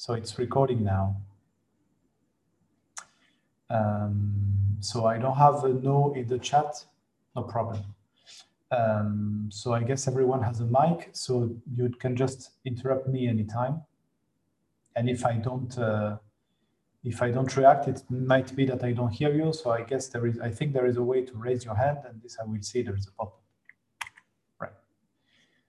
[0.00, 1.14] So it's recording now.
[3.68, 6.86] Um, so I don't have a no in the chat,
[7.36, 7.84] no problem.
[8.70, 13.82] Um, so I guess everyone has a mic, so you can just interrupt me anytime.
[14.96, 16.16] And if I don't, uh,
[17.04, 19.52] if I don't react, it might be that I don't hear you.
[19.52, 21.98] So I guess there is, I think there is a way to raise your hand
[22.08, 23.42] and this I will see there is a pop-up.
[24.58, 24.72] Right.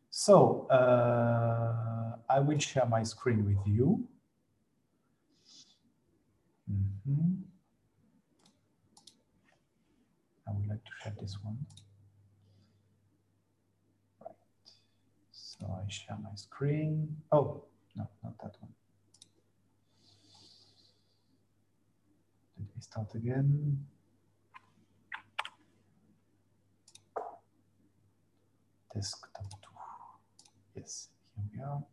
[0.09, 4.07] So uh, I will share my screen with you.
[6.71, 7.43] Mm -hmm.
[10.48, 11.57] I would like to share this one.
[14.21, 14.35] Right.
[15.31, 17.23] So I share my screen.
[17.31, 17.65] Oh,
[17.95, 18.73] no, not that one.
[22.57, 23.88] Let me start again.
[28.93, 29.70] Desktop 2.
[30.76, 31.84] Yes, here we are.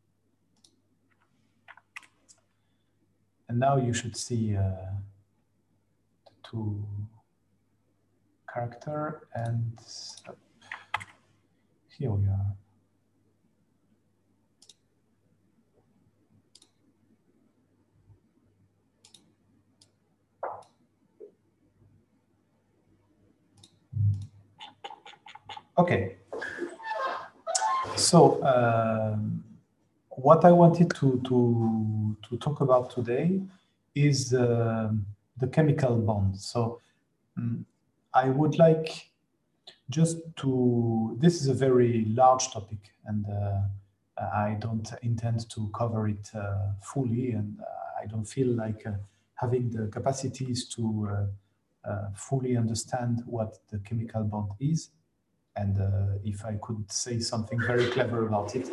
[3.49, 4.61] And now you should see uh,
[6.27, 6.85] the two
[8.53, 9.79] character and
[11.99, 12.55] here we are.
[25.79, 26.17] Okay.
[27.97, 29.45] So um,
[30.21, 33.41] what I wanted to, to, to talk about today
[33.95, 34.91] is uh,
[35.37, 36.37] the chemical bond.
[36.37, 36.81] So
[37.37, 37.65] um,
[38.13, 39.11] I would like
[39.91, 43.61] just to, this is a very large topic and uh,
[44.21, 47.57] I don't intend to cover it uh, fully and
[48.01, 48.93] I don't feel like uh,
[49.35, 54.91] having the capacities to uh, uh, fully understand what the chemical bond is
[55.57, 55.77] and
[56.25, 58.69] if I could say something very clever about it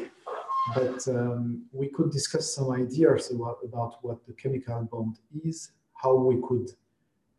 [0.74, 6.16] but um, we could discuss some ideas about, about, what the chemical bond is, how
[6.16, 6.72] we could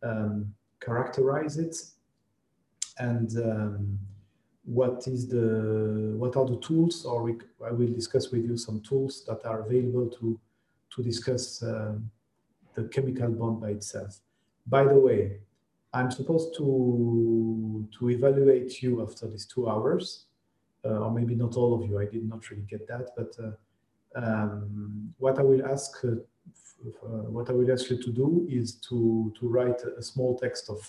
[0.02, 1.76] um, characterize it,
[2.98, 3.98] and um,
[4.64, 8.80] what is the what are the tools, or we, I will discuss with you some
[8.80, 10.38] tools that are available to
[10.94, 11.94] to discuss uh,
[12.74, 14.20] the chemical bond by itself.
[14.66, 15.38] By the way,
[15.92, 20.25] I'm supposed to to evaluate you after these two hours
[20.88, 21.98] or maybe not all of you.
[21.98, 23.52] I did not really get that, but uh,
[24.18, 26.16] um, what I will ask uh,
[27.06, 30.80] what I will ask you to do is to to write a small text of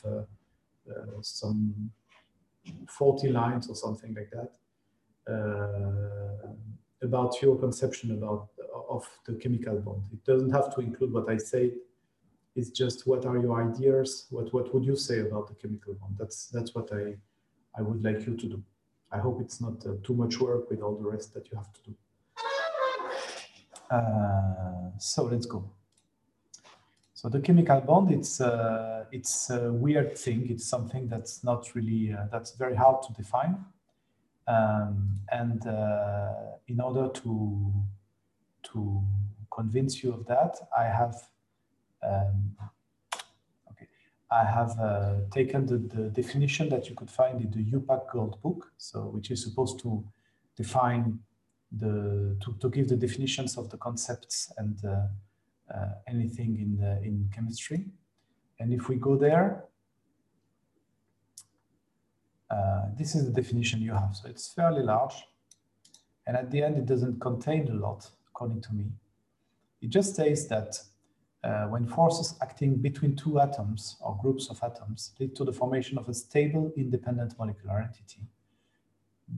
[1.21, 1.91] some
[2.87, 4.51] 40 lines or something like that
[7.01, 8.49] about your conception about
[8.89, 10.03] of the chemical bond.
[10.13, 11.73] It doesn't have to include what I say.
[12.55, 14.27] It's just what are your ideas?
[14.29, 16.15] What what would you say about the chemical bond?
[16.17, 17.15] That's that's what I
[17.77, 18.63] I would like you to do.
[19.11, 21.71] I hope it's not uh, too much work with all the rest that you have
[21.73, 21.95] to do.
[23.89, 25.69] Uh, so let's go.
[27.13, 30.47] So the chemical bond, it's uh, it's a weird thing.
[30.49, 33.65] It's something that's not really uh, that's very hard to define.
[34.47, 36.33] Um, and uh,
[36.67, 37.73] in order to
[38.71, 39.03] to
[39.49, 41.15] convince you of that, I have
[42.03, 42.55] um,
[44.29, 48.41] I have uh, taken the, the, definition that you could find in the IUPAC Gold
[48.41, 50.03] Book, so which is supposed to
[50.57, 51.19] define
[51.71, 55.07] the to, to give the definitions of the concepts and uh,
[55.73, 57.85] uh, anything in the, in chemistry.
[58.59, 59.65] And if we go there,
[62.49, 64.15] uh, this is the definition you have.
[64.15, 65.15] So it's fairly large,
[66.25, 68.91] and at the end it doesn't contain a lot, according to me.
[69.81, 70.81] It just says that
[71.69, 76.09] when forces acting between two atoms or groups of atoms lead to the formation of
[76.09, 78.21] a stable independent molecular entity,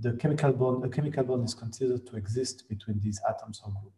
[0.01, 3.93] the chemical bond, a chemical bond is considered to exist between these atoms or group.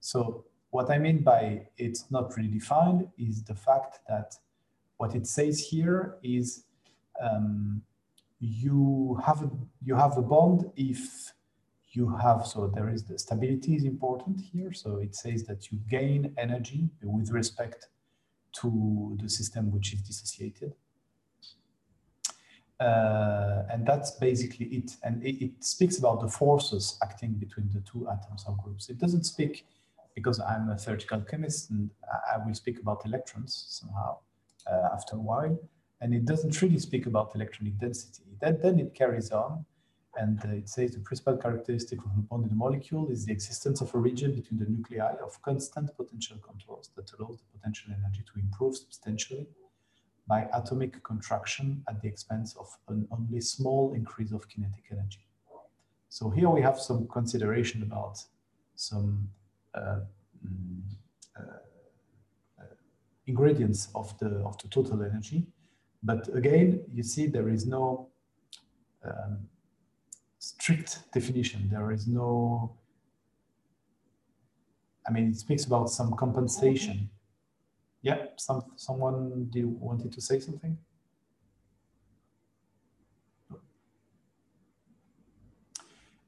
[0.00, 4.34] So what I mean by it's not really defined is the fact that
[4.96, 6.64] what it says here is
[7.20, 7.82] um,
[8.40, 9.50] you have a,
[9.84, 11.32] you have a bond if
[11.94, 14.72] you have, so there is the stability is important here.
[14.72, 17.88] So it says that you gain energy with respect
[18.60, 20.74] to the system which is dissociated.
[22.80, 24.96] Uh, and that's basically it.
[25.04, 28.88] And it, it, speaks about the forces acting between the two atoms or groups.
[28.88, 29.66] It doesn't speak,
[30.14, 31.90] because I'm a theoretical chemist and
[32.32, 34.18] I will speak about electrons somehow
[34.66, 35.58] uh, after a while.
[36.00, 38.24] And it doesn't really speak about electronic density.
[38.40, 39.64] That, then it carries on
[40.16, 43.94] and uh, it says the principal characteristic of a bonded molecule is the existence of
[43.94, 48.38] a region between the nuclei of constant potential contours that allows the potential energy to
[48.38, 49.46] improve substantially
[50.28, 55.26] by atomic contraction at the expense of an only small increase of kinetic energy.
[56.08, 58.22] So here we have some consideration about
[58.76, 59.28] some
[59.74, 60.00] uh,
[60.46, 60.82] mm,
[61.38, 62.64] uh,
[63.26, 65.46] ingredients of the of the total energy.
[66.02, 68.08] But again, you see there is no
[69.04, 69.48] um,
[70.42, 71.68] strict definition.
[71.70, 72.74] There is no.
[75.06, 77.10] I mean, it speaks about some compensation.
[78.02, 80.76] Yeah, some someone did wanted to say something.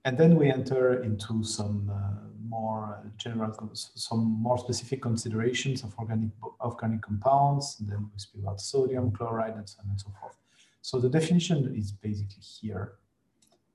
[0.07, 6.31] And then we enter into some uh, more general, some more specific considerations of organic,
[6.61, 7.77] organic compounds.
[7.81, 10.37] And then we speak about sodium, chloride, and so on and so forth.
[10.83, 12.93] So the definition is basically here.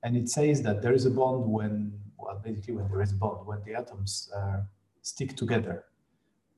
[0.02, 3.16] And it says that there is a bond when, well, basically when there is a
[3.16, 4.60] bond, when the atoms uh,
[5.02, 5.84] stick together.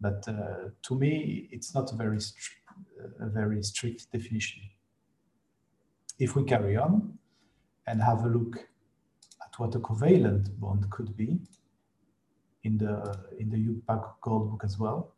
[0.00, 2.18] But uh, to me, it's not a very,
[3.20, 4.62] a very strict definition.
[6.18, 7.18] If we carry on
[7.86, 11.40] and have a look at what a covalent bond could be
[12.64, 15.14] in the in the IUPAC Gold book as well.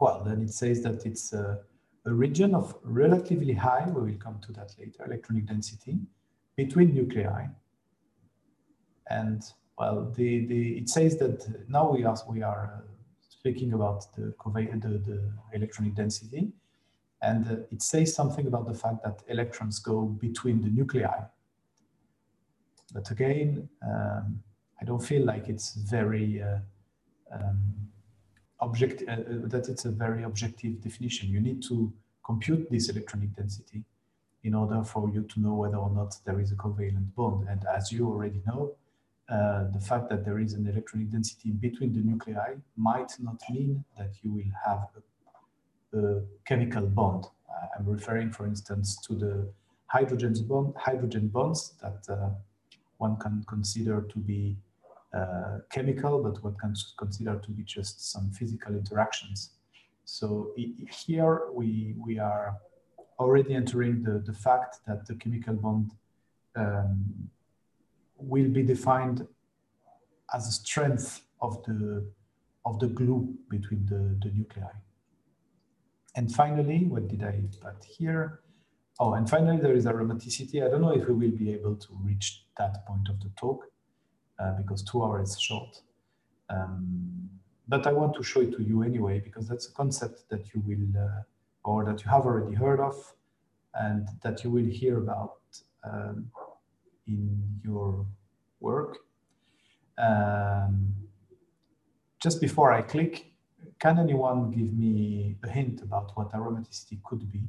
[0.00, 1.60] Well, then it says that it's a,
[2.04, 5.98] a region of relatively high, we will come to that later, electronic density
[6.56, 7.46] between nuclei.
[9.10, 9.42] And
[9.78, 12.80] well, the, the it says that now we are we are uh,
[13.28, 16.52] speaking about the, the, the electronic density,
[17.20, 21.24] and uh, it says something about the fact that electrons go between the nuclei
[22.94, 24.40] but again, um,
[24.80, 26.58] I don't feel like it's very uh,
[27.32, 27.60] um,
[28.60, 31.28] object uh, uh, that it's a very objective definition.
[31.28, 31.92] You need to
[32.24, 33.82] compute this electronic density
[34.44, 37.48] in order for you to know whether or not there is a covalent bond.
[37.48, 38.74] And as you already know,
[39.28, 43.84] uh, the fact that there is an electronic density between the nuclei might not mean
[43.98, 44.86] that you will have
[45.94, 47.24] a, a chemical bond.
[47.78, 49.48] I'm referring, for instance, to the
[49.86, 52.30] hydrogen, bond, hydrogen bonds that uh,
[52.98, 54.56] one can consider to be
[55.14, 59.50] uh, chemical, but one can consider to be just some physical interactions.
[60.04, 60.52] So
[61.06, 62.56] here we, we are
[63.18, 65.92] already entering the, the fact that the chemical bond
[66.56, 67.28] um,
[68.16, 69.26] will be defined
[70.32, 72.04] as a strength of the,
[72.64, 74.70] of the glue between the, the nuclei.
[76.16, 78.40] And finally, what did I put here?
[79.00, 80.64] Oh, and finally, there is aromaticity.
[80.64, 83.66] I don't know if we will be able to reach that point of the talk
[84.38, 85.80] uh, because two hours is short.
[86.48, 87.28] Um,
[87.66, 90.62] but I want to show it to you anyway, because that's a concept that you
[90.64, 91.22] will, uh,
[91.64, 93.14] or that you have already heard of,
[93.74, 95.38] and that you will hear about
[95.84, 96.30] um,
[97.06, 98.06] in your
[98.60, 98.98] work.
[99.98, 100.94] Um,
[102.20, 103.32] just before I click,
[103.78, 107.48] can anyone give me a hint about what aromaticity could be?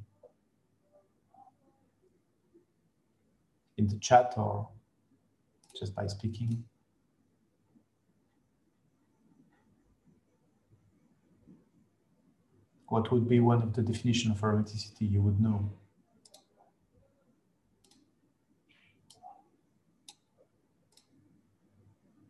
[3.77, 4.67] in the chat or
[5.77, 6.63] just by speaking.
[12.87, 15.71] What would be one of the definition of aromaticity you would know?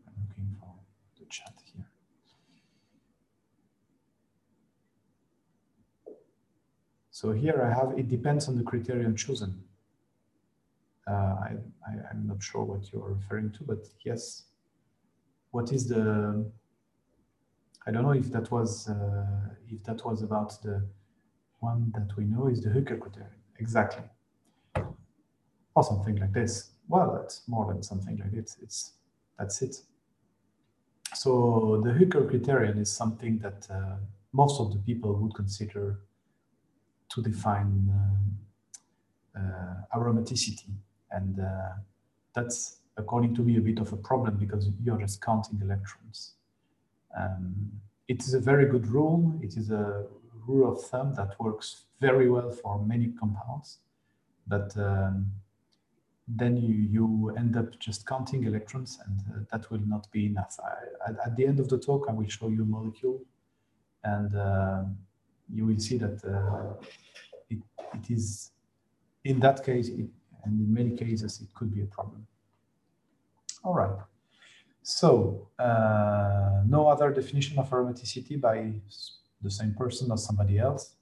[0.07, 0.73] I'm looking for
[1.19, 1.85] the chat here.
[7.11, 9.61] So here I have, it depends on the criterion chosen.
[11.07, 11.51] Uh, I,
[11.87, 14.45] I, am not sure what you're referring to, but yes.
[15.51, 16.49] What is the,
[17.87, 19.25] I don't know if that was, uh,
[19.69, 20.87] if that was about the
[21.59, 23.39] one that we know is the Hückel criterion.
[23.59, 24.03] Exactly.
[25.75, 26.71] Or something like this.
[26.87, 28.57] Well, it's more than something like this.
[28.61, 28.93] It's,
[29.37, 29.75] that's it.
[31.13, 33.97] So the Hückel criterion is something that uh,
[34.33, 35.99] most of the people would consider
[37.09, 37.89] to define
[39.35, 40.71] uh, uh, aromaticity.
[41.11, 41.73] And uh,
[42.33, 46.33] that's, according to me, a bit of a problem because you're just counting electrons.
[47.17, 47.71] Um,
[48.07, 49.39] it is a very good rule.
[49.41, 50.05] It is a
[50.47, 53.79] rule of thumb that works very well for many compounds,
[54.47, 55.31] but um,
[56.27, 60.57] then you, you end up just counting electrons and uh, that will not be enough.
[60.63, 63.21] I, at, at, the end of the talk, I will show you a molecule
[64.03, 64.83] and uh,
[65.53, 66.85] you will see that uh,
[67.49, 67.59] it,
[67.93, 68.51] it is,
[69.23, 70.07] in that case, it,
[70.43, 72.25] and in many cases, it could be a problem.
[73.63, 73.97] All right.
[74.87, 78.71] So uh, no other definition of aromaticity by
[79.41, 80.93] the same person or somebody else.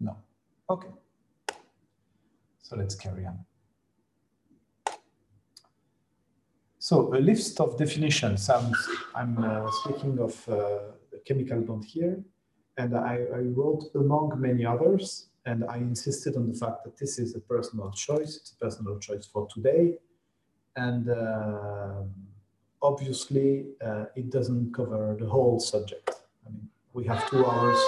[0.00, 0.16] No.
[0.68, 0.88] Okay.
[2.62, 3.38] So let's carry on.
[6.80, 8.50] So a list of definitions.
[8.50, 8.74] I'm,
[9.14, 10.78] I'm uh, speaking of uh,
[11.24, 12.24] chemical bond here.
[12.76, 17.18] And I, I wrote among many others, and I insisted on the fact that this
[17.18, 18.36] is a personal choice.
[18.36, 19.98] It's a personal choice for today.
[20.76, 22.02] and uh,
[22.82, 26.10] obviously uh, it doesn't cover the whole subject.
[26.46, 27.78] I mean, we have two hours,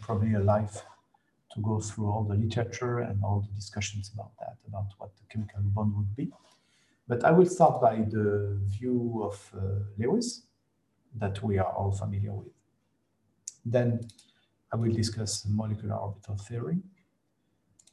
[0.00, 0.82] probably a life
[1.52, 5.24] to go through all the literature and all the discussions about that, about what the
[5.30, 6.30] chemical bond would be.
[7.06, 9.60] But I will start by the view of uh,
[9.98, 10.42] Lewis
[11.16, 12.52] that we are all familiar with.
[13.64, 14.08] Then
[14.72, 16.78] I will discuss molecular orbital theory.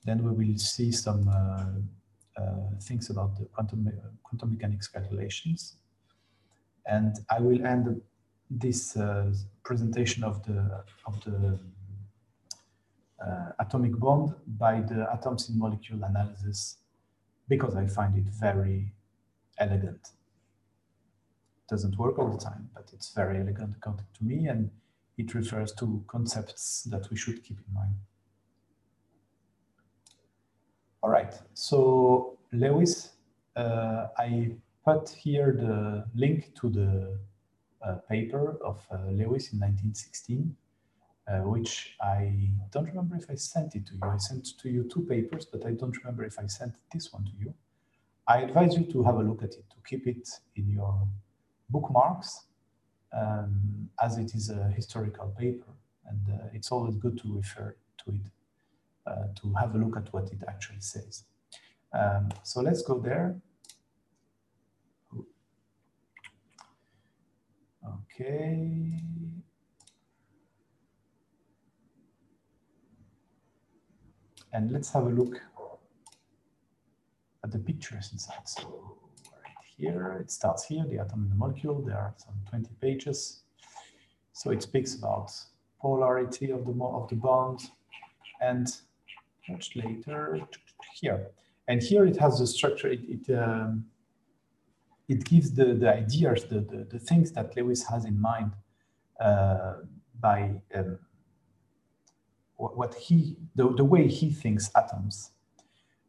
[0.03, 3.91] Then we will see some uh, uh, things about the quantum,
[4.23, 5.77] quantum mechanics calculations.
[6.85, 8.01] And I will end
[8.49, 11.57] this uh, presentation of the, of the
[13.25, 16.77] uh, atomic bond by the atoms in molecule analysis
[17.47, 18.91] because I find it very
[19.57, 20.09] elegant.
[21.69, 24.69] Doesn't work all the time, but it's very elegant according to me, and
[25.17, 27.95] it refers to concepts that we should keep in mind.
[31.01, 33.11] All right, so Lewis,
[33.55, 37.19] uh, I put here the link to the
[37.85, 40.55] uh, paper of uh, Lewis in 1916,
[41.27, 43.99] uh, which I don't remember if I sent it to you.
[44.01, 47.25] I sent to you two papers, but I don't remember if I sent this one
[47.25, 47.53] to you.
[48.27, 51.07] I advise you to have a look at it, to keep it in your
[51.69, 52.45] bookmarks,
[53.15, 55.71] um, as it is a historical paper.
[56.07, 58.21] And uh, it's always good to refer to it,
[59.07, 61.23] uh, to have a look at what it actually says.
[61.93, 63.37] Um, so let's go there.
[67.85, 69.01] Okay.
[74.53, 75.41] And let's have a look
[77.43, 78.47] at the pictures inside.
[78.47, 78.97] So
[79.77, 81.81] here, it starts here, the atom and the molecule.
[81.81, 83.41] There are some 20 pages.
[84.33, 85.31] So it speaks about
[85.81, 87.61] polarity of the of the bond,
[88.41, 88.67] and
[89.49, 90.39] much later
[90.93, 91.27] here.
[91.67, 92.89] And here it has the structure.
[92.89, 93.85] It it, um,
[95.07, 98.51] it gives the the ideas, the, the the things that Lewis has in mind
[99.19, 99.75] uh,
[100.19, 100.99] by um,
[102.57, 105.31] what he the, the way he thinks atoms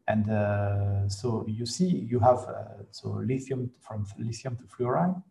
[0.07, 5.21] and uh, so you see, you have uh, so lithium from lithium to fluorine.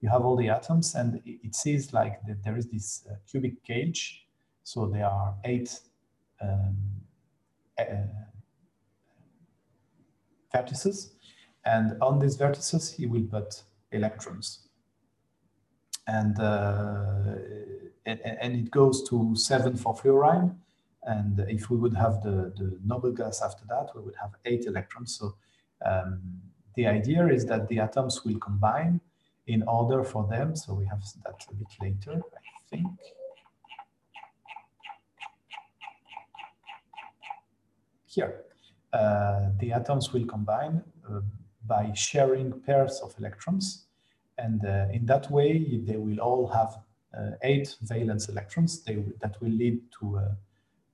[0.00, 3.62] You have all the atoms, and it says like that there is this uh, cubic
[3.64, 4.26] cage.
[4.62, 5.78] So there are eight
[6.40, 6.76] um,
[7.78, 7.84] uh,
[10.54, 11.10] vertices,
[11.64, 14.68] and on these vertices he will put electrons.
[16.06, 17.34] And, uh,
[18.06, 20.58] and, and it goes to seven for fluorine,
[21.04, 24.66] and if we would have the, the noble gas after that, we would have eight
[24.66, 25.16] electrons.
[25.16, 25.34] So
[25.84, 26.20] um,
[26.74, 29.00] the idea is that the atoms will combine
[29.46, 30.54] in order for them.
[30.54, 32.86] So we have that a bit later, I think.
[38.06, 38.42] Here,
[38.92, 41.20] uh, the atoms will combine uh,
[41.66, 43.86] by sharing pairs of electrons.
[44.36, 46.78] And uh, in that way, they will all have
[47.16, 50.36] uh, eight valence electrons they, that will lead to a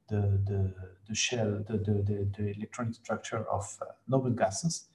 [0.08, 0.72] the, the,
[1.08, 4.86] the shell, the, the, the, electronic structure of uh, noble gases.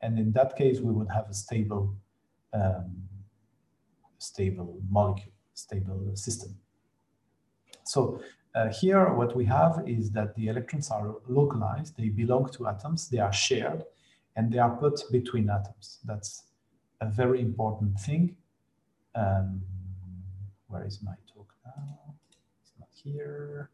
[0.00, 1.94] And in that case, we would have a stable,
[2.52, 3.02] um,
[4.18, 6.56] stable molecule, stable system.
[7.84, 8.20] So
[8.54, 13.08] uh, here, what we have is that the electrons are localized, they belong to atoms,
[13.08, 13.84] they are shared,
[14.36, 15.98] and they are put between atoms.
[16.04, 16.44] That's
[17.00, 18.36] a very important thing.
[19.14, 19.62] Um,
[20.68, 22.14] where is my talk now?
[22.62, 23.70] It's not here.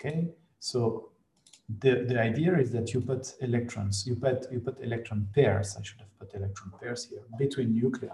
[0.00, 0.28] Okay,
[0.60, 1.10] so
[1.80, 5.82] the, the idea is that you put electrons, you put, you put electron pairs, I
[5.82, 8.08] should have put electron pairs here, between nuclei.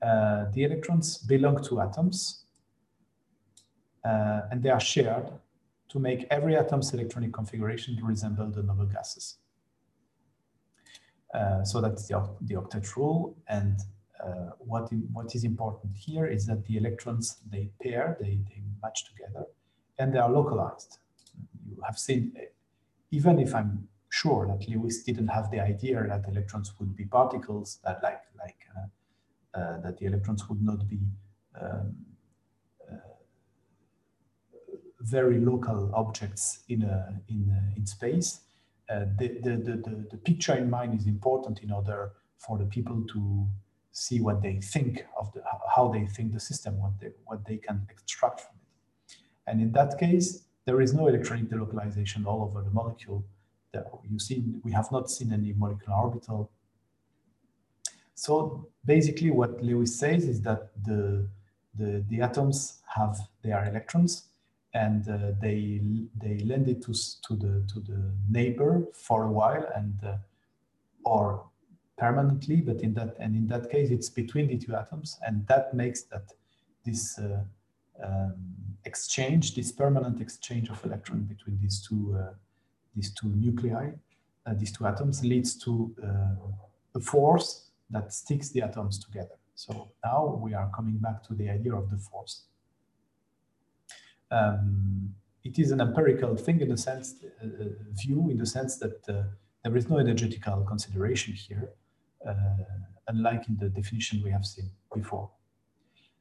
[0.00, 2.44] Uh, the electrons belong to atoms
[4.04, 5.26] uh, and they are shared
[5.88, 9.38] to make every atom's electronic configuration resemble the noble gases.
[11.34, 13.36] Uh, so that's the, the octet rule.
[13.48, 13.80] And
[14.22, 19.04] uh, what, what is important here is that the electrons, they pair, they, they match
[19.06, 19.46] together
[19.98, 20.98] and they are localized.
[21.68, 22.32] You have seen,
[23.10, 27.78] even if I'm sure that Lewis didn't have the idea that electrons would be particles,
[27.84, 31.00] that like like uh, uh, that the electrons would not be
[31.60, 31.96] um,
[32.90, 32.96] uh,
[35.00, 38.40] very local objects in a, in a, in space.
[38.88, 43.04] Uh, the, the, the, the picture in mind is important in order for the people
[43.12, 43.46] to
[43.92, 45.42] see what they think of the
[45.74, 48.55] how they think the system, what they what they can extract from
[49.46, 53.24] and in that case, there is no electronic delocalization all over the molecule.
[53.72, 56.50] That you see, we have not seen any molecular orbital.
[58.14, 61.28] So basically what Lewis says is that the,
[61.74, 64.24] the, the atoms have their electrons
[64.72, 65.80] and uh, they,
[66.20, 66.92] they lend it to,
[67.26, 70.16] to, the, to the neighbor for a while and uh,
[71.04, 71.44] or
[71.96, 75.72] permanently, but in that and in that case, it's between the two atoms, and that
[75.72, 76.32] makes that
[76.84, 77.40] this uh,
[78.04, 78.34] um,
[78.86, 82.34] exchange, this permanent exchange of electron between these two uh,
[82.94, 83.90] these two nuclei,
[84.46, 89.36] uh, these two atoms, leads to uh, a force that sticks the atoms together.
[89.54, 92.44] So now we are coming back to the idea of the force.
[94.30, 95.14] Um,
[95.44, 97.46] it is an empirical thing in the sense uh,
[97.92, 99.22] view in the sense that uh,
[99.62, 101.70] there is no energetical consideration here,
[102.26, 102.34] uh,
[103.08, 105.30] unlike in the definition we have seen before.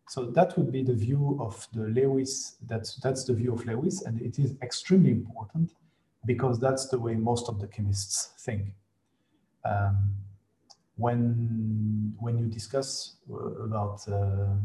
[0.08, 4.04] So that would be the view of the Lewis, that's, that's the view of Lewis,
[4.04, 5.74] and it is extremely important
[6.26, 8.74] because that's the way most of the chemists think.
[9.64, 10.14] Um,
[10.98, 14.56] when, when you discuss uh, about, uh,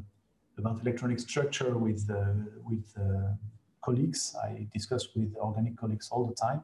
[0.59, 2.33] about electronic structure with, uh,
[2.65, 3.35] with uh,
[3.83, 6.63] colleagues, I discuss with organic colleagues all the time,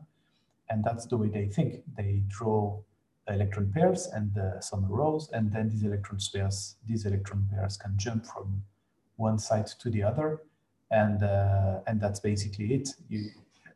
[0.68, 1.82] and that's the way they think.
[1.96, 2.78] They draw
[3.28, 4.30] electron pairs and
[4.60, 8.62] some rows, and then these electron pairs, these electron pairs can jump from
[9.16, 10.42] one side to the other,
[10.90, 12.88] and uh, and that's basically it.
[13.08, 13.30] You,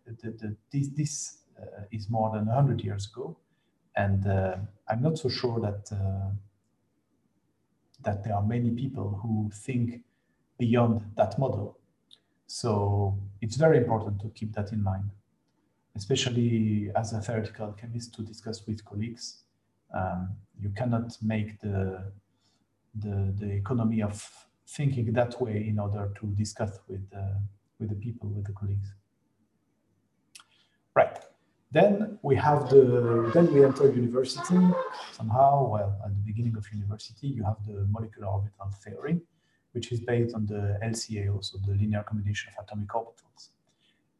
[0.06, 3.36] the, the, this this uh, is more than hundred years ago,
[3.96, 4.56] and uh,
[4.88, 5.90] I'm not so sure that
[8.02, 10.02] that there are many people who think
[10.58, 11.78] beyond that model.
[12.46, 15.10] So it's very important to keep that in mind
[15.96, 19.39] especially as a theoretical chemist to discuss with colleagues.
[19.94, 22.12] Um, you cannot make the,
[22.94, 24.28] the, the economy of
[24.66, 27.38] thinking that way in order to discuss with, uh,
[27.78, 28.94] with the people, with the colleagues.
[30.94, 31.18] Right.
[31.72, 34.58] Then we have the, then we enter university
[35.12, 39.20] somehow, well, at the beginning of university, you have the molecular orbital theory,
[39.72, 43.50] which is based on the LCA, also the linear combination of atomic orbitals.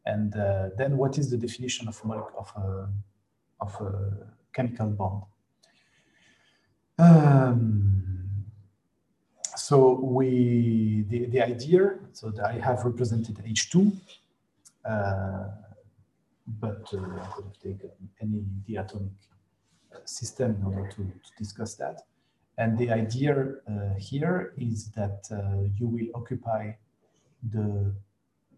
[0.05, 2.89] And uh, then what is the definition of, of, a,
[3.59, 5.23] of a chemical bond?
[7.01, 8.45] Um,
[9.55, 13.91] so we, the, the idea, so that I have represented H2,
[14.85, 15.47] uh,
[16.59, 17.89] but uh, I could have taken
[18.21, 19.09] any diatomic
[19.91, 22.03] uh, system in order to, to discuss that.
[22.59, 23.33] And the idea
[23.67, 26.73] uh, here is that uh, you will occupy
[27.51, 27.91] the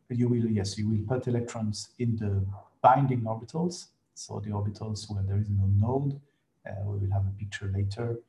[0.10, 2.45] you will, yes, you will put electrons in the
[2.82, 3.88] binding orbitals.
[4.13, 6.19] So the orbitals where there is no node,
[6.67, 8.19] uh, we will have a picture later,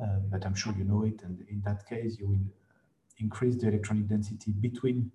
[0.00, 1.22] uh, but I'm sure you know it.
[1.22, 2.46] And in that case, you will
[3.18, 5.10] increase the electronic density between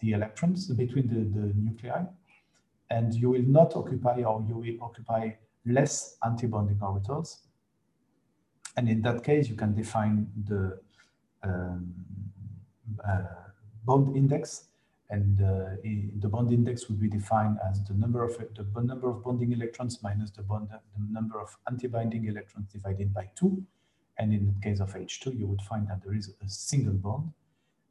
[0.00, 2.04] the electrons, between the, the nuclei,
[2.90, 5.30] and you will not occupy or you will occupy
[5.64, 7.38] less antibonding orbitals.
[8.76, 10.78] And in that case, you can define the
[11.42, 11.92] um,
[13.08, 13.22] uh,
[13.84, 14.68] bond index
[15.10, 15.76] and uh,
[16.18, 20.00] the bond index would be defined as the number of the number of bonding electrons
[20.02, 23.62] minus the bond the number of antibinding electrons divided by two.
[24.18, 27.32] And in the case of H2, you would find that there is a single bond,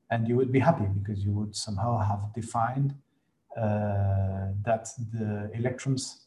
[0.09, 2.95] and you would be happy because you would somehow have defined
[3.55, 6.25] uh, that the electrons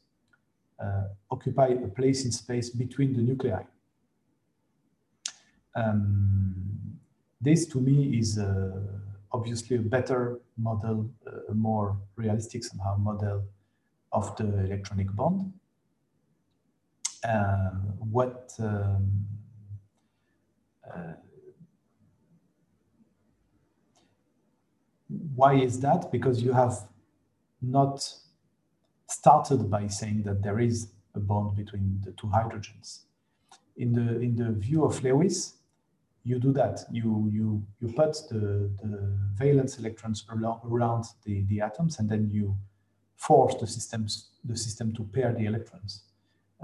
[0.82, 3.62] uh, occupy a place in space between the nuclei.
[5.74, 6.54] Um,
[7.40, 8.98] this to me is a
[9.32, 11.10] obviously a better model,
[11.48, 13.44] a more realistic somehow model
[14.12, 15.52] of the electronic bond.
[17.24, 17.70] Uh,
[18.10, 18.98] what um, uh,
[25.34, 26.10] why is that?
[26.12, 26.76] Because you have
[27.62, 28.06] not
[29.08, 33.00] started by saying that there is a bond between the two hydrogens.
[33.76, 35.54] In the in the view of Lewis,
[36.24, 36.80] you do that.
[36.90, 42.56] You you you put the, the valence electrons around the, the atoms, and then you
[43.16, 46.02] force the systems the system to pair the electrons,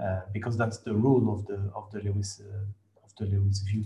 [0.01, 3.85] uh, because that's the rule of the of the Lewis uh, of the Lewis view.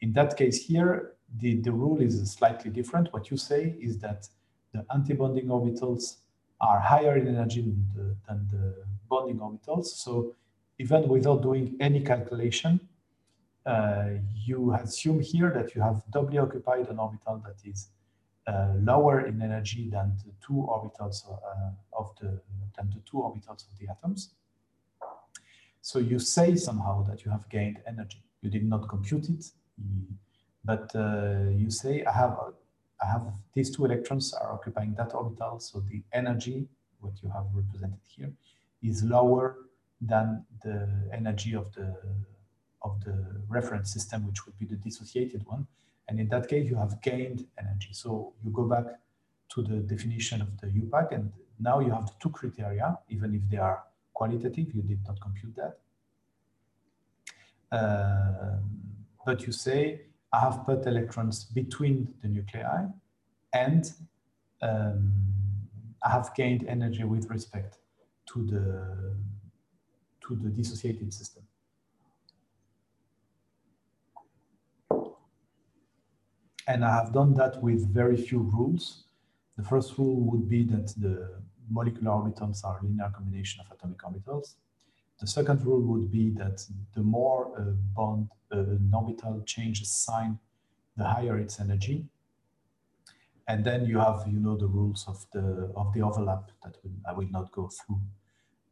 [0.00, 3.12] In that case here, the the rule is slightly different.
[3.12, 4.28] What you say is that
[4.72, 6.16] the antibonding orbitals
[6.60, 8.74] are higher in energy than the, than the
[9.08, 9.86] bonding orbitals.
[9.86, 10.34] So
[10.78, 12.80] even without doing any calculation,
[13.64, 17.88] uh, you assume here that you have doubly occupied an orbital that is
[18.46, 22.40] uh, lower in energy than the two orbitals uh, of the
[22.76, 24.30] than the two orbitals of the atoms.
[25.80, 28.22] So you say somehow that you have gained energy.
[28.42, 29.46] You did not compute it,
[30.64, 32.36] but uh, you say I have
[33.02, 36.66] I have these two electrons are occupying that orbital, so the energy,
[37.00, 38.32] what you have represented here,
[38.82, 39.56] is lower
[40.00, 41.94] than the energy of the
[42.82, 43.16] of the
[43.48, 45.66] reference system, which would be the dissociated one.
[46.08, 47.88] And in that case, you have gained energy.
[47.92, 48.86] So you go back
[49.54, 53.42] to the definition of the IUPAC, and now you have the two criteria, even if
[53.50, 53.82] they are
[54.14, 55.78] qualitative, you did not compute that.
[57.76, 58.58] Uh,
[59.26, 62.86] but you say, I have put electrons between the nuclei
[63.52, 63.92] and
[64.62, 65.12] um,
[66.02, 67.78] I have gained energy with respect
[68.32, 69.16] to the,
[70.26, 71.42] to the dissociated system.
[76.68, 79.04] And I have done that with very few rules.
[79.56, 84.54] The first rule would be that the molecular orbitals are linear combination of atomic orbitals.
[85.20, 86.62] The second rule would be that
[86.94, 87.62] the more a
[87.96, 90.38] bond, uh, an orbital changes sign,
[90.96, 92.06] the higher its energy.
[93.48, 96.76] And then you have, you know, the rules of the of the overlap that
[97.08, 98.00] I will not go through.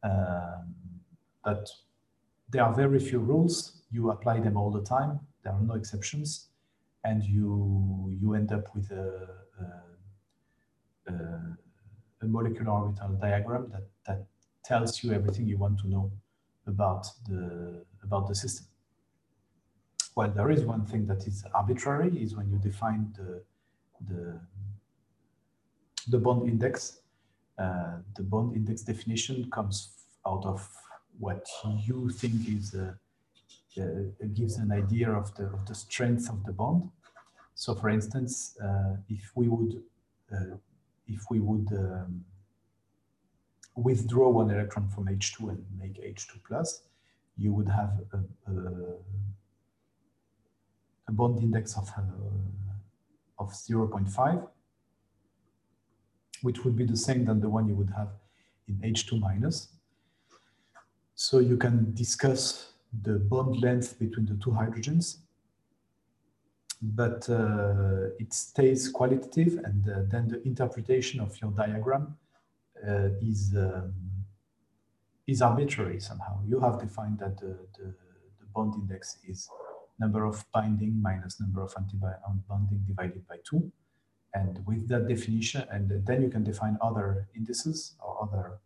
[0.03, 0.75] Um,
[1.43, 1.69] but
[2.49, 3.81] there are very few rules.
[3.89, 5.21] You apply them all the time.
[5.43, 6.49] There are no exceptions,
[7.03, 9.27] and you you end up with a,
[11.07, 11.13] a,
[12.21, 14.27] a molecular orbital diagram that that
[14.63, 16.11] tells you everything you want to know
[16.67, 18.67] about the about the system.
[20.15, 23.43] Well, there is one thing that is arbitrary is when you define the
[24.09, 24.39] the
[26.07, 26.99] the bond index.
[27.57, 29.91] Uh, the bond index definition comes
[30.27, 30.67] out of
[31.19, 31.47] what
[31.85, 32.93] you think is uh,
[33.81, 36.89] uh, gives an idea of the of the strength of the bond.
[37.55, 39.81] So, for instance, uh, if we would
[41.07, 42.25] if we would um,
[43.75, 46.81] withdraw one electron from H2 and make H2 plus,
[47.37, 48.55] you would have a, a,
[51.07, 52.01] a bond index of, uh,
[53.37, 54.47] of 0.5,
[56.41, 58.09] which would be the same than the one you would have
[58.67, 59.67] in H2 minus.
[61.15, 62.71] So you can discuss
[63.03, 65.17] the bond length between the two hydrogens,
[66.81, 72.15] but uh, it stays qualitative and uh, then the interpretation of your diagram
[72.87, 73.93] uh, is um,
[75.27, 76.39] is arbitrary somehow.
[76.47, 77.85] You have defined that the, the,
[78.39, 79.49] the, bond index is
[79.99, 83.71] number of binding minus number of anti-bonding divided by two.
[84.33, 88.59] And with that definition, and then you can define other indices or other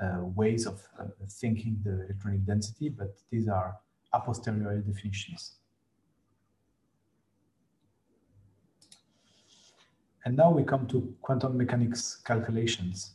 [0.00, 3.76] uh, ways of uh, thinking the electronic density, but these are
[4.12, 5.56] a posteriori definitions.
[10.24, 13.12] And now we come to quantum mechanics calculations.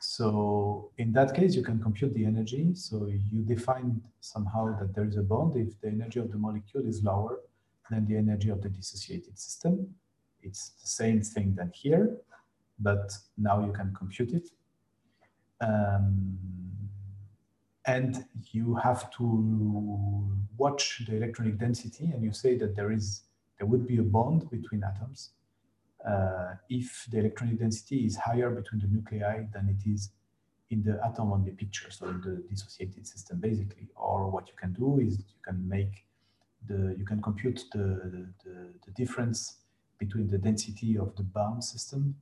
[0.00, 2.74] So in that case, you can compute the energy.
[2.74, 6.86] So you define somehow that there is a bond if the energy of the molecule
[6.86, 7.40] is lower
[7.90, 9.94] than the energy of the dissociated system.
[10.42, 12.16] It's the same thing than here,
[12.78, 14.48] but now you can compute it.
[15.60, 16.38] Um,
[17.84, 23.22] and you have to watch the electronic density and you say that there is
[23.58, 25.30] there would be a bond between atoms
[26.06, 30.10] uh, if the electronic density is higher between the nuclei than it is
[30.70, 33.88] in the atom on the picture, so in the dissociated system, basically.
[33.96, 36.04] Or what you can do is you can make
[36.68, 39.56] the, you can compute the, the, the difference
[39.98, 42.14] between the density of the bound system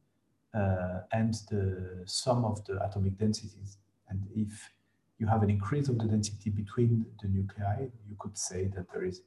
[0.55, 3.77] uh, and the sum of the atomic densities.
[4.09, 4.71] And if
[5.19, 9.05] you have an increase of the density between the nuclei, you could say that there
[9.05, 9.21] is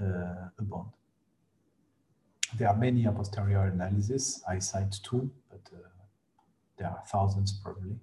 [0.00, 0.90] uh, a bond.
[2.56, 4.42] There are many a posteriori analyses.
[4.48, 5.78] I cite two, but uh,
[6.76, 7.96] there are thousands probably.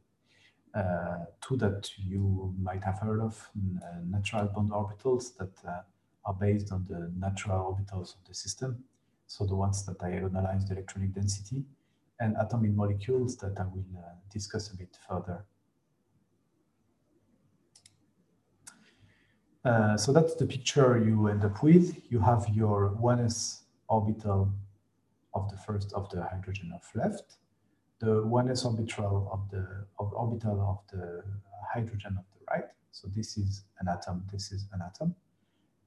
[0.73, 5.81] Uh, two that you might have heard of, uh, natural bond orbitals that uh,
[6.25, 8.83] are based on the natural orbitals of the system.
[9.27, 11.63] So the ones that diagonalize the electronic density
[12.19, 15.43] and atomic molecules that I will uh, discuss a bit further.
[19.65, 22.01] Uh, so that's the picture you end up with.
[22.10, 24.52] You have your 1s orbital
[25.34, 27.38] of the first of the hydrogen of left,
[28.00, 31.23] the 1s orbital of the of orbital of the
[31.73, 32.69] hydrogen of the right.
[32.91, 35.15] So this is an atom, this is an atom.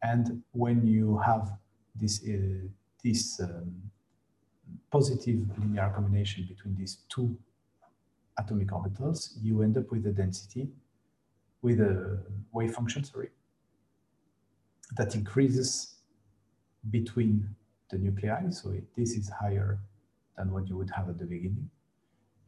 [0.03, 1.53] And when you have
[1.95, 2.69] this, uh,
[3.05, 3.91] this um,
[4.91, 7.37] positive linear combination between these two
[8.39, 10.69] atomic orbitals, you end up with a density,
[11.63, 12.19] with a
[12.53, 13.31] wave function, sorry,
[14.97, 15.95] that increases
[16.91, 17.55] between
[17.91, 18.51] the nuclei.
[18.51, 19.79] So it, this is higher
[20.37, 21.69] than what you would have at the beginning.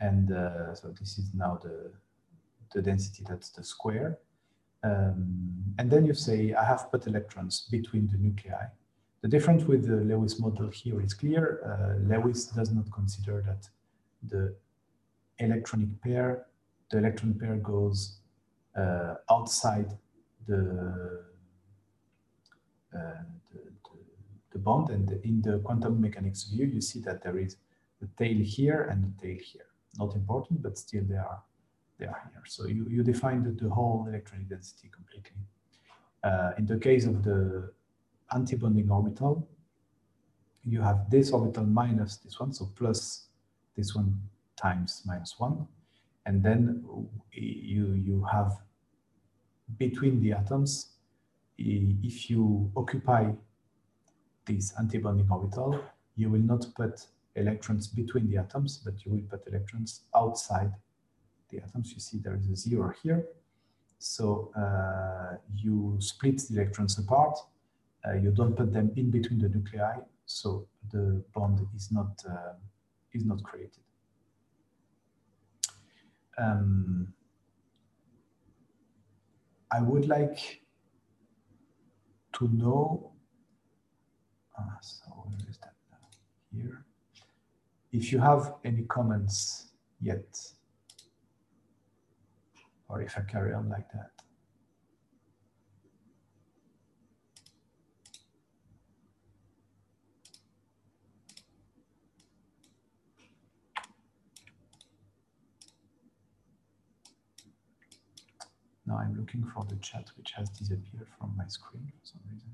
[0.01, 1.93] And uh, so this is now the,
[2.75, 4.19] the density, that's the square.
[4.83, 8.67] Um, and then you say, I have put electrons between the nuclei.
[9.21, 11.61] The difference with the Lewis model here is clear.
[11.65, 13.69] Uh, Lewis does not consider that
[14.29, 14.55] the
[15.39, 16.47] electronic pair,
[16.91, 18.19] the electron pair goes
[18.77, 19.97] uh, outside
[20.49, 21.23] the,
[22.97, 22.99] uh,
[24.53, 24.91] the bond.
[24.91, 27.57] And in the quantum mechanics view, you see that there is
[28.01, 29.67] the tail here and the tail here.
[29.99, 31.43] Not important, but still they are
[31.99, 32.43] they are here.
[32.47, 35.37] So you, you define the, the whole electronic density completely.
[36.25, 37.71] Uh, in the case of the
[38.35, 39.47] antibonding orbital,
[40.65, 43.27] you have this orbital minus this one, so plus
[43.77, 44.21] this one
[44.57, 45.67] times minus one.
[46.27, 46.85] And then
[47.33, 48.53] you, you have
[49.79, 50.93] between the atoms,
[51.59, 53.33] if you occupy
[54.47, 55.81] this antibonding orbital,
[56.17, 60.73] you will not put electrons between the atoms, but you will put electrons outside
[61.51, 61.93] the atoms.
[61.93, 63.27] You see there is a zero here.
[63.99, 67.39] So uh, you split the electrons apart.
[68.05, 72.55] Uh, you don't put them in between the nuclei, so the bond is not uh,
[73.13, 73.85] is not created.
[76.37, 77.15] Um,
[79.71, 80.63] I would like
[82.35, 83.12] to know.
[84.81, 85.75] So that?
[86.55, 86.85] Here.
[87.93, 89.69] If you have any comments
[90.01, 90.25] yet
[92.93, 94.11] or if I carry on like that.
[108.87, 112.51] Now I'm looking for the chat which has disappeared from my screen for some reason.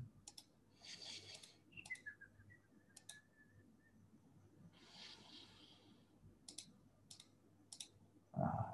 [8.41, 8.69] Uh,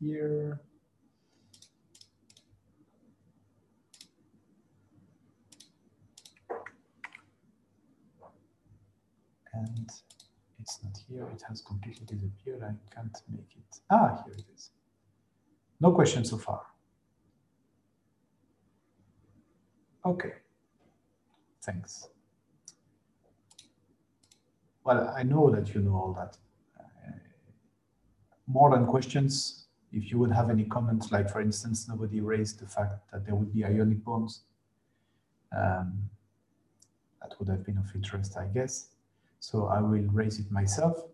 [0.00, 0.60] here.
[9.52, 9.90] And
[10.58, 12.62] it's not here, it has completely disappeared.
[12.62, 13.80] I can't make it.
[13.90, 14.70] Ah, here it is.
[15.80, 16.62] No questions so far.
[20.04, 20.32] Okay,
[21.62, 22.08] thanks.
[24.84, 26.38] Well, I know that you know all that.
[26.78, 27.12] Uh,
[28.46, 32.66] more than questions, if you would have any comments, like for instance, nobody raised the
[32.66, 34.42] fact that there would be ionic bonds,
[35.56, 36.10] um,
[37.20, 38.88] that would have been of interest, I guess.
[39.40, 41.04] So I will raise it myself.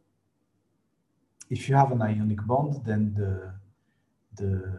[1.49, 3.53] If you have an ionic bond, then the
[4.35, 4.77] the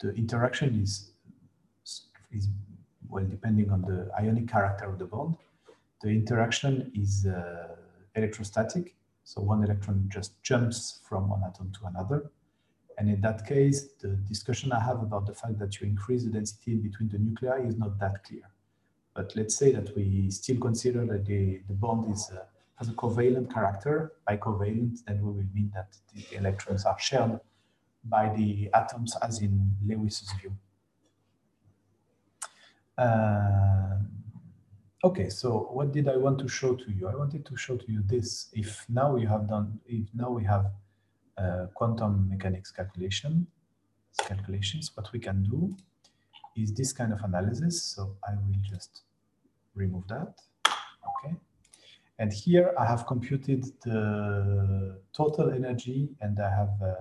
[0.00, 1.12] the interaction is
[2.32, 2.48] is
[3.08, 5.36] well depending on the ionic character of the bond.
[6.02, 7.76] The interaction is uh,
[8.14, 8.94] electrostatic,
[9.26, 12.30] so one electron just jumps from one atom to another.
[12.96, 16.30] And in that case, the discussion I have about the fact that you increase the
[16.30, 18.48] density between the nuclei is not that clear.
[19.14, 22.44] But let's say that we still consider that the, the bond is uh,
[22.76, 24.12] has a covalent character.
[24.24, 27.40] By covalent, then we will mean that the electrons are shared
[28.04, 30.52] by the atoms as in Lewis's view.
[32.96, 33.98] Uh,
[35.04, 37.06] Okay, so what did I want to show to you?
[37.06, 38.48] I wanted to show to you this.
[38.54, 40.72] If now we have done, if now we have
[41.36, 43.46] uh, quantum mechanics calculation,
[44.26, 45.76] calculations, what we can do
[46.56, 47.82] is this kind of analysis.
[47.82, 49.02] So I will just
[49.74, 50.40] remove that.
[50.66, 51.36] Okay.
[52.18, 56.94] And here I have computed the total energy and I have uh,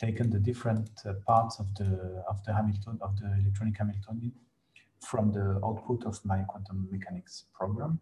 [0.00, 4.32] taken the different uh, parts of the of the Hamilton of the electronic Hamiltonian
[5.00, 8.00] from the output of my quantum mechanics program.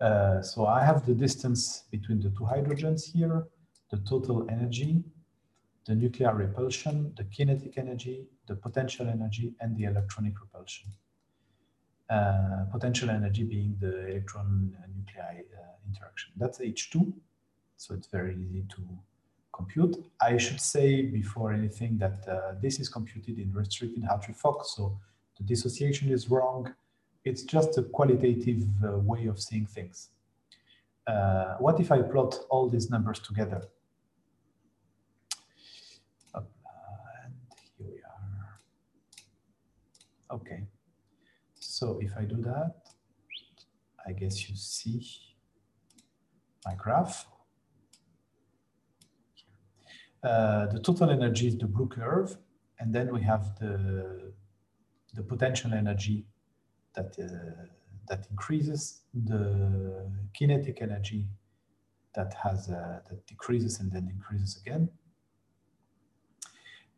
[0.00, 3.46] Uh, so I have the distance between the two hydrogens here,
[3.90, 5.02] the total energy,
[5.86, 10.88] the nuclear repulsion, the kinetic energy, the potential energy, and the electronic repulsion.
[12.10, 16.32] Uh, potential energy being the electron nuclei uh, interaction.
[16.36, 17.12] That's H2,
[17.76, 18.88] so it's very easy to
[19.56, 19.94] compute.
[20.20, 24.82] I should say before anything that uh, this is computed in restricted Hartree-Fock, so
[25.36, 26.74] the dissociation is wrong.
[27.24, 30.10] It's just a qualitative uh, way of seeing things.
[31.06, 33.62] Uh, what if I plot all these numbers together?
[36.34, 37.34] And
[37.76, 38.60] here we are.
[40.36, 40.60] Okay.
[41.58, 42.74] So if I do that,
[44.08, 45.00] I guess you see
[46.64, 47.26] my graph.
[50.26, 52.36] Uh, the total energy is the blue curve,
[52.80, 54.32] and then we have the,
[55.14, 56.24] the potential energy
[56.96, 57.66] that, uh,
[58.08, 61.28] that increases, the kinetic energy
[62.16, 64.88] that, has, uh, that decreases and then increases again.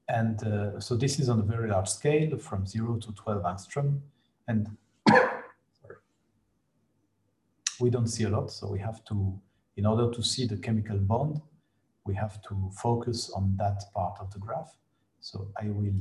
[0.08, 4.00] And uh, so this is on a very large scale from 0 to 12 angstrom.
[4.46, 4.74] And
[7.78, 9.38] we don't see a lot, so we have to,
[9.76, 11.42] in order to see the chemical bond,
[12.08, 14.74] we have to focus on that part of the graph.
[15.20, 16.00] So I will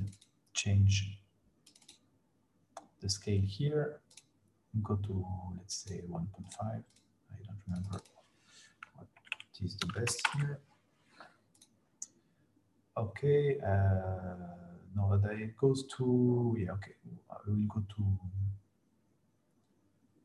[0.54, 1.20] change
[3.02, 4.00] the scale here,
[4.82, 5.26] go to,
[5.58, 6.24] let's say 1.5,
[6.62, 6.74] I
[7.46, 8.00] don't remember.
[8.96, 9.08] What
[9.64, 10.60] is the best here.
[12.98, 14.58] Okay, uh,
[15.22, 16.94] that it goes to, yeah, okay,
[17.48, 18.02] we will go to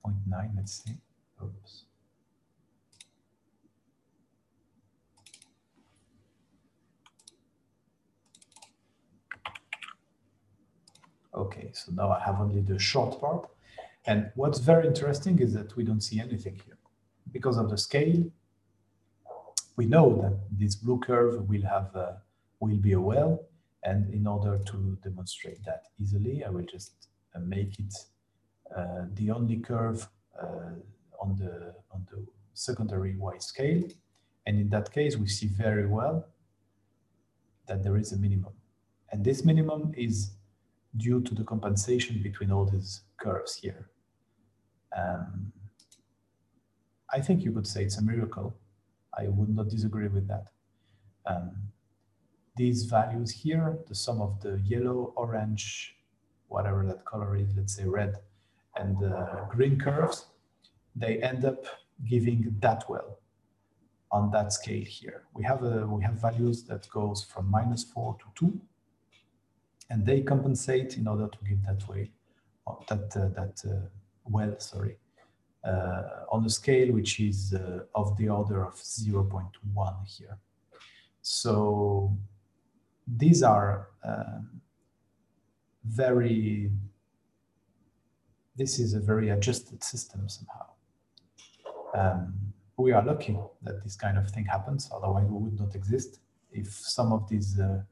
[0.06, 0.96] 0.9, let's see.
[1.42, 1.84] Oops.
[11.34, 13.48] Okay, so now I have only the short part.
[14.06, 16.78] And what's very interesting is that we don't see anything here.
[17.30, 18.24] Because of the scale,
[19.76, 22.20] we know that this blue curve will have a,
[22.60, 23.44] will be a well.
[23.84, 27.94] And in order to demonstrate that easily, I will just uh, make it
[28.76, 30.08] uh, the only curve
[30.40, 30.74] uh,
[31.20, 33.82] on the on the secondary y scale.
[34.46, 36.26] And in that case, we see very well
[37.66, 38.52] that there is a minimum.
[39.10, 40.32] And this minimum is
[40.96, 43.88] due to the compensation between all these curves here.
[44.96, 45.52] Um,
[47.10, 48.54] I think you could say it's a miracle.
[49.18, 50.46] I would not disagree with that.
[51.26, 51.50] Um,
[52.56, 55.96] these values here, the sum of the yellow, orange,
[56.48, 58.16] whatever that color is, let's say red,
[58.76, 60.26] and the green curves,
[60.94, 61.64] they end up
[62.08, 63.18] giving that well
[64.10, 65.22] on that scale here.
[65.32, 68.60] We have a, we have values that goes from minus four to two,
[69.92, 72.10] and they compensate in order to give that way,
[72.66, 73.86] uh, that uh, that uh,
[74.24, 74.96] well, sorry,
[75.64, 76.02] uh,
[76.32, 80.38] on a scale which is uh, of the order of 0.1 here.
[81.20, 82.16] So
[83.06, 84.62] these are um,
[85.84, 86.70] very,
[88.56, 90.66] this is a very adjusted system somehow.
[91.94, 92.34] Um,
[92.78, 96.20] we are lucky that this kind of thing happens, otherwise we would not exist.
[96.50, 97.82] If some of these uh,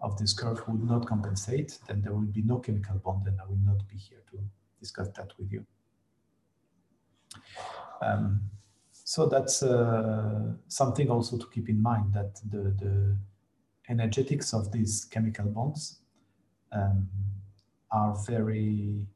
[0.00, 3.44] of this curve would not compensate, then there will be no chemical bond and I
[3.44, 4.38] will not be here to
[4.80, 5.64] discuss that with you.
[8.02, 8.40] Um,
[8.92, 13.16] so that's uh, something also to keep in mind that the, the
[13.88, 15.98] energetics of these chemical bonds
[16.72, 17.08] um,
[17.90, 19.06] are very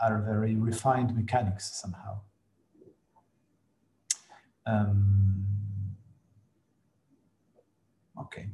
[0.00, 2.20] are very refined mechanics somehow.
[4.64, 5.44] Um,
[8.20, 8.48] okay.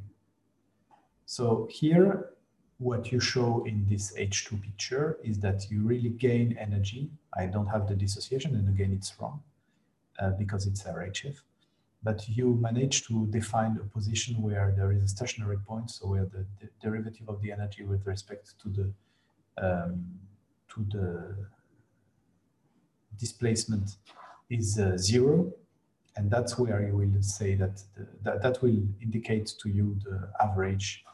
[1.25, 2.29] So here,
[2.77, 7.09] what you show in this H2 picture is that you really gain energy.
[7.33, 9.41] I don't have the dissociation, and again, it's wrong
[10.19, 11.37] uh, because it's RHF.
[12.03, 16.25] But you manage to define a position where there is a stationary point, so where
[16.25, 18.93] the, the derivative of the energy with respect to the
[19.57, 20.05] um,
[20.67, 21.35] to the
[23.17, 23.95] displacement
[24.49, 25.51] is uh, zero,
[26.17, 30.29] and that's where you will say that the, that, that will indicate to you the
[30.41, 31.05] average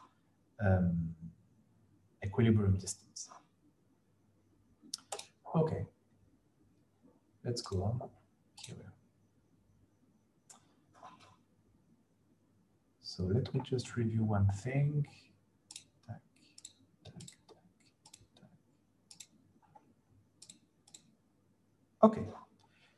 [0.64, 1.14] um,
[2.24, 3.28] equilibrium distance.
[5.54, 5.84] Okay,
[7.44, 8.00] let's go on.
[8.64, 8.92] Here we are.
[13.02, 15.06] So let me just review one thing.
[22.04, 22.24] Okay,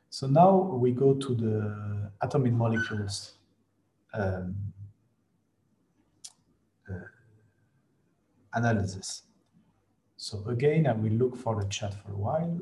[0.08, 3.34] so now we go to the atom in molecules
[4.14, 4.54] um,
[8.54, 9.22] analysis.
[10.16, 12.60] So again, I will look for the chat for a while.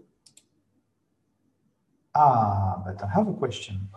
[2.14, 3.88] Ah, but I have a question.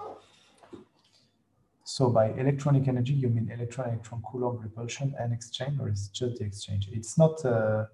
[1.83, 6.45] So by electronic energy, you mean electron-electron Coulomb repulsion and exchange, or is just the
[6.45, 6.89] exchange?
[6.91, 7.85] It's not uh,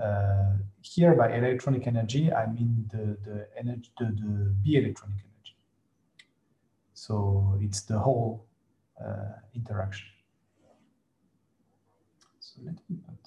[0.00, 0.52] uh,
[0.82, 2.32] here by electronic energy.
[2.32, 5.56] I mean the the energy, the, the B electronic energy.
[6.94, 8.46] So it's the whole
[9.04, 10.08] uh, interaction.
[12.54, 13.18] So let me put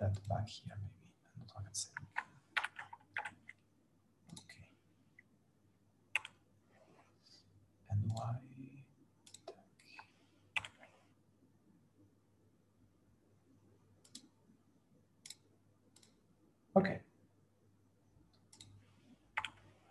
[0.00, 1.12] that back here, maybe.
[1.36, 1.90] And I can say.
[4.32, 4.68] Okay.
[7.90, 8.36] And why?
[16.78, 17.00] Okay.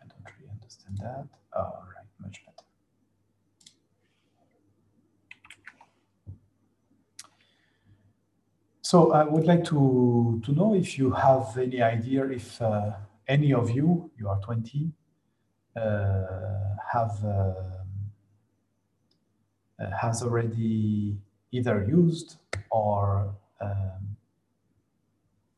[0.02, 1.28] I don't really understand that.
[1.56, 2.66] All right, much better.
[8.86, 12.92] So I would like to, to know if you have any idea if uh,
[13.28, 14.92] any of you, you are 20,
[15.76, 15.82] uh,
[16.94, 17.54] have uh,
[20.00, 21.18] has already
[21.52, 22.38] either used
[22.70, 24.16] or um,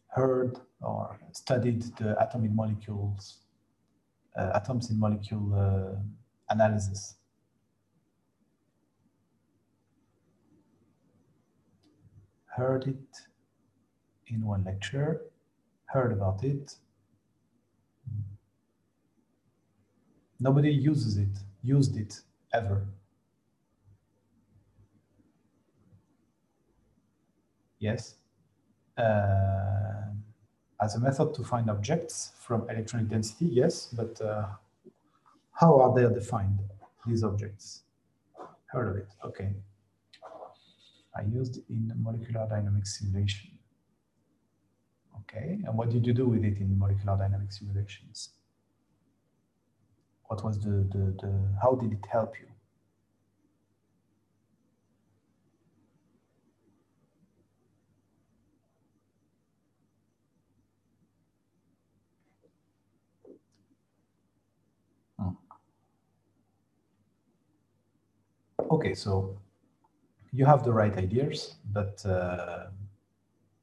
[0.07, 3.39] heard or studied the atomic molecules,
[4.37, 5.99] uh, atoms in molecule uh,
[6.49, 7.16] analysis.
[12.57, 13.11] heard it
[14.27, 15.21] in one lecture,
[15.85, 16.73] heard about it.
[20.39, 22.85] Nobody uses it, used it ever.
[27.79, 28.15] Yes.
[28.97, 30.07] Uh,
[30.81, 34.47] as a method to find objects from electronic density, yes, but uh,
[35.53, 36.59] how are they defined,
[37.05, 37.83] these objects?
[38.65, 39.53] Heard of it, okay.
[41.17, 43.49] I used in molecular dynamics simulation.
[45.21, 48.29] Okay, and what did you do with it in molecular dynamics simulations?
[50.25, 52.47] What was the, the, the how did it help you?
[65.17, 65.29] Hmm.
[68.69, 69.39] Okay, so
[70.31, 72.67] you have the right ideas, but uh,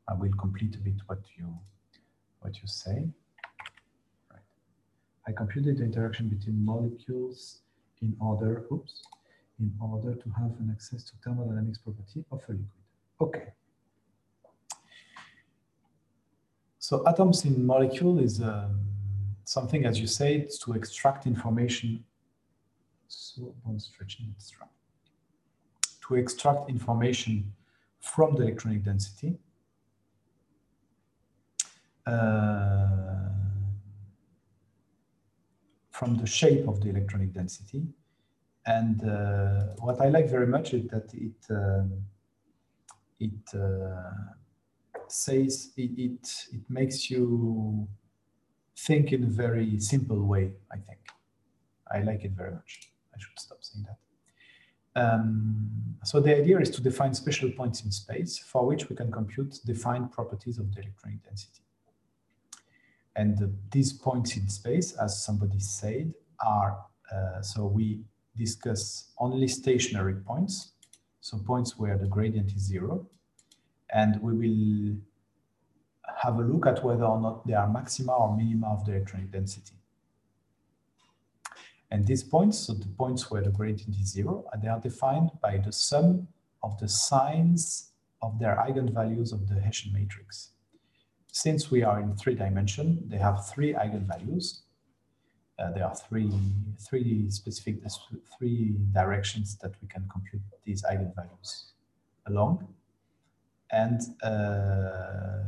[0.09, 1.47] I will complete a bit what you
[2.41, 3.09] what you say.
[4.31, 4.43] Right.
[5.27, 7.61] I computed the interaction between molecules
[8.03, 9.03] in order, oops,
[9.61, 12.85] in order to have an access to thermodynamics property of a liquid.
[13.21, 13.47] Okay.
[16.79, 18.81] So atoms in molecule is um,
[19.45, 22.05] something, as you say, to extract information.
[23.09, 24.71] So bond stretching extract.
[26.09, 27.53] To extract information
[28.01, 29.39] from the electronic density
[32.07, 33.29] uh,
[35.91, 37.83] from the shape of the electronic density.
[38.67, 41.85] And uh, what I like very much is that it uh,
[43.21, 43.31] it
[45.09, 47.87] says it, it it makes you
[48.77, 50.53] think in a very simple way.
[50.73, 51.01] I think
[51.91, 52.93] I like it very much.
[53.15, 53.99] I should stop saying that.
[54.97, 59.11] Um, so the idea is to define special points in space for which we can
[59.11, 61.63] compute defined properties of the electronic density.
[63.17, 66.13] And these points in space, as somebody said,
[66.45, 66.79] are,
[67.13, 68.01] uh, so we
[68.37, 70.73] discuss only stationary points,
[71.21, 73.07] so points where the gradient is zero,
[73.93, 74.97] and we will
[76.19, 79.31] have a look at whether or not they are maxima or minima of the electronic
[79.31, 79.77] density.
[81.95, 85.59] And these points, so the points where the gradient is zero, they are defined by
[85.59, 86.27] the sum
[86.65, 90.51] of the signs of their eigenvalues of the Hessian matrix.
[91.31, 94.63] Since we are in three dimension, they have three eigenvalues.
[95.57, 96.33] Uh, there are three,
[96.81, 97.77] three specific,
[98.37, 101.75] three directions that we can compute these eigenvalues
[102.27, 102.67] along.
[103.71, 105.45] And uh,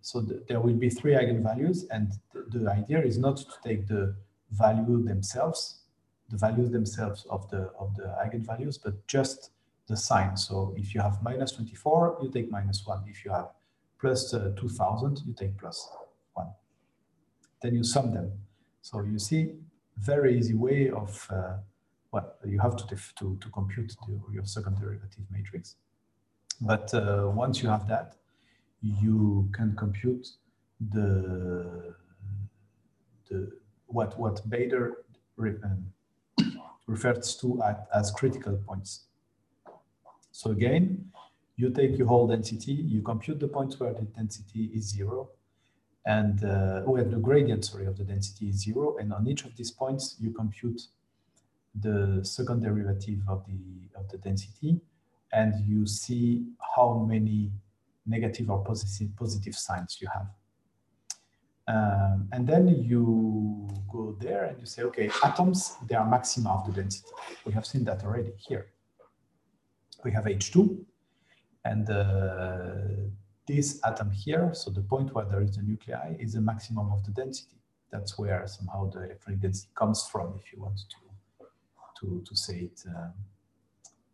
[0.00, 3.82] so th there will be three eigenvalues and th the idea is not to take
[3.92, 4.02] the
[4.50, 5.80] value themselves,
[6.28, 9.50] the values themselves of the, of the eigenvalues, but just
[9.88, 10.36] the sign.
[10.36, 13.02] So if you have minus 24, you take minus one.
[13.06, 13.48] If you have
[14.00, 15.90] plus uh, 2000, you take plus
[16.34, 16.48] one.
[17.60, 18.32] Then you sum them.
[18.82, 19.52] So you see,
[19.98, 21.56] very easy way of, uh,
[22.12, 25.76] well, you have to, to, to compute the, your second derivative matrix.
[26.60, 28.16] But uh, once you have that,
[28.82, 30.28] you can compute
[30.90, 31.94] the,
[33.28, 33.52] the
[33.90, 35.04] what, what Bader
[35.36, 35.84] re, um,
[36.86, 37.62] refers to
[37.94, 39.04] as critical points.
[40.32, 41.10] So again,
[41.56, 45.28] you take your whole density, you compute the points where the density is zero,
[46.06, 49.54] and uh, where the gradient, sorry, of the density is zero, and on each of
[49.56, 50.80] these points, you compute
[51.78, 54.80] the second derivative of the of the density,
[55.32, 57.52] and you see how many
[58.06, 60.26] negative or positive positive signs you have.
[61.68, 66.66] Um, and then you go there and you say, okay, atoms, they are maxima of
[66.66, 67.10] the density.
[67.44, 68.66] We have seen that already here.
[70.04, 70.78] We have H2,
[71.64, 72.72] and uh,
[73.46, 77.04] this atom here, so the point where there is the nuclei, is the maximum of
[77.04, 77.56] the density.
[77.90, 81.46] That's where somehow the electronic density comes from, if you want to,
[82.00, 83.12] to, to say it um,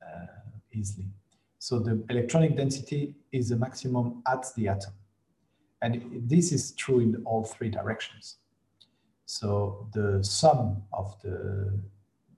[0.02, 0.26] uh,
[0.72, 1.06] easily.
[1.58, 4.92] So the electronic density is the maximum at the atom.
[5.82, 8.36] And this is true in all three directions.
[9.26, 11.78] So the sum of the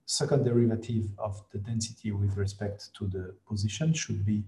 [0.06, 4.42] second derivative of the density with respect to the position should be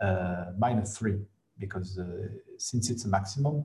[0.00, 1.18] uh, minus 3
[1.58, 3.64] because uh, since it's a maximum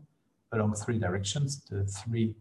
[0.51, 2.35] along three directions, the three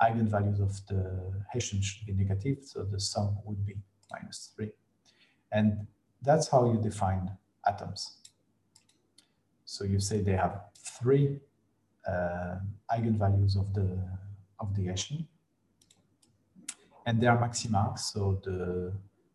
[0.00, 3.76] eigenvalues of the Hessian should be negative, so the sum would be
[4.12, 4.70] minus 3.
[5.52, 5.86] And
[6.20, 7.30] that's how you define
[7.66, 8.16] atoms.
[9.64, 11.40] So you say they have three
[12.90, 13.98] eigenvalues of the
[14.58, 15.26] of the Hessian,
[17.06, 17.94] and they are maxima.
[17.96, 18.92] So the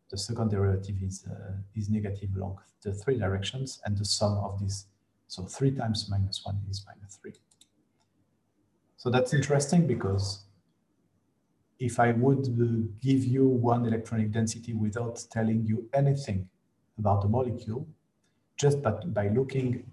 [0.10, 4.60] the second derivative is, uh, is negative along the three directions, and the sum of
[4.60, 4.86] these,
[5.28, 7.34] so 3 times minus 1 is minus 3.
[8.96, 10.46] So that's interesting because
[11.80, 16.50] if I would uh, give you one electronic density without telling you anything
[16.98, 17.86] about the molecule,
[18.56, 19.92] just by, by looking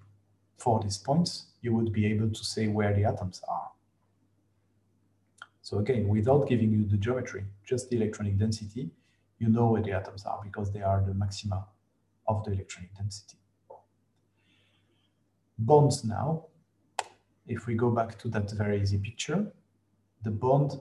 [0.56, 3.70] for these points, you would be able to say where the atoms are.
[5.62, 8.90] So again, without giving you the geometry, just the electronic density,
[9.38, 11.66] you know where the atoms are because they are the maxima
[12.28, 13.38] of the electronic density.
[15.56, 16.44] Bonds now,
[17.46, 19.40] if we go back to that very easy picture,
[20.22, 20.78] the bond,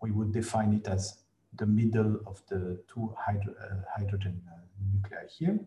[0.00, 1.24] we would define it as
[1.56, 4.58] the middle of the two hydro, uh, hydrogen uh,
[4.92, 5.58] nuclei here.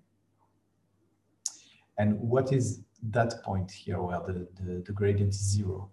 [1.97, 2.81] And what is
[3.11, 5.89] that point here where the, the, the gradient is zero?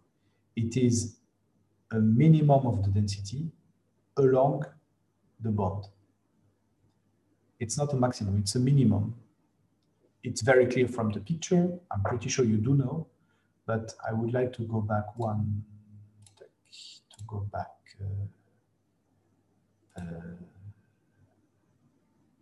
[0.56, 1.16] It is
[1.92, 3.50] a minimum of the density
[4.16, 4.64] along
[5.40, 5.86] the bond.
[7.60, 9.14] It's not a maximum, it's a minimum.
[10.22, 11.78] It's very clear from the picture.
[11.90, 13.06] I'm pretty sure you do know,
[13.66, 15.64] but I would like to go back one,
[16.38, 17.70] to go back.
[18.00, 18.26] Uh,
[20.00, 20.36] uh,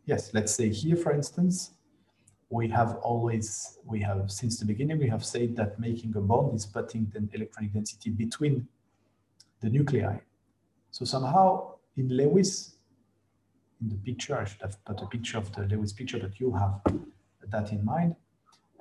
[0.06, 1.72] yes, let's say here, for instance,
[2.52, 6.54] we have always, we have since the beginning, we have said that making a bond
[6.54, 8.68] is putting the electronic density between
[9.62, 10.18] the nuclei.
[10.90, 12.76] So somehow in Lewis,
[13.80, 16.52] in the picture, I should have put a picture of the Lewis picture, but you
[16.52, 16.74] have
[17.50, 18.16] that in mind.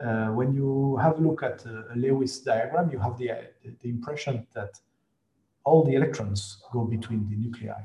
[0.04, 3.32] Uh, when you have a look at a Lewis diagram, you have the,
[3.82, 4.82] the impression that
[5.64, 7.84] all the electrons go between the nuclei.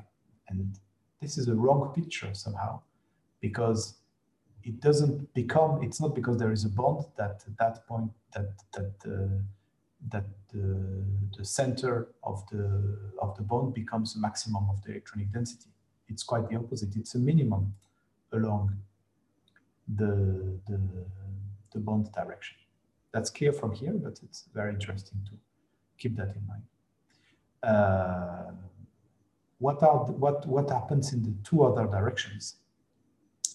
[0.48, 0.76] And
[1.20, 2.80] this is a wrong picture somehow,
[3.40, 3.98] because
[4.66, 8.50] it doesn't become, it's not because there is a bond that at that point that,
[8.74, 9.38] that uh,
[10.08, 11.04] that the,
[11.36, 12.64] the center of the,
[13.20, 15.70] of the bond becomes the maximum of the electronic density.
[16.08, 16.94] It's quite the opposite.
[16.96, 17.74] It's a minimum
[18.32, 18.76] along
[19.88, 20.80] the, the,
[21.72, 22.56] the bond direction.
[23.12, 25.32] That's clear from here, but it's very interesting to
[25.98, 26.62] keep that in mind.
[27.62, 28.52] Uh,
[29.58, 32.56] what are the, what what happens in the two other directions?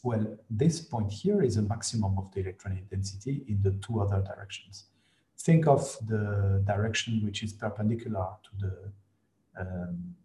[0.03, 4.21] Well, this point here is a maximum of the electronic density in the two other
[4.21, 4.85] directions
[5.41, 8.73] think of the direction which is perpendicular to the
[9.61, 10.15] um,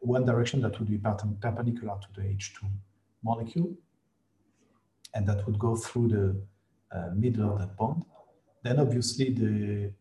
[0.00, 2.68] one direction that would be perpendicular to the H2
[3.22, 3.74] molecule,
[5.14, 8.04] and that would go through the uh, middle of that bond.
[8.62, 9.92] Then obviously the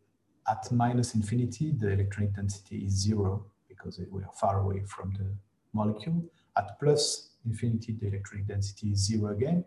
[0.47, 5.27] at minus infinity, the electronic density is zero because we are far away from the
[5.73, 6.23] molecule.
[6.55, 9.63] At plus infinity, the electric density is zero again.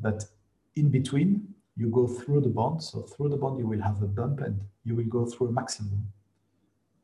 [0.00, 0.24] But
[0.76, 2.82] in between, you go through the bond.
[2.82, 5.52] So through the bond, you will have a bump and you will go through a
[5.52, 6.06] maximum.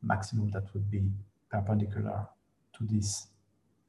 [0.01, 1.03] Maximum that would be
[1.49, 2.27] perpendicular
[2.77, 3.27] to this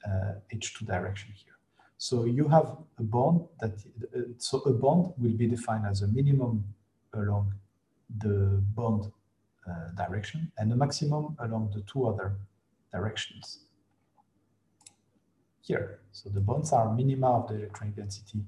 [0.05, 1.53] uh, H2 direction here.
[1.97, 3.73] So you have a bond that,
[4.15, 6.63] uh, so a bond will be defined as a minimum
[7.13, 7.53] along
[8.17, 9.11] the bond
[9.69, 12.33] uh, direction and a maximum along the two other
[12.91, 13.59] directions
[15.61, 15.99] here.
[16.11, 18.39] So the bonds are minima of the electronic density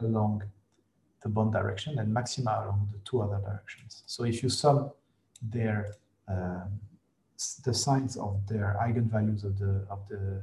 [0.00, 0.42] along
[1.22, 4.02] the bond direction and maxima along the two other directions.
[4.06, 4.90] So if you sum
[5.42, 5.94] their
[6.28, 6.80] um,
[7.64, 10.42] the signs of their eigenvalues of the of the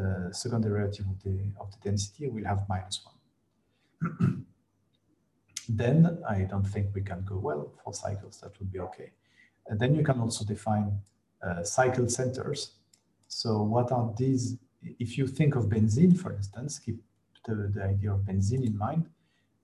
[0.00, 4.46] uh, second derivative of the of the density, we'll have minus one.
[5.68, 8.40] then I don't think we can go well for cycles.
[8.40, 9.10] That would be okay.
[9.66, 11.00] And then you can also define
[11.42, 12.72] uh, cycle centers.
[13.28, 14.56] So what are these?
[14.98, 17.02] If you think of benzene, for instance, keep
[17.46, 19.06] the, the idea of benzene in mind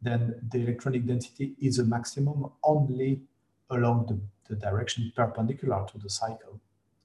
[0.03, 3.21] then the electronic density is a maximum only
[3.71, 4.19] along the,
[4.49, 6.61] the direction perpendicular to the cycle.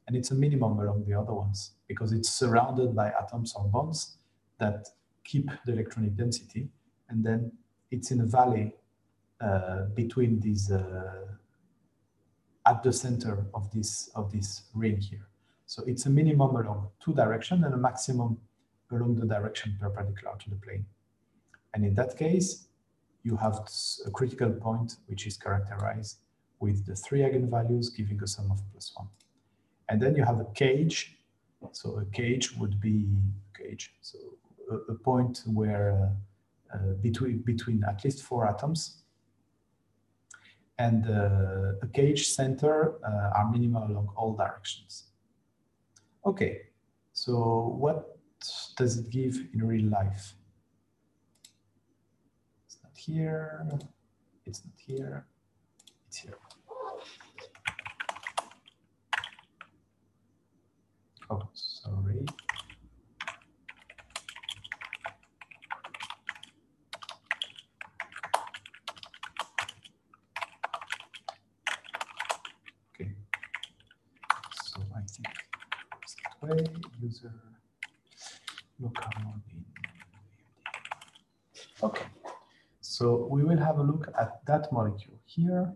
[0.07, 4.17] And it's a minimum along the other ones because it's surrounded by atoms or bonds
[4.59, 4.87] that
[5.23, 6.69] keep the electronic density.
[7.09, 7.51] And then
[7.91, 8.73] it's in a valley
[9.41, 11.25] uh, between these, uh,
[12.65, 15.27] at the center of this, of this ring here.
[15.65, 18.37] So it's a minimum along two directions and a maximum
[18.91, 20.85] along the direction perpendicular to the plane.
[21.73, 22.67] And in that case,
[23.23, 23.59] you have
[24.05, 26.17] a critical point which is characterized
[26.59, 29.07] with the three eigenvalues giving a sum of plus one.
[29.89, 31.17] And then you have a cage.
[31.71, 33.07] So a cage would be
[33.53, 33.93] a cage.
[34.01, 34.17] So
[34.71, 36.13] a, a point where
[36.71, 39.01] uh, uh, between, between at least four atoms
[40.77, 45.05] and uh, a cage center uh, are minimal along all directions.
[46.25, 46.61] Okay,
[47.13, 48.17] so what
[48.77, 50.33] does it give in real life?
[52.65, 53.67] It's not here.
[54.47, 55.27] It's not here.
[56.07, 56.37] It's here.
[61.29, 62.25] Oh, sorry.
[72.93, 73.11] Okay.
[74.63, 75.27] So I think
[76.23, 76.65] that way
[77.01, 77.33] user
[78.79, 79.11] local
[79.51, 79.65] in
[81.83, 82.05] Okay.
[83.05, 85.71] So we will have a look at that molecule here.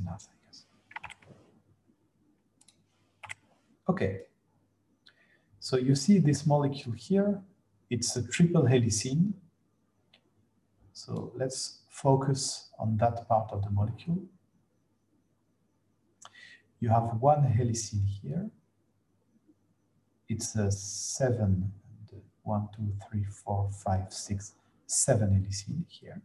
[0.00, 0.64] Enough, I guess.
[3.88, 4.20] Okay.
[5.60, 7.40] So you see this molecule here,
[7.90, 9.34] it's a triple helicene.
[10.92, 14.22] So let's focus on that part of the molecule.
[16.80, 18.50] You have one helicene here.
[20.28, 21.72] It's a seven,
[22.42, 24.54] one, two, three, four, five, six,
[24.86, 26.22] seven helicene here.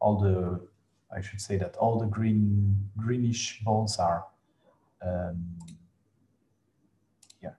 [0.00, 0.66] All the
[1.14, 4.24] I should say that all the green greenish balls are
[5.04, 5.44] um,
[7.42, 7.54] yeah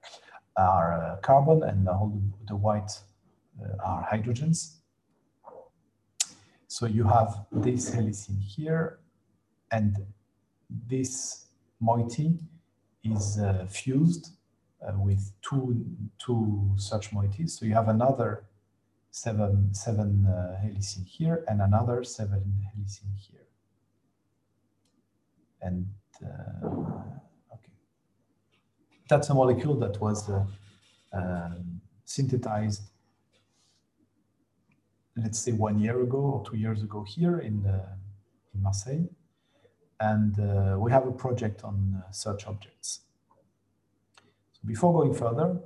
[0.57, 2.91] are uh, carbon and all the, the white
[3.61, 4.75] uh, are hydrogens.
[6.67, 8.99] So you have this helicene here
[9.71, 9.95] and
[10.87, 11.45] this
[11.79, 12.39] moiety
[13.03, 14.31] is uh, fused
[14.81, 15.85] uh, with two,
[16.17, 17.51] two such moieties.
[17.51, 18.45] So you have another
[19.13, 20.59] seven, seven uh,
[21.05, 22.43] here and another seven
[22.73, 23.43] helicene here
[25.63, 25.87] and
[26.23, 26.67] uh,
[27.53, 27.71] okay,
[29.07, 30.43] that's a molecule that was uh,
[31.13, 32.81] um, synthesized,
[35.15, 37.65] let's say one year ago or two years ago here in,
[38.53, 39.07] in Marseille.
[39.99, 43.01] And uh, we have a project on such objects.
[44.51, 45.59] So before going further,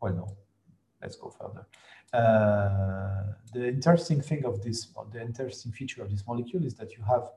[0.00, 0.36] well, no,
[1.00, 1.66] let's go further.
[2.12, 7.04] Uh, the interesting thing of this, the interesting feature of this molecule is that you
[7.04, 7.30] have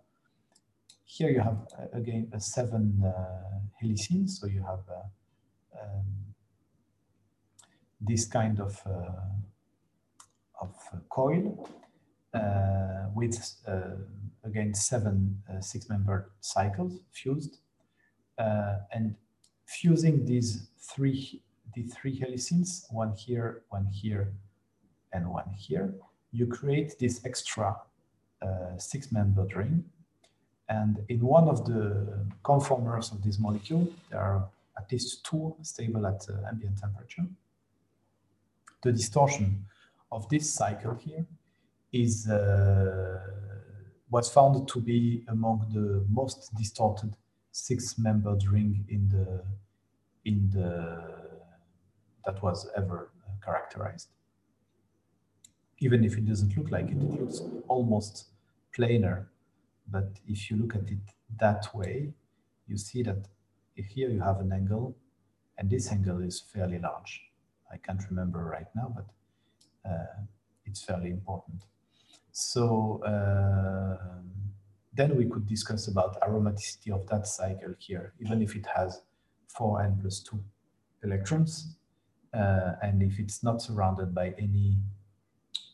[1.14, 4.28] here you have, uh, again, a seven uh, helicene.
[4.28, 6.06] So you have uh, um,
[8.02, 8.82] this kind of,
[10.60, 10.76] of
[11.10, 11.70] coil
[13.14, 13.38] with,
[14.44, 17.60] again, seven six-membered cycles fused.
[18.38, 19.16] and
[19.66, 21.42] fusing these three
[21.76, 24.34] the three helicenes, one here, one here,
[25.14, 25.94] and one here,
[26.32, 27.76] you create this extra
[28.42, 29.86] uh, six-membered ring
[30.70, 36.08] and in one of the conformers of this molecule, there are at least two stable
[36.08, 37.26] at uh, ambient temperature.
[38.82, 39.66] The distortion
[40.12, 41.26] of this cycle here
[41.92, 43.20] is uh,
[44.10, 47.16] was found to be among the most distorted
[47.52, 49.44] six-membered ring in the
[50.26, 50.70] in the
[52.26, 54.10] that was ever uh, characterized.
[55.84, 58.30] Even if it doesn't look like it, it looks almost
[58.76, 59.26] planar
[59.88, 61.00] but if you look at it
[61.40, 62.14] that way,
[62.68, 63.28] you see that
[63.76, 64.96] here you have an angle,
[65.58, 67.22] and this angle is fairly large.
[67.72, 70.24] I can't remember right now, but uh,
[70.66, 71.66] it's fairly important.
[72.32, 74.22] So uh,
[74.94, 79.02] then we could discuss about aromaticity of that cycle here, even if it has
[79.58, 80.44] 4n plus 2
[81.04, 81.76] electrons,
[82.34, 84.78] uh, and if it's not surrounded by any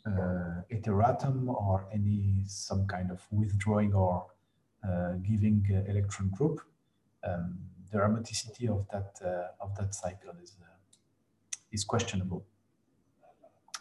[0.06, 4.26] uh, heteroatom or any some kind of withdrawing or
[4.88, 6.62] uh, giving uh, electron group,
[7.24, 7.58] um,
[7.92, 9.20] the aromaticity of that
[9.60, 10.56] of that cycle is
[11.72, 12.46] is questionable.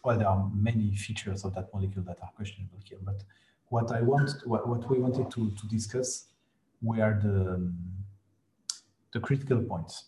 [0.05, 3.23] Well, there are many features of that molecule that are questionable here, but
[3.69, 6.27] what I want, what, what we wanted to, to discuss
[6.81, 7.75] were the, um,
[9.13, 10.05] the critical points.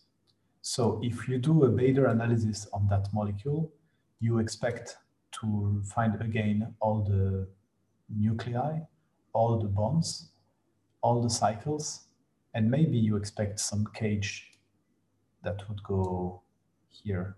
[0.63, 3.73] So if you do a Bader analysis on that molecule,
[4.21, 4.97] you expect
[5.33, 7.47] to find again all the
[8.09, 8.81] nuclei,
[9.33, 10.31] all the bonds,
[11.03, 12.07] all the cycles,
[12.55, 14.59] and maybe you expect some cage
[15.43, 16.43] that would go
[16.89, 17.37] here,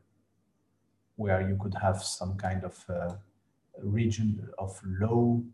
[1.16, 3.14] where you could have some kind of uh,
[3.82, 5.44] region of low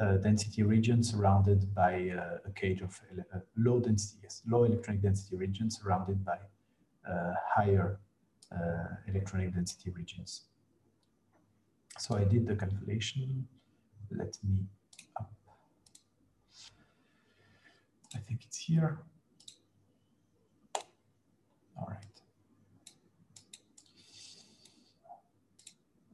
[0.00, 3.00] uh, density region surrounded by uh, a cage of
[3.34, 6.38] uh, low density, yes, low electronic density regions surrounded by
[7.08, 8.00] uh, higher
[8.52, 10.42] uh, electronic density regions.
[11.98, 13.46] So I did the calculation.
[14.10, 14.66] Let me
[15.18, 15.32] up.
[18.14, 18.98] I think it's here.
[21.78, 22.20] All right.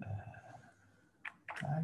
[0.03, 1.83] Uh.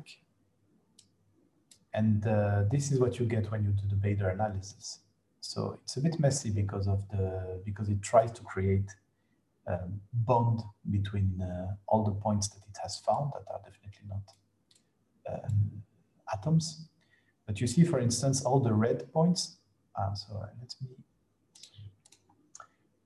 [1.94, 5.01] And uh, this is what you get when you do the Bader analysis.
[5.40, 8.90] So it's a bit messy because of the because it tries to create
[9.66, 10.60] um, bond
[10.90, 14.22] between uh, all the points that it has found that are definitely not
[15.32, 15.82] um,
[16.32, 16.88] atoms.
[17.46, 19.58] But you see, for instance, all the red points.
[19.96, 20.96] Ah, so uh, let me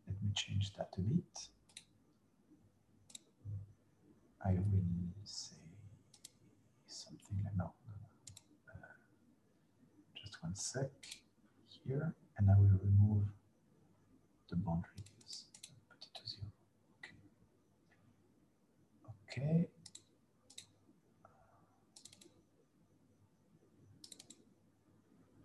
[0.06, 1.48] let me change that a bit.
[4.44, 5.56] I will say
[6.86, 7.72] something no,
[8.68, 8.86] uh,
[10.14, 10.90] just one sec
[11.84, 13.24] here, and I will remove
[14.48, 15.44] the bond radius.
[15.88, 16.50] Put it to zero.
[19.31, 19.68] Okay.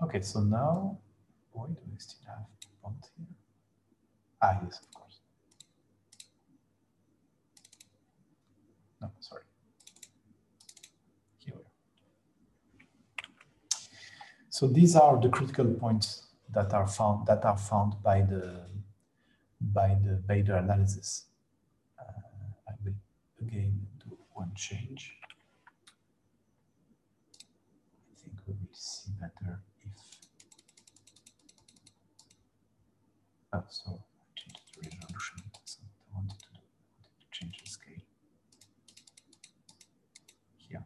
[0.02, 0.22] Okay.
[0.22, 0.98] So now,
[1.52, 2.46] why do we still have
[2.82, 3.28] bond here?
[4.42, 5.20] Ah, yes, of course.
[9.02, 9.44] No, sorry.
[11.38, 11.72] Here we are.
[14.50, 18.66] So these are the critical points that are found that are found by the
[19.62, 21.26] by the Bader analysis.
[23.48, 25.14] Again do one change.
[28.12, 29.92] I think we will see better if.
[33.54, 35.44] Oh, so I changed the resolution.
[35.52, 36.60] What I wanted to do.
[36.98, 38.04] Wanted to change the scale.
[40.58, 40.84] Here.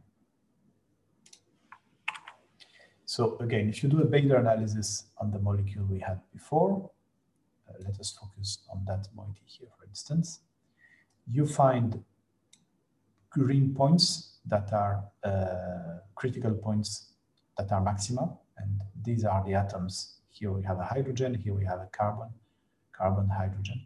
[3.06, 6.92] So again, if you do a Bader analysis on the molecule we had before,
[7.70, 10.42] uh, let us focus on that moiety here, for instance.
[11.32, 12.04] You find
[13.30, 17.14] green points that are uh, critical points
[17.58, 20.16] that are maxima, and these are the atoms.
[20.30, 22.30] Here we have a hydrogen, here we have a carbon,
[22.92, 23.86] carbon, hydrogen.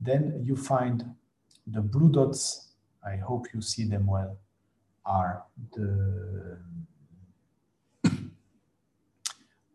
[0.00, 1.04] Then you find
[1.66, 2.68] the blue dots,
[3.04, 4.38] I hope you see them well,
[5.04, 5.44] are
[5.74, 6.58] the,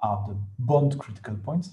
[0.02, 1.72] are the bond critical points.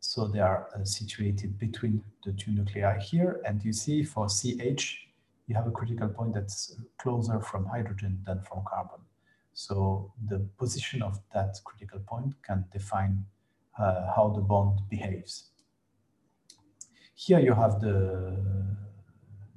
[0.00, 3.40] So they are uh, situated between the two nuclei here.
[3.44, 5.06] And you see for CH,
[5.50, 9.00] you have a critical point that's closer from hydrogen than from carbon.
[9.52, 13.24] So the position of that critical point can define
[13.76, 15.50] uh, how the bond behaves.
[17.16, 18.36] Here you have the,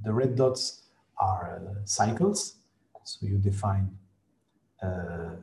[0.03, 0.81] the red dots
[1.19, 2.55] are uh, cycles.
[3.03, 3.95] So you define,
[4.81, 5.35] uh,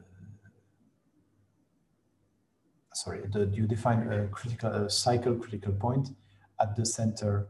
[2.92, 6.08] sorry, the, you define a critical a cycle critical point
[6.60, 7.46] at the center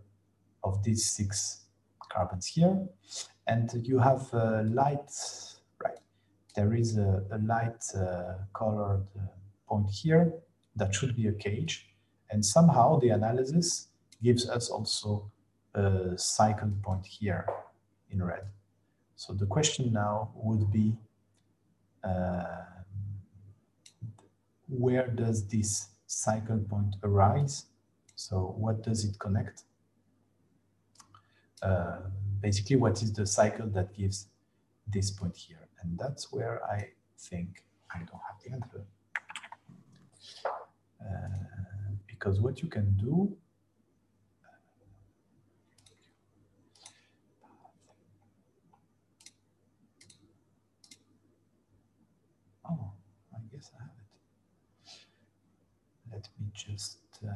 [0.62, 1.60] of these six
[2.10, 2.76] carbons here.
[3.46, 5.10] And you have a light,
[5.82, 5.98] right,
[6.54, 9.22] there is a, a light uh, colored uh,
[9.68, 10.32] point here
[10.76, 11.86] that should be a cage.
[12.30, 13.88] And somehow the analysis
[14.22, 15.30] gives us also
[15.74, 17.46] a cycle point here
[18.10, 18.44] in red.
[19.16, 20.96] So the question now would be,
[22.04, 22.64] uh,
[24.68, 27.66] where does this cycle point arise?
[28.14, 29.64] So what does it connect?
[31.62, 31.98] Uh,
[32.40, 34.28] basically, what is the cycle that gives
[34.86, 35.68] this point here?
[35.82, 36.88] And that's where I
[37.18, 38.84] think I don't have the answer.
[41.00, 41.28] Uh,
[42.06, 43.36] because what you can do
[52.68, 52.92] Oh,
[53.34, 54.06] I guess I have it.
[56.12, 57.32] let me just uh,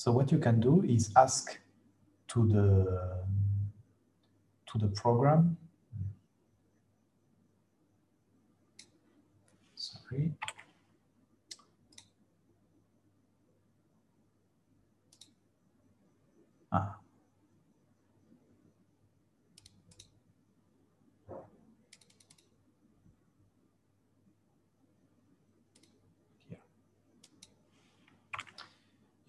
[0.00, 1.60] So what you can do is ask
[2.28, 3.22] to the
[4.72, 5.58] to the program
[10.08, 10.32] Great.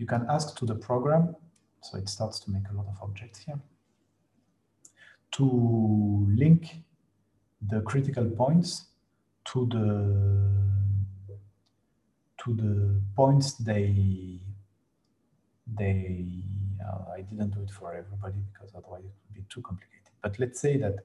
[0.01, 1.35] You can ask to the program,
[1.83, 3.59] so it starts to make a lot of objects here,
[5.33, 6.77] to link
[7.69, 8.87] the critical points
[9.51, 9.87] to the
[12.43, 14.39] to the points they
[15.67, 16.25] they
[16.83, 20.13] uh, I didn't do it for everybody because otherwise it would be too complicated.
[20.23, 20.95] But let's say that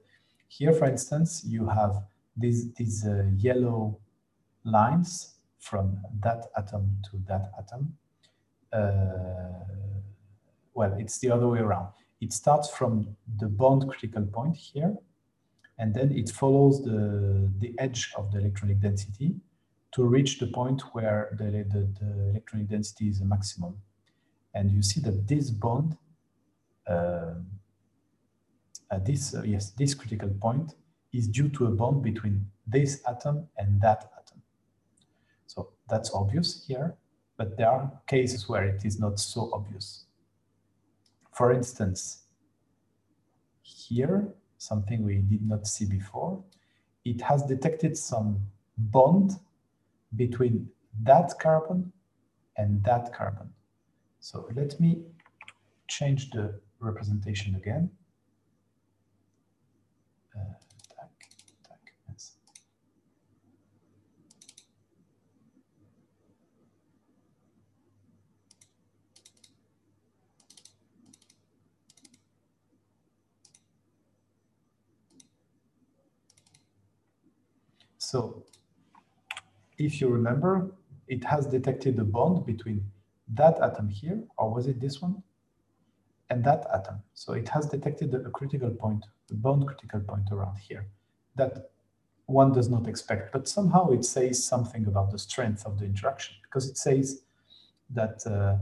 [0.47, 2.03] here, for instance, you have
[2.35, 3.99] these these uh, yellow
[4.63, 7.95] lines from that atom to that atom.
[8.71, 8.89] Uh,
[10.73, 11.87] well, it's the other way around.
[12.21, 14.95] It starts from the bond critical point here,
[15.77, 19.35] and then it follows the, the edge of the electronic density
[19.93, 23.77] to reach the point where the, the, the electronic density is a maximum.
[24.53, 25.97] And you see that this bond
[26.87, 27.35] uh,
[28.89, 30.75] uh, this, uh, yes, this critical point
[31.13, 34.41] is due to a bond between this atom and that atom.
[35.45, 36.95] So that's obvious here,
[37.37, 40.05] but there are cases where it is not so obvious.
[41.31, 42.23] For instance,
[43.61, 44.27] here,
[44.57, 46.43] something we did not see before,
[47.05, 48.39] it has detected some
[48.77, 49.33] bond
[50.15, 50.67] between
[51.03, 51.91] that carbon
[52.57, 53.49] and that carbon.
[54.19, 55.03] So let me
[55.87, 57.91] change the representation again.
[60.35, 60.53] Uh,
[78.11, 78.45] So
[79.77, 80.71] if you remember,
[81.09, 82.89] it has detected a bond between
[83.33, 85.23] that atom here, or was it this one?
[86.29, 86.99] And that atom.
[87.13, 90.87] So it has detected a critical point, a bond critical point around here
[91.35, 91.71] that
[92.27, 96.35] one does not expect, but somehow it says something about the strength of the interaction
[96.43, 97.23] because it says
[97.89, 98.55] that uh,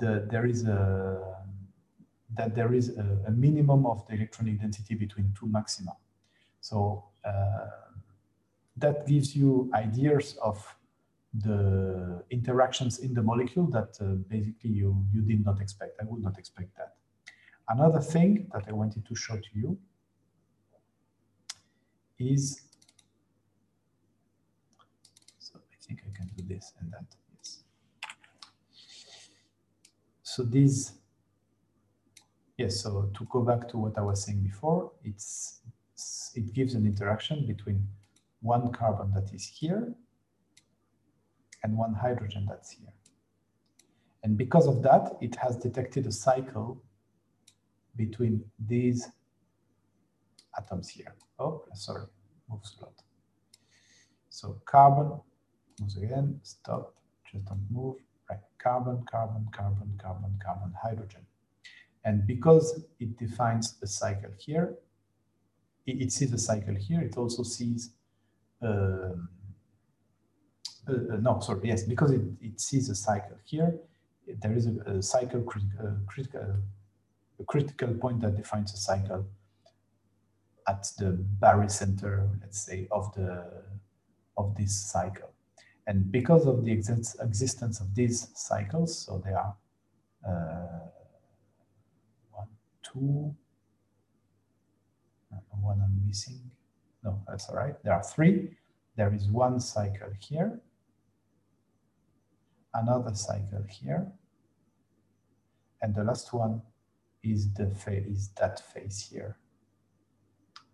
[0.00, 1.36] the, there is a
[2.34, 5.94] that there is a, a, minimum of the electronic density between two maxima.
[6.60, 7.66] So uh,
[8.82, 10.58] that gives you ideas of
[11.32, 15.92] the interactions in the molecule that uh, basically you, you did not expect.
[16.00, 16.96] I would not expect that.
[17.68, 19.78] Another thing that I wanted to show to you
[22.18, 22.62] is,
[25.38, 27.62] so I think I can do this and that, yes.
[30.22, 30.92] So these,
[32.58, 35.60] yes, so to go back to what I was saying before, it's
[36.34, 37.86] it gives an interaction between
[38.42, 39.94] one carbon that is here
[41.62, 42.92] and one hydrogen that's here.
[44.24, 46.82] And because of that, it has detected a cycle
[47.96, 49.08] between these
[50.56, 51.14] atoms here.
[51.38, 52.04] Oh, sorry,
[52.48, 52.94] moves a lot.
[54.28, 55.20] So carbon
[55.80, 56.94] moves again, stop,
[57.30, 57.96] just don't move.
[58.30, 61.26] Right, carbon, carbon, carbon, carbon, carbon, hydrogen.
[62.04, 64.74] And because it defines a cycle here,
[65.86, 67.90] it, it sees a cycle here, it also sees
[70.88, 73.74] no, sorry, yes, because it, it sees a cycle here,
[74.26, 76.56] there is a, a cycle crit uh, critical,
[77.40, 79.26] a critical point that defines a cycle
[80.68, 83.44] at the barycenter, let's say, of the
[84.36, 85.30] of this cycle.
[85.86, 89.56] And because of the exist existence of these cycles, so there are
[90.26, 90.88] uh,
[92.30, 92.48] one,
[92.82, 93.34] two,
[95.60, 96.40] one I'm missing,
[97.02, 97.74] no, that's all right.
[97.82, 98.56] There are three.
[98.96, 100.60] There is one cycle here,
[102.74, 104.06] another cycle here,
[105.80, 106.62] and the last one
[107.22, 109.38] is the is that phase here.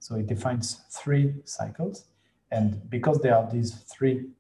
[0.01, 2.07] So it defines three cycles,
[2.51, 4.31] and because there are these three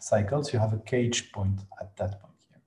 [0.00, 2.60] cycles, you have a cage point at that point here.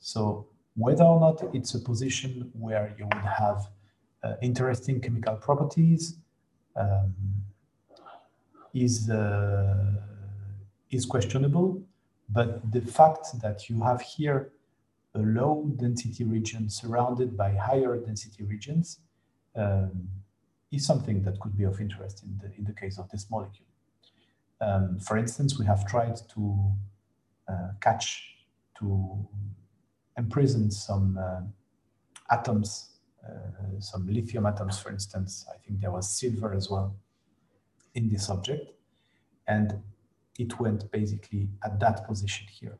[0.00, 3.68] So whether or not it's a position where you would have
[4.22, 6.16] uh, interesting chemical properties,
[6.76, 7.14] um,
[8.74, 9.92] is uh,
[10.90, 11.80] is questionable,
[12.28, 14.52] but the fact that you have here
[15.14, 18.98] a low density region surrounded by higher density regions
[19.54, 20.08] um,
[20.72, 23.68] is something that could be of interest in the in the case of this molecule.
[24.60, 26.72] Um, for instance, we have tried to
[27.48, 28.34] uh, catch
[28.78, 29.28] to
[30.16, 31.42] imprison some uh,
[32.30, 32.88] atoms,
[33.24, 35.46] uh, some lithium atoms, for instance.
[35.52, 36.96] I think there was silver as well
[37.94, 38.72] in this object
[39.46, 39.80] and
[40.38, 42.78] it went basically at that position here.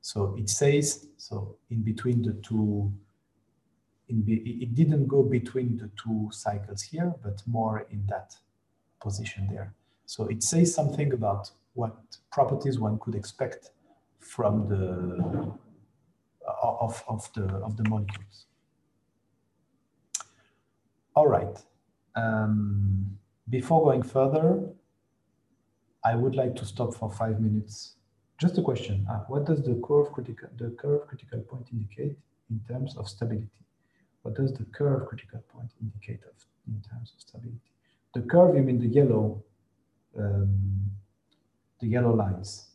[0.00, 2.92] So it says, so in between the two,
[4.08, 8.34] in be, it didn't go between the two cycles here, but more in that
[9.00, 9.74] position there.
[10.06, 11.94] So it says something about what
[12.32, 13.70] properties one could expect
[14.18, 15.52] from the
[16.62, 18.46] of, of the of the molecules.
[21.14, 21.56] All right.
[22.14, 23.18] Um,
[23.50, 24.60] before going further,
[26.04, 27.94] I would like to stop for five minutes.
[28.38, 29.06] Just a question.
[29.10, 32.16] Ah, what does the curve critical the curve critical point indicate
[32.50, 33.48] in terms of stability?
[34.22, 36.34] What does the curve critical point indicate of,
[36.66, 37.72] in terms of stability?
[38.14, 39.42] The curve, you mean the yellow,
[40.16, 40.90] um,
[41.80, 42.66] the yellow lines.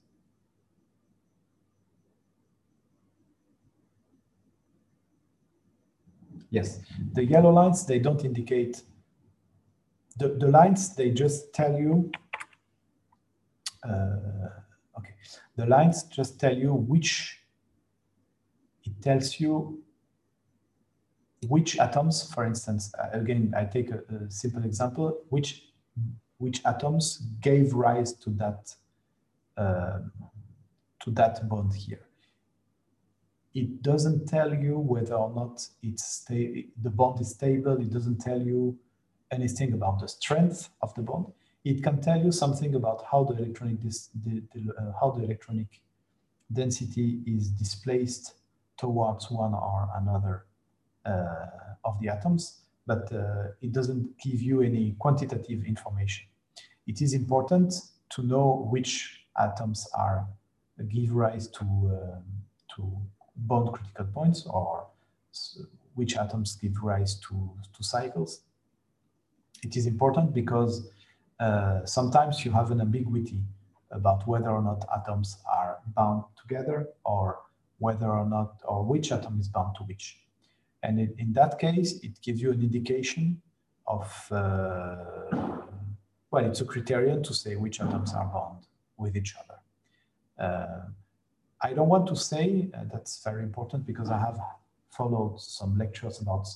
[6.50, 6.82] Yes,
[7.14, 8.84] the yellow lines, they don't indicate,
[10.18, 12.12] the, the lines, they just tell you,
[13.84, 14.50] uh,
[14.98, 15.14] okay,
[15.56, 17.40] the lines just tell you which,
[18.84, 19.82] it tells you,
[21.48, 25.66] which atoms, for instance, uh, again, I take a, a, simple example, which,
[26.38, 28.74] which atoms gave rise to that,
[29.58, 30.00] uh,
[31.02, 32.08] to that bond here.
[33.54, 37.80] It doesn't tell you whether or not it's the bond is stable.
[37.80, 38.80] It doesn't tell you
[39.34, 41.26] anything about the strength of the bond.
[41.64, 45.24] It can tell you something about how the electronic, dis, the, the, uh, how the
[45.24, 45.82] electronic
[46.52, 48.36] density is displaced
[48.78, 50.46] towards one or another
[51.06, 51.46] uh,
[51.86, 56.26] of the atoms, but uh, it doesn't give you any quantitative information.
[56.86, 57.74] It is important
[58.10, 60.28] to know which atoms are
[60.90, 62.92] give rise to, uh, to
[63.36, 64.86] bond critical points or
[65.96, 68.42] which atoms give rise to, to cycles.
[69.64, 70.90] It is important because
[71.40, 73.42] uh, sometimes you have an ambiguity
[73.92, 77.40] about whether or not atoms are bound together or
[77.80, 80.20] whether or not, or which atom is bound to which.
[80.84, 83.42] And it, in that case, it gives you an indication
[83.88, 84.96] of, uh,
[86.32, 88.66] well, it's a criterion to say which atoms are bound
[88.98, 89.60] with each other.
[90.46, 90.82] Uh,
[91.62, 94.40] I don't want to say uh, that's very important because I have
[94.90, 96.48] followed some lectures about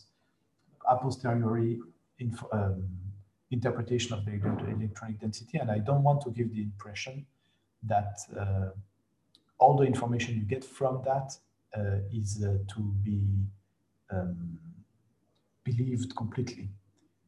[0.90, 1.80] a posteriori
[2.52, 2.84] um,
[3.52, 7.26] interpretation of the electronic density, and I don't want to give the impression
[7.84, 8.70] that uh,
[9.60, 11.38] all the information you get from that
[11.78, 13.24] uh, is uh, to be
[14.12, 14.58] um,
[15.64, 16.70] believed completely.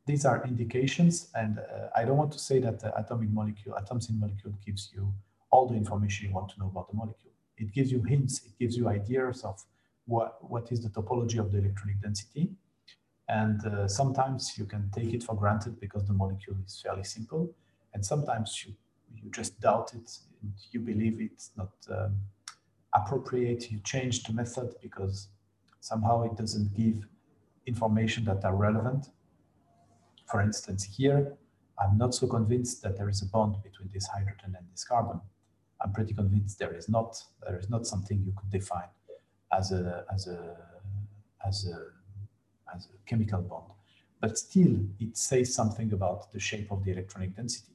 [0.06, 4.10] These are indications, and uh, I don't want to say that the atomic molecule, atoms
[4.10, 5.14] in molecule gives you
[5.52, 7.34] all the information you want to know about the molecule.
[7.58, 9.64] It gives you hints, it gives you ideas of
[10.06, 12.50] what, what is the topology of the electronic density.
[13.30, 17.54] And uh, sometimes you can take it for granted because the molecule is fairly simple.
[17.94, 18.74] And sometimes you,
[19.16, 20.12] you just doubt it,
[20.72, 22.16] you believe it's not um,
[22.94, 25.28] appropriate, you change the method because
[25.80, 27.08] somehow it doesn't give
[27.68, 29.10] information that are relevant.
[30.26, 31.34] For instance, here,
[31.80, 35.22] I'm not so convinced that there is a bond between this hydrogen and this carbon.
[35.82, 37.16] I'm pretty convinced there is not.
[37.48, 38.90] There is not something you could define
[39.54, 40.58] as a as a
[41.48, 41.99] as a
[42.76, 43.66] as a chemical bond.
[44.22, 47.74] But still, it says something about the shape of the electronic density.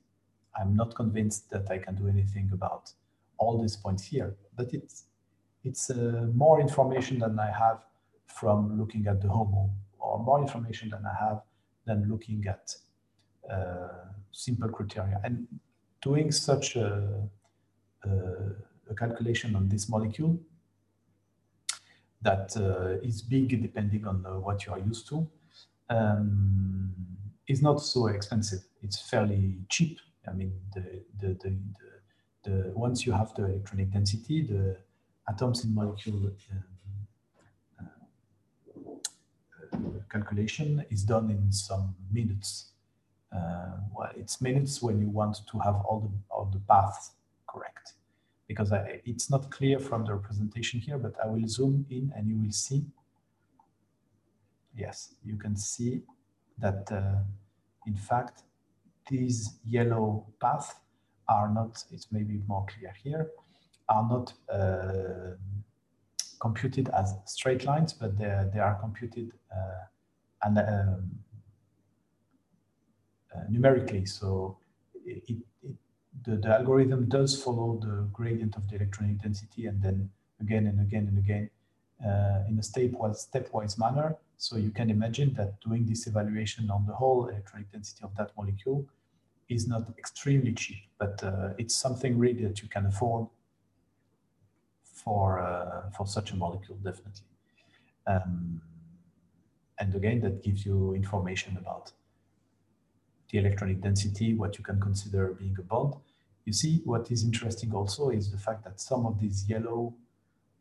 [0.59, 2.93] I'm not convinced that I can do anything about
[3.39, 5.05] all these points here, but it's
[5.65, 7.85] it's uh, more information than I have
[8.27, 11.41] from looking at the HOMO, or more information than I have
[11.87, 12.75] than looking at
[13.51, 13.89] uh,
[14.31, 15.21] simple criteria.
[15.25, 15.47] And
[16.03, 17.29] doing such a,
[18.05, 18.11] a,
[18.91, 20.39] a, calculation on this molecule
[22.25, 25.29] that uh, is big depending on uh, what you are used to
[25.91, 26.93] um,
[27.47, 28.61] is not so expensive.
[28.83, 29.99] It's fairly cheap.
[30.27, 31.57] I mean, the, the, the,
[32.45, 34.77] the, once you have the electronic density, the
[35.29, 36.31] atoms in molecule
[37.81, 37.85] uh,
[40.11, 42.71] calculation is done in some minutes.
[43.35, 47.11] Uh, well, it's minutes when you want to have all the all the paths
[47.49, 47.95] correct,
[48.49, 50.99] because I, it's not clear from the representation here.
[50.99, 52.85] But I will zoom in, and you will see.
[54.77, 56.03] Yes, you can see
[56.59, 57.23] that uh,
[57.87, 58.43] in fact
[59.09, 60.75] these yellow paths
[61.29, 61.83] are not.
[61.91, 63.31] It's maybe more clear here.
[63.89, 65.37] Are not uh,
[66.41, 69.85] computed as straight lines, but they they are computed uh,
[70.43, 71.11] and um,
[73.35, 74.07] uh, numerically.
[74.07, 74.59] So
[75.05, 75.23] it,
[75.63, 75.77] it,
[76.23, 80.11] the, the algorithm does follow the gradient of the electronic density and then
[80.41, 81.51] again and again and again
[82.05, 84.17] uh, in a stepwise, stepwise manner.
[84.37, 88.31] So you can imagine that doing this evaluation on the whole electronic density of that
[88.37, 88.87] molecule
[89.49, 93.29] is not extremely cheap, but uh, it's something really that you can afford
[94.83, 97.27] for uh, for such a molecule, definitely.
[98.07, 98.61] Um,
[99.79, 101.93] and again, that gives you information about
[103.35, 105.95] the electronic density, what you can consider being a bond.
[106.45, 109.95] You see, what is interesting also is the fact that some of these yellow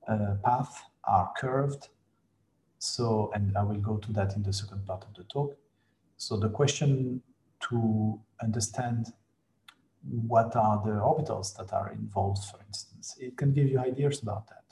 [0.07, 1.89] uh, paths are curved.
[2.79, 5.55] So, and I will go to that in the second part of the talk.
[6.17, 7.21] So the question
[7.69, 9.13] to understand
[10.27, 14.47] what are the orbitals that are involved, for instance, it can give you ideas about
[14.47, 14.63] that.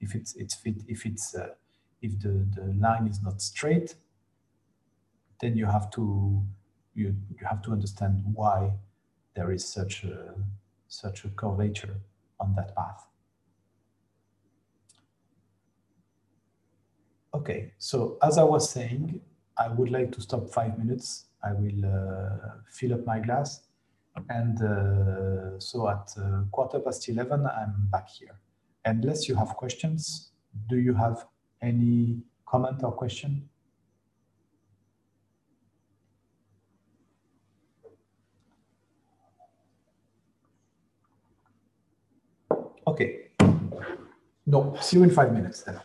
[0.00, 1.54] If it's, it's fit, if it's uh,
[2.02, 3.94] if the, the line is not straight,
[5.40, 6.42] then you have to
[6.98, 8.72] you, you have to understand why
[9.34, 10.34] there is such a
[10.88, 11.96] such a curvature
[12.40, 13.06] on that path.
[17.34, 19.20] Okay, so as I was saying,
[19.56, 21.26] I would like to stop five minutes.
[21.44, 23.60] I will uh, fill up my glass.
[24.28, 28.40] And uh, so at uh, quarter past 11, I'm back here.
[28.84, 30.32] Unless you have questions,
[30.68, 31.26] do you have
[31.62, 33.48] any comment or question?
[42.98, 43.28] Okay.
[44.44, 45.80] No, see you in five minutes then.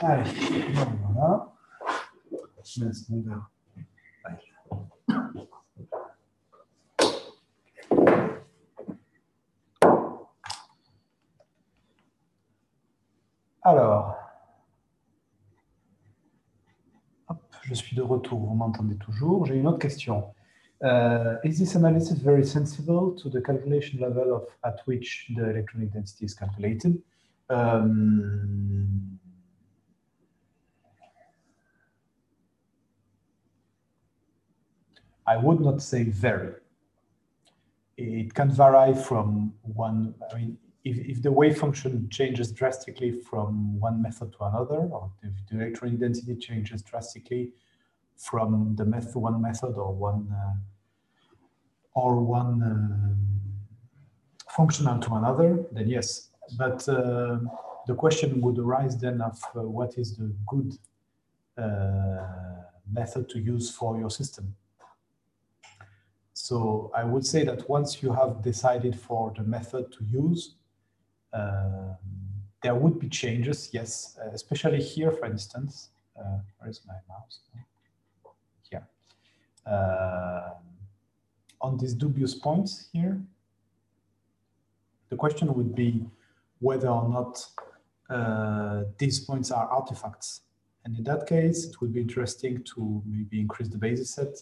[0.00, 0.26] Alors,
[17.62, 19.46] je suis de retour, vous m'entendez toujours.
[19.46, 20.32] J'ai une autre question.
[20.80, 25.92] Uh, is this analysis very sensible to the calculation level of at which the electronic
[25.92, 27.02] density is calculated?
[27.50, 29.17] Um,
[35.32, 36.54] I would not say very.
[37.98, 43.78] It can vary from one, I mean, if, if the wave function changes drastically from
[43.78, 47.52] one method to another, or if the electron density changes drastically
[48.16, 53.14] from the method one method or one uh, or one uh,
[54.50, 56.30] functional to another, then yes.
[56.56, 57.38] But uh,
[57.86, 60.70] the question would arise then of uh, what is the good
[61.58, 62.24] uh,
[62.90, 64.54] method to use for your system.
[66.48, 70.54] So I would say that once you have decided for the method to use,
[71.34, 71.94] um,
[72.62, 75.90] there would be changes, yes, uh, especially here, for instance.
[76.18, 77.40] Uh, where's my mouse?
[78.70, 78.88] Here.
[79.66, 80.54] Uh,
[81.60, 83.20] on these dubious points here,
[85.10, 86.06] the question would be
[86.60, 87.46] whether or not
[88.08, 90.40] uh, these points are artifacts.
[90.86, 94.34] And in that case, it would be interesting to maybe increase the basis set,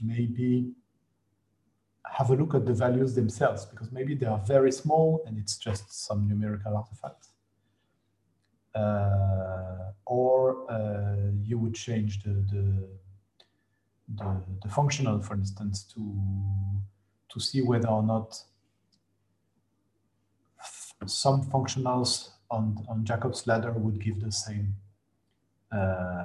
[0.00, 0.72] maybe
[2.10, 5.56] have a look at the values themselves because maybe they are very small and it's
[5.56, 7.28] just some numerical artifact.
[8.74, 12.88] Uh, or uh, you would change the, the,
[14.16, 16.00] the, the, functional, for instance, to,
[17.28, 18.34] to see whether or not
[21.06, 24.74] some functionals on, on Jacob's ladder would give the same
[25.72, 26.24] uh,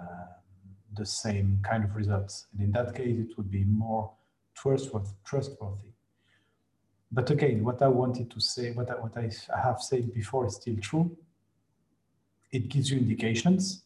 [0.97, 2.47] the same kind of results.
[2.51, 4.11] And in that case, it would be more
[4.61, 5.11] trustworthy.
[5.25, 5.91] trustworthy.
[7.11, 9.29] But again, what I wanted to say, what I, what I
[9.61, 11.17] have said before is still true.
[12.51, 13.83] It gives you indications.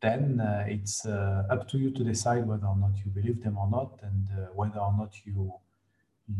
[0.00, 3.58] Then uh, it's uh, up to you to decide whether or not you believe them
[3.58, 5.52] or not, and uh, whether or not you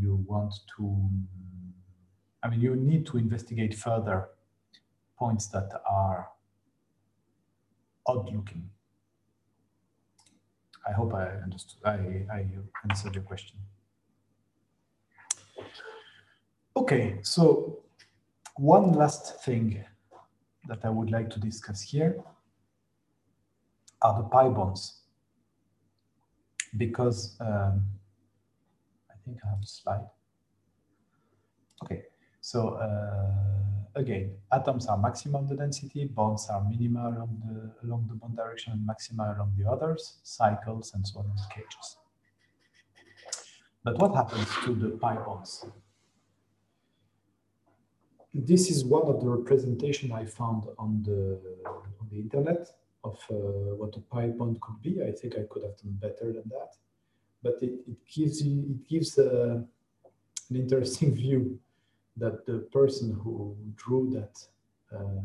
[0.01, 1.11] you want to.
[2.43, 4.29] I mean, you need to investigate further
[5.19, 6.29] points that are
[8.07, 8.71] odd looking.
[10.87, 11.81] I hope I understood.
[11.85, 12.47] I, I
[12.89, 13.59] answered your question.
[16.77, 17.81] Okay, so
[18.57, 19.85] one last thing
[20.69, 22.23] that I would like to discuss here
[24.03, 25.03] are the pi bonds.
[26.77, 27.85] Because um,
[29.11, 30.07] I think I have a slide.
[31.85, 32.05] Okay,
[32.41, 33.68] so uh,
[33.99, 38.73] again, atoms are maximum the density, bonds are minimal along the, along the bond direction
[38.73, 41.97] and maxima along the others, cycles, and so on in cages.
[43.85, 45.67] But what happens to the pi bonds?
[48.33, 51.41] This is one of the representation I found on the,
[52.01, 52.69] on the internet
[53.03, 53.35] of uh,
[53.81, 55.03] what a pi bond could be.
[55.03, 56.75] I think I could have done better than that,
[57.43, 59.61] but it, it gives you, it gives uh,
[60.51, 61.59] an interesting view
[62.19, 64.35] that the person who drew that
[64.95, 65.23] uh,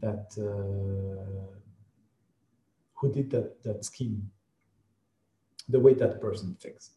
[0.00, 1.56] that uh,
[2.94, 4.30] who did that that scheme
[5.68, 6.90] the way that person thinks.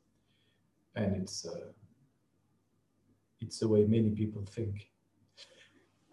[0.95, 1.72] And it's uh,
[3.40, 4.90] it's the way many people think.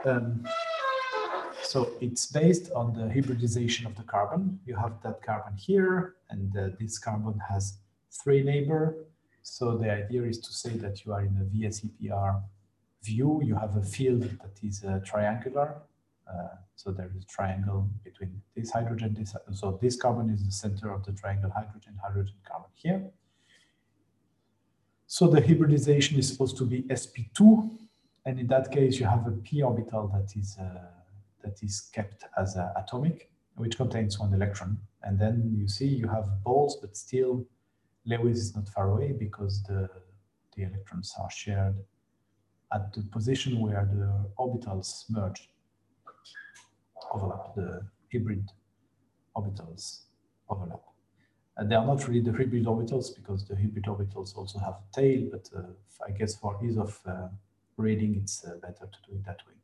[0.05, 0.47] Um,
[1.62, 4.61] so it's based on the hybridization of the carbon.
[4.65, 7.78] You have that carbon here and uh, this carbon has
[8.23, 8.94] three neighbor
[9.48, 12.43] so the idea is to say that you are in a VSEPR
[13.05, 15.77] view, you have a field that is uh, triangular.
[16.28, 20.51] Uh, so there is a triangle between this hydrogen, this, so this carbon is the
[20.51, 23.01] center of the triangle hydrogen, hydrogen, carbon here.
[25.06, 27.70] So the hybridization is supposed to be sp2,
[28.24, 30.90] and in that case, you have a p orbital that is uh,
[31.44, 34.77] that is kept as atomic, which contains one electron.
[35.05, 37.47] And then you see you have balls, but still
[38.06, 39.88] Lewis is not far away because the,
[40.56, 41.76] the electrons are shared
[42.72, 45.50] at the position where the orbitals merge,
[47.12, 48.50] overlap, the hybrid
[49.36, 50.02] orbitals
[50.48, 50.82] overlap.
[51.56, 55.00] And they are not really the hybrid orbitals because the hybrid orbitals also have a
[55.00, 55.62] tail, but uh,
[56.06, 57.28] I guess for ease of uh,
[57.76, 59.54] reading, it's uh, better to do it that way.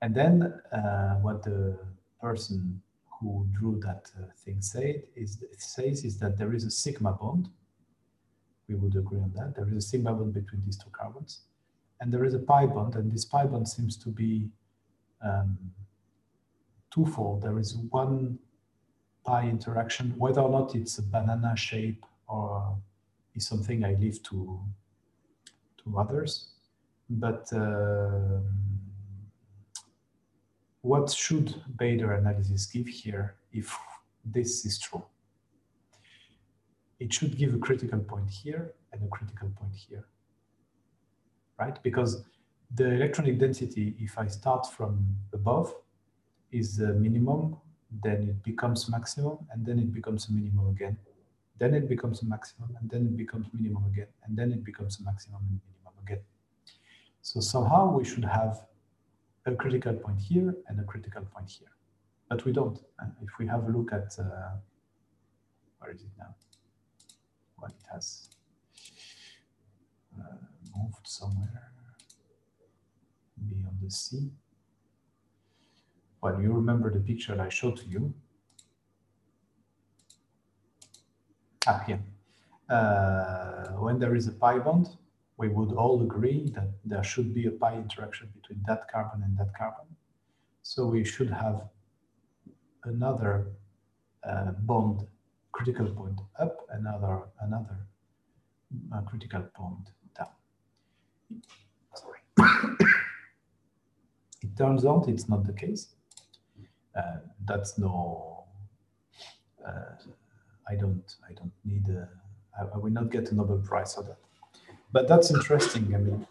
[0.00, 0.42] And then
[0.72, 1.78] uh, what the
[2.20, 2.80] person
[3.20, 7.48] who drew that uh, thing said is says is that there is a sigma bond.
[8.68, 9.56] We would agree on that.
[9.56, 11.40] There is a sigma bond between these two carbons,
[12.00, 14.48] and there is a pi bond, and this pi bond seems to be
[15.22, 15.58] um,
[16.90, 17.42] twofold.
[17.42, 18.38] There is one
[19.24, 22.76] pi interaction, whether or not it's a banana shape or
[23.34, 24.60] is something I leave to
[25.84, 26.50] to others,
[27.08, 27.52] but.
[27.52, 28.40] Uh,
[30.82, 33.76] what should Bader analysis give here if
[34.24, 35.04] this is true?
[37.00, 40.06] It should give a critical point here and a critical point here,
[41.58, 41.80] right?
[41.82, 42.24] Because
[42.74, 45.74] the electronic density, if I start from above,
[46.50, 47.56] is the minimum,
[48.02, 50.96] then it becomes maximum, and then it becomes a minimum again.
[51.58, 55.00] then it becomes a maximum, and then it becomes minimum again, and then it becomes
[55.00, 56.22] a maximum and minimum again.
[57.20, 58.64] So somehow we should have
[59.48, 61.68] a critical point here and a critical point here.
[62.28, 62.78] But we don't.
[63.22, 64.56] If we have a look at, uh,
[65.78, 66.34] where is it now?
[67.60, 68.28] Well, it has
[70.18, 70.36] uh,
[70.76, 71.72] moved somewhere
[73.48, 74.30] beyond the sea.
[76.20, 78.12] Well, you remember the picture I showed to you.
[81.66, 82.00] Ah, here.
[82.68, 84.88] Uh, when there is a pi bond,
[85.38, 89.38] we would all agree that there should be a pi interaction between that carbon and
[89.38, 89.86] that carbon.
[90.62, 91.62] So we should have
[92.84, 93.46] another
[94.28, 95.06] uh, bond
[95.52, 97.78] critical point up, another another
[98.92, 99.86] uh, critical point
[100.16, 100.34] down.
[101.94, 102.20] Sorry.
[104.42, 105.94] it turns out it's not the case.
[106.96, 108.44] Uh, that's no.
[109.64, 109.94] Uh,
[110.68, 111.14] I don't.
[111.28, 111.88] I don't need.
[111.88, 112.08] A,
[112.58, 114.18] I, I will not get a Nobel Prize for that.
[114.92, 115.94] But that's interesting.
[115.94, 116.26] I mean,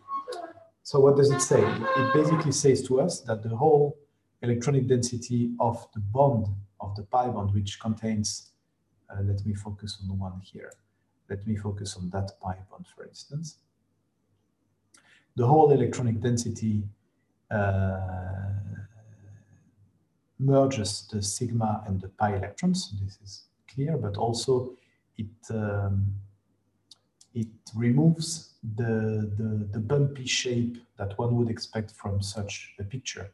[0.83, 1.61] so what does it say?
[1.61, 3.97] It basically says to us that the whole
[4.41, 6.47] electronic density of the bond
[6.79, 8.51] of the pi bond, which contains,
[9.09, 10.71] uh, let me focus on the one here.
[11.29, 13.57] Let me focus on that pi bond, for instance.
[15.35, 16.83] The whole electronic density
[17.51, 17.99] uh,
[20.39, 22.93] merges the sigma and the pi electrons.
[23.03, 24.71] This is clear, but also
[25.17, 26.13] it um,
[27.33, 33.31] it removes the, the, the bumpy shape that one would expect from such a picture.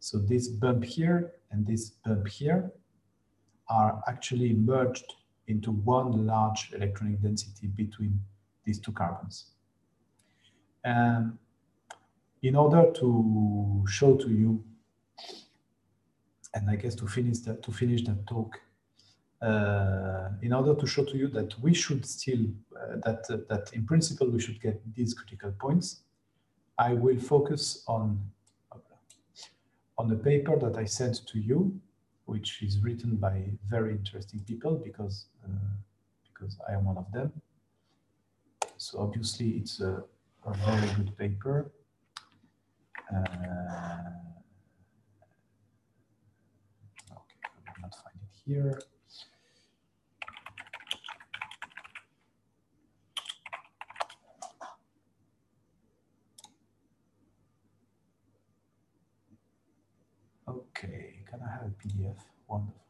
[0.00, 2.72] So this bump here and this bump here
[3.68, 5.14] are actually merged
[5.48, 8.20] into one large electronic density between
[8.64, 9.46] these two carbons.
[10.84, 11.38] And
[12.42, 14.64] in order to show to you,
[16.54, 18.60] and I guess to finish that, to finish that talk,
[19.42, 22.46] uh, in order to show to you that we should still,
[22.76, 26.02] uh, that, uh, that in principle we should get these critical points,
[26.78, 28.20] I will focus on,
[29.98, 31.74] on the paper that I sent to you,
[32.26, 35.48] which is written by very interesting people because, uh,
[36.32, 37.32] because I am one of them.
[38.76, 40.04] So obviously it's a,
[40.46, 41.70] a very good paper.
[43.12, 43.18] Uh,
[47.10, 47.40] okay,
[47.78, 48.78] I find it here.
[60.48, 62.16] Okay, can I have a PDF?
[62.48, 62.82] Wonderful.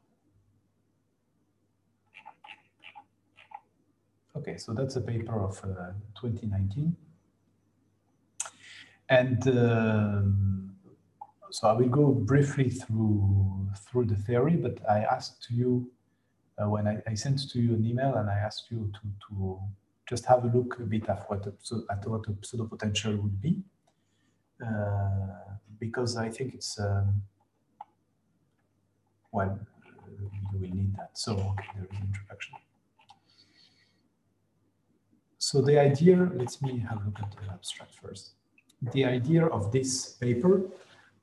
[4.35, 6.97] Okay, so that's a paper of uh, 2019.
[9.09, 10.75] And um,
[11.51, 15.91] so I will go briefly through through the theory, but I asked you
[16.59, 19.59] uh, when I, I, sent to you an email and I asked you to, to
[20.07, 23.63] just have a look a bit at what at what a pseudo potential would be,
[24.65, 27.23] uh, because I think it's um,
[29.33, 29.59] well,
[30.53, 31.11] you will need that.
[31.15, 32.55] So okay, there is an introduction.
[35.39, 38.35] So the idea, let me have a look at the abstract first.
[38.93, 40.63] The idea of this paper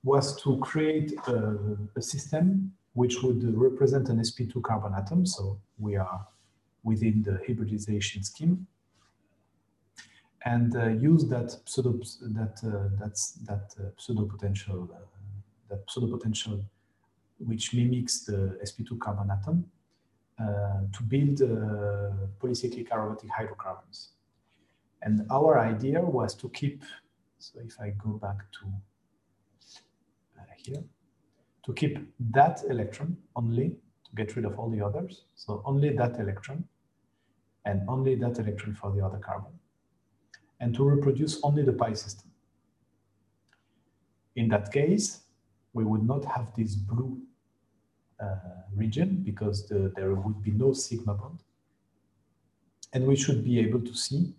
[0.04, 1.58] was to create a,
[1.96, 5.26] a system which would represent an sp2 carbon atom.
[5.26, 6.28] So we are
[6.84, 8.68] within the hybridization scheme
[10.46, 15.00] and uh, use that pseudo that uh, that's that uh, pseudo potential uh,
[15.70, 16.64] that pseudo potential
[17.40, 19.66] which mimics the sp2 carbon atom,
[20.40, 24.10] uh, to build uh, polycyclic aromatic hydrocarbons.
[25.02, 26.84] And our idea was to keep,
[27.40, 28.66] so if I go back to
[30.38, 30.84] uh, here,
[31.66, 31.98] to keep
[32.32, 33.70] that electron only,
[34.06, 35.24] to get rid of all the others.
[35.36, 36.64] So only that electron
[37.66, 39.52] and only that electron for the other carbon.
[40.60, 42.32] And to reproduce only the pi system.
[44.36, 45.22] In that case,
[45.74, 47.22] we would not have this blue
[48.22, 48.36] Uh,
[48.76, 51.40] region because the, there would be no sigma bond.
[52.92, 54.34] And we should be able to see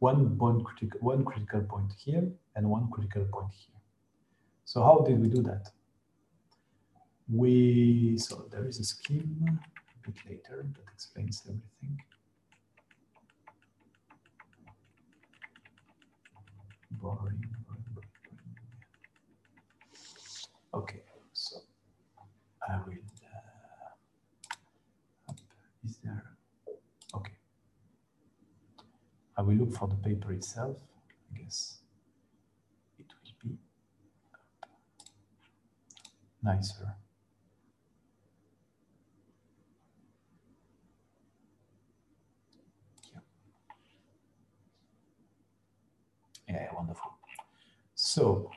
[0.00, 2.26] one bond critical, one critical point here
[2.56, 3.80] and one critical point here.
[4.64, 5.70] So how did we do that?
[7.28, 12.02] We, so there is a scheme a bit later that explains everything.
[16.90, 17.46] Boring.
[20.74, 21.02] Okay,
[21.32, 21.58] so
[22.68, 22.99] I will
[29.40, 30.76] I will look for the paper itself,
[31.32, 31.78] I guess
[32.98, 33.56] it will be
[36.42, 36.94] nicer.
[43.14, 43.20] Yeah,
[46.50, 47.12] yeah wonderful.
[47.94, 48.50] So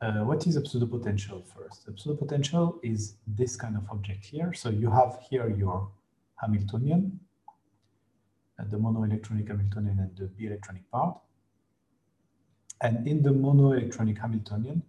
[0.00, 1.88] uh, what is absolute pseudopotential first?
[1.88, 4.54] absolute pseudopotential is this kind of object here.
[4.54, 5.90] So you have here your
[6.36, 7.18] Hamiltonian
[8.58, 11.18] the monoelectronic Hamiltonian and the b-electronic part.
[12.80, 14.82] And in the monoelectronic Hamiltonian,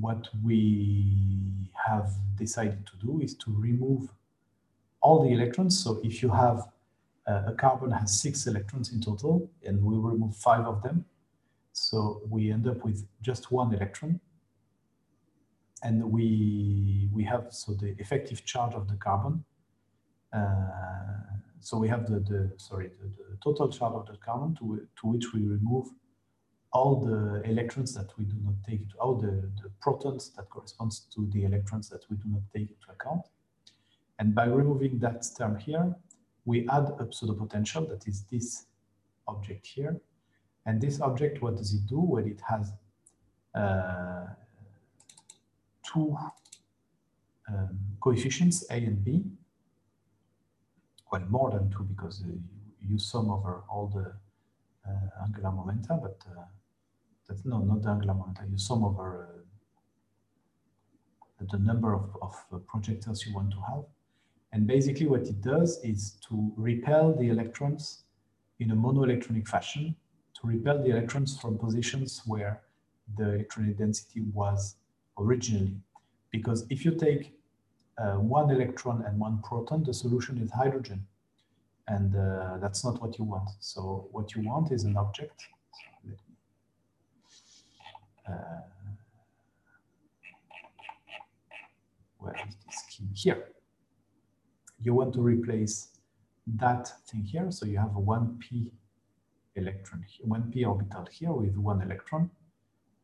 [0.00, 4.10] what we have decided to do is to remove
[5.00, 5.78] all the electrons.
[5.82, 6.68] So if you have
[7.26, 11.04] uh, a carbon has six electrons in total, and we remove five of them,
[11.72, 14.20] so we end up with just one electron.
[15.82, 19.44] And we, we have, so the effective charge of the carbon.
[20.32, 24.86] Uh, so we have the, the sorry, the, the, total charge of the carbon to,
[25.00, 25.86] to which we remove
[26.72, 31.28] all the electrons that we do not take, all the, the protons that corresponds to
[31.32, 33.22] the electrons that we do not take into account.
[34.18, 35.94] And by removing that term here,
[36.44, 38.66] we add a pseudopotential that is this
[39.26, 40.00] object here.
[40.66, 42.00] And this object, what does it do?
[42.00, 42.72] Well, it has
[43.54, 44.26] uh,
[45.82, 46.16] two
[47.48, 49.24] um, coefficients, A and B.
[51.10, 52.32] Well, more than two because uh,
[52.86, 54.12] you sum over all the
[54.88, 56.44] uh, angular momenta, but uh,
[57.26, 58.42] that's no, not the angular momenta.
[58.50, 59.44] You sum over
[61.40, 62.34] the number of, of
[62.66, 63.84] projectors you want to have.
[64.52, 68.04] And basically what it does is to repel the electrons
[68.60, 69.94] in a monoelectronic fashion
[70.40, 72.62] to repel the electrons from positions where
[73.16, 74.76] the electronic density was
[75.18, 75.76] originally.
[76.30, 77.37] Because if you take
[77.98, 81.06] uh, one electron and one proton, the solution is hydrogen.
[81.88, 83.48] And uh, that's not what you want.
[83.60, 85.42] So what you want is an object.
[88.28, 88.32] Uh,
[92.18, 93.04] where is this key?
[93.14, 93.48] Here.
[94.80, 95.88] You want to replace
[96.56, 97.50] that thing here.
[97.50, 98.70] So you have a 1p
[99.56, 102.30] electron, one p orbital here with one electron.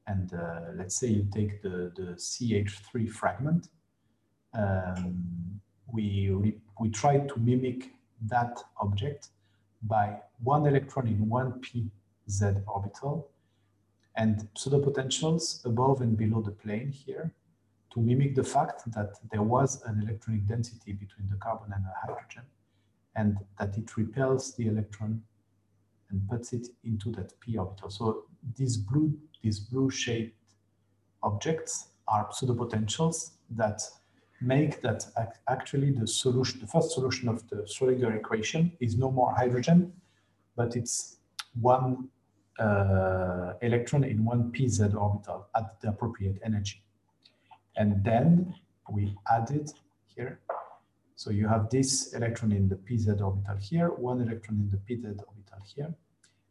[0.07, 3.69] And uh, let's say you take the, the CH3 fragment.
[4.55, 5.61] Um,
[5.93, 7.91] we, we, try to mimic
[8.27, 9.29] that object
[9.83, 13.29] by one electron in one pz orbital
[14.17, 17.33] and pseudopotentials above and below the plane here
[17.93, 21.93] to mimic the fact that there was an electronic density between the carbon and the
[22.01, 22.43] hydrogen
[23.17, 25.23] and that it repels the electron
[26.11, 27.91] and puts it into that p orbital.
[27.91, 28.25] So
[28.57, 30.37] these blue, these blue shaped
[31.23, 33.83] objects are pseudopotentials that
[34.41, 35.07] make that
[35.49, 39.93] actually the solution, the first solution of the Schrodinger equation is no more hydrogen,
[40.57, 41.19] but it's
[41.61, 42.09] one
[42.59, 46.83] uh, electron in one pz orbital at the appropriate energy.
[47.77, 48.55] And then
[48.91, 49.73] we added
[50.07, 50.41] here,
[51.17, 55.05] so you have this electron in the pz orbital here, one electron in the pz
[55.05, 55.95] orbital here,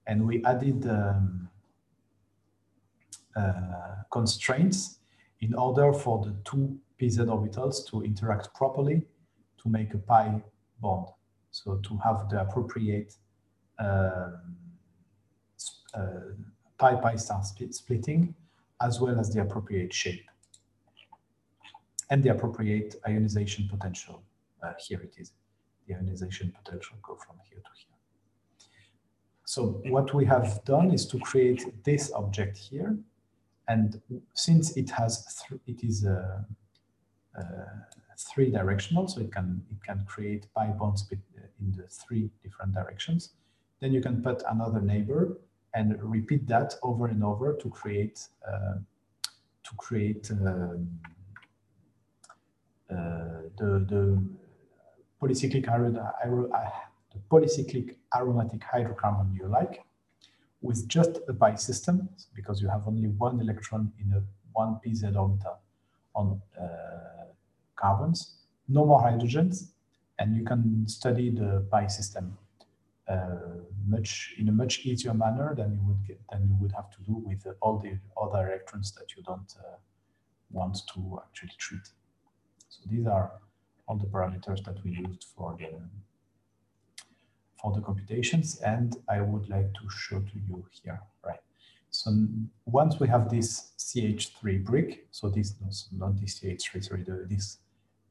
[0.08, 1.50] and we added um,
[3.36, 5.00] uh, constraints
[5.42, 9.02] in order for the two pz orbitals to interact properly
[9.62, 10.42] to make a pi
[10.82, 11.08] bond.
[11.52, 13.14] So to have the appropriate
[13.80, 14.56] um,
[15.94, 16.34] uh,
[16.78, 18.34] pi pi star split splitting
[18.82, 20.26] as well as the appropriate shape
[22.10, 24.24] and the appropriate ionization potential.
[24.62, 25.32] Uh, here it is.
[25.88, 28.68] The ionization potential go from here to here.
[29.46, 32.98] So what we have done is to create this object here.
[33.68, 34.02] And
[34.34, 35.26] since it has,
[35.68, 36.46] it is a, a
[38.18, 43.34] three directional, so it can, it can create pi bonds in the three different directions.
[43.80, 45.38] Then you can put another neighbor
[45.76, 48.76] and repeat that over and over to create, uh,
[49.64, 50.88] to create um,
[52.92, 54.24] uh, the, the
[55.22, 59.84] polycyclic the polycyclic aromatic hydrocarbon you like
[60.62, 64.22] with just a pi system because you have only one electron in a
[64.54, 65.60] one pz orbital
[66.16, 67.23] on uh,
[67.76, 68.36] carbons,
[68.68, 69.70] no more hydrogens,
[70.20, 72.38] and you can study the pi system
[73.08, 73.26] uh,
[73.86, 77.02] much in a much easier manner than you would get than you would have to
[77.04, 79.76] do with all the other electrons that you don't uh,
[80.52, 81.86] want to actually treat.
[82.70, 83.32] So these are
[83.88, 85.70] all the parameters that we used for the
[87.62, 91.40] for the computations and I would like to show to you here, right?
[91.90, 92.12] So
[92.66, 95.54] once we have this CH3 brick, so this,
[95.92, 97.60] not this CH3, sorry, the, this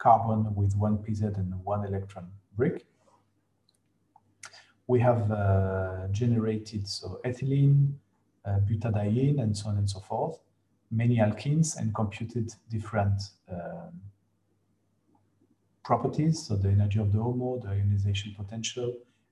[0.06, 2.26] carbon with one PZ and one electron
[2.56, 2.76] brick,
[4.92, 7.92] we have uh, generated so ethylene,
[8.44, 10.36] uh, butadiene, and so on and so forth,
[10.90, 13.18] many alkenes, and computed different
[13.50, 13.92] um,
[15.84, 18.88] properties, so the energy of the HOMO, the ionization potential,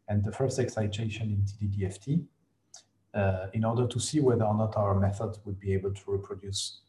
[0.09, 2.27] and the first excitation in TDDFT.
[3.15, 6.81] uh, in order to see whether or not our method would be able to reproduce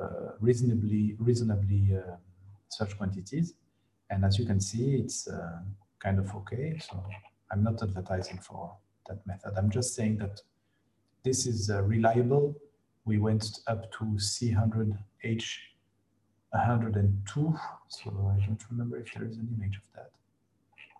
[0.00, 2.16] uh, reasonably, reasonably uh,
[2.72, 3.54] such quantities.
[4.10, 5.60] And as you can see, it's uh,
[5.98, 6.78] kind of okay.
[6.78, 7.02] So
[7.50, 8.76] I'm not advertising for
[9.08, 9.54] that method.
[9.56, 10.40] I'm just saying that
[11.22, 12.54] this is uh, reliable.
[13.04, 15.58] We went up to C100H
[16.50, 17.58] 102.
[17.88, 20.10] So I don't remember if there is an image of that.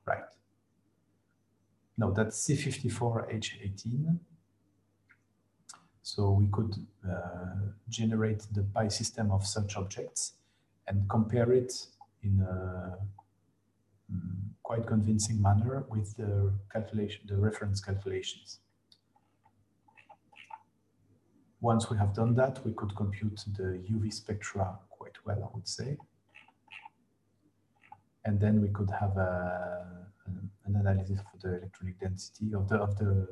[0.06, 0.24] Right.
[1.98, 4.18] No, that's C54H18.
[6.02, 6.74] So we could
[7.08, 10.32] uh, generate the pi system of such objects
[10.88, 11.72] and compare it
[12.22, 12.98] in a
[14.10, 18.60] um, quite convincing manner with the calculation, the reference calculations.
[21.60, 25.68] Once we have done that, we could compute the UV spectra quite well, I would
[25.68, 25.96] say.
[28.24, 32.76] And then we could have a, an, an analysis of the electronic density of the,
[32.76, 33.28] of the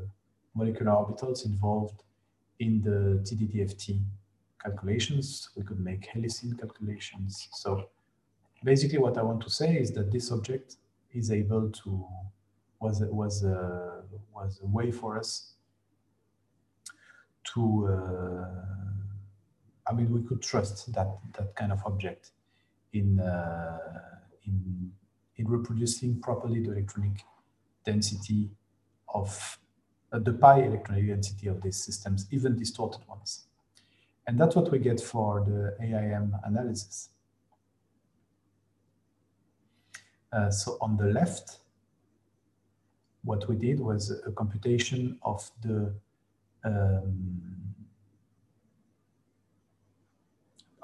[0.55, 2.03] molecular orbitals involved
[2.59, 4.01] in the TDDFT
[4.63, 5.51] calculations.
[5.57, 7.49] We could make helicene calculations.
[7.53, 7.89] So
[8.65, 10.77] basically what I want to say is that this object
[11.13, 12.07] is able to,
[12.81, 15.53] was, was, a, was a way for us
[17.55, 22.31] to, uh, I mean, we could trust that, that kind of object
[22.93, 23.79] in, uh,
[24.47, 24.93] in,
[25.37, 27.25] in reproducing properly the electronic
[27.85, 28.51] density
[29.13, 29.59] of
[30.13, 33.47] uh, the pi electronic density of these systems, even distorted ones.
[34.31, 37.09] And that's what we get for the AIM analysis.
[40.33, 41.59] Uh, so on the left,
[43.25, 45.93] what we did was a computation of the
[46.63, 47.43] um,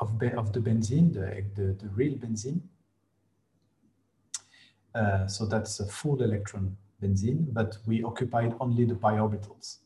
[0.00, 2.62] of, of the benzene, the, the, the real benzene.
[4.92, 9.76] Uh, so that's a full electron benzene, but we occupied only the pi orbitals.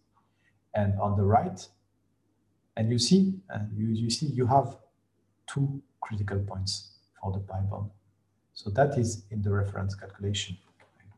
[0.75, 1.69] And on the right,
[2.81, 4.79] and you see, and you, you see you have
[5.47, 7.91] two critical points for the pi bond.
[8.55, 10.57] So that is in the reference calculation.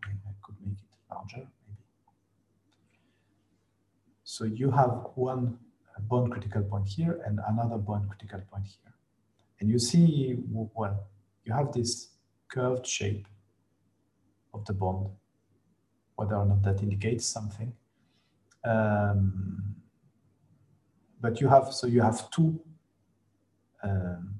[0.05, 1.85] I, I could make it larger, maybe.
[4.25, 5.57] So you have one
[6.09, 8.93] bond critical point here and another bond critical point here.
[9.61, 11.07] And you see, well,
[11.45, 12.09] you have this
[12.49, 13.29] curved shape
[14.53, 15.11] of the bond
[16.17, 17.73] whether or not that indicates something.
[18.65, 19.72] Um,
[21.23, 22.61] but you have, so you have two
[23.83, 24.35] um,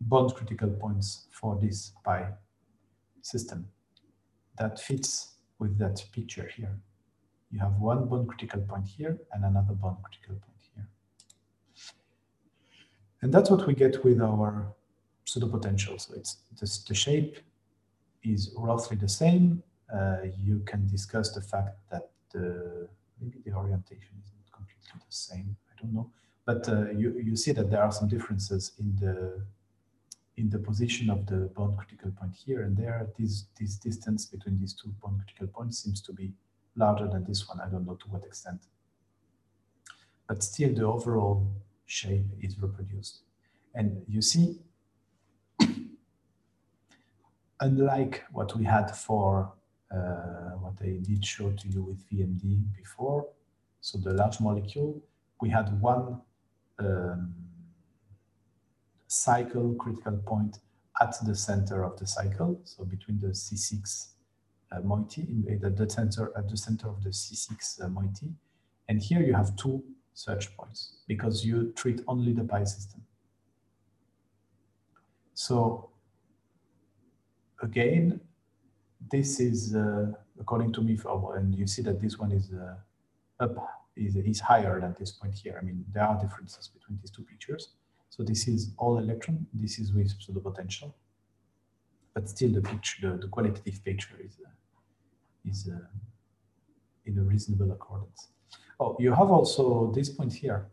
[0.00, 2.28] bond critical points for this pi
[3.22, 3.68] system
[4.58, 6.76] that fits with that picture here.
[7.52, 10.88] You have one bond critical point here and another bond critical point here.
[13.22, 14.74] And that's what we get with our
[15.24, 15.98] pseudo potential.
[15.98, 17.38] So it's this, the shape
[18.24, 19.62] is roughly the same,
[19.94, 22.88] uh, you can discuss the fact that the,
[23.20, 24.32] maybe the orientation is
[24.96, 25.56] the same.
[25.70, 26.10] I don't know,
[26.44, 29.42] but uh, you you see that there are some differences in the
[30.36, 33.08] in the position of the bond critical point here and there.
[33.18, 36.32] This this distance between these two bond critical points seems to be
[36.76, 37.60] larger than this one.
[37.60, 38.60] I don't know to what extent,
[40.26, 41.46] but still the overall
[41.86, 43.22] shape is reproduced,
[43.74, 44.58] and you see.
[47.60, 49.52] Unlike what we had for
[49.90, 53.26] uh, what I did show to you with VMD before.
[53.80, 55.00] So the large molecule,
[55.40, 56.20] we had one
[56.78, 57.34] um,
[59.06, 60.58] cycle critical point
[61.00, 64.08] at the center of the cycle, so between the C6
[64.72, 68.28] uh, moiety, in the, the center at the center of the C6 uh, moiety,
[68.88, 69.82] and here you have two
[70.14, 73.00] search points because you treat only the pi system.
[75.34, 75.90] So
[77.62, 78.20] again,
[79.10, 80.06] this is, uh,
[80.40, 80.98] according to me,
[81.36, 82.74] and you see that this one is uh,
[83.40, 83.56] up,
[83.96, 85.58] is, is higher than this point here.
[85.60, 87.68] I mean, there are differences between these two pictures.
[88.10, 90.94] So this is all electron, this is with pseudo potential,
[92.14, 94.50] but still the picture, the, the qualitative picture is, uh,
[95.44, 95.78] is uh,
[97.06, 98.28] in a reasonable accordance.
[98.80, 100.66] Oh, you have also this point here.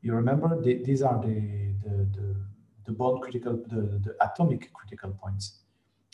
[0.00, 2.36] You remember the, these are the, the, the,
[2.86, 5.58] the bond critical, the, the atomic critical points.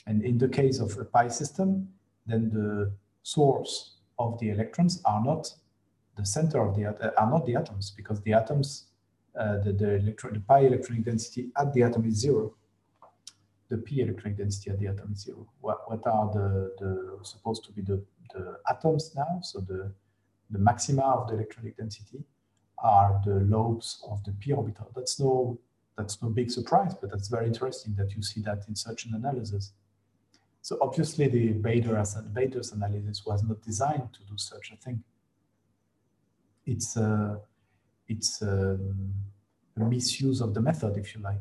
[0.07, 1.89] And in the case of a pi system,
[2.27, 2.93] then the
[3.23, 5.53] source of the electrons are not
[6.17, 8.87] the center of the uh, are not the atoms because the atoms
[9.39, 12.55] uh, the the, electron, the pi electronic density at the atom is zero.
[13.69, 15.47] The p electronic density at the atom is zero.
[15.61, 18.03] What what are the the supposed to be the
[18.35, 19.41] the atoms now?
[19.43, 19.93] So the
[20.51, 22.25] the maxima of the electronic density
[22.79, 24.91] are the lobes of the p orbital.
[24.95, 25.59] That's no
[25.97, 29.15] that's no big surprise, but that's very interesting that you see that in such an
[29.15, 29.73] analysis.
[30.69, 32.15] So obviously the Bader's,
[32.73, 35.03] analysis was not designed to do such a thing.
[36.67, 37.41] it's a,
[38.07, 38.79] it's a,
[39.79, 41.41] a misuse of the method, if you like.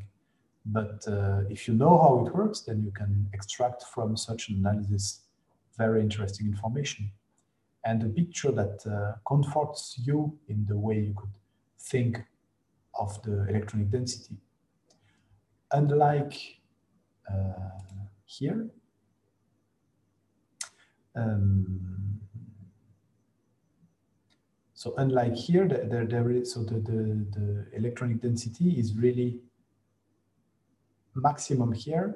[0.65, 4.65] But uh, if you know how it works, then you can extract from such an
[4.65, 5.23] analysis
[5.77, 7.11] very interesting information.
[7.83, 11.35] And a picture that uh, comforts you in the way you could
[11.77, 12.21] think
[12.97, 14.37] of the electronic density.
[15.73, 16.35] Unlike
[17.29, 17.71] uh,
[18.23, 18.69] here,
[21.17, 22.19] um,
[24.73, 29.39] so unlike here, there, there is, so the, the, the electronic density is really
[31.15, 32.15] maximum here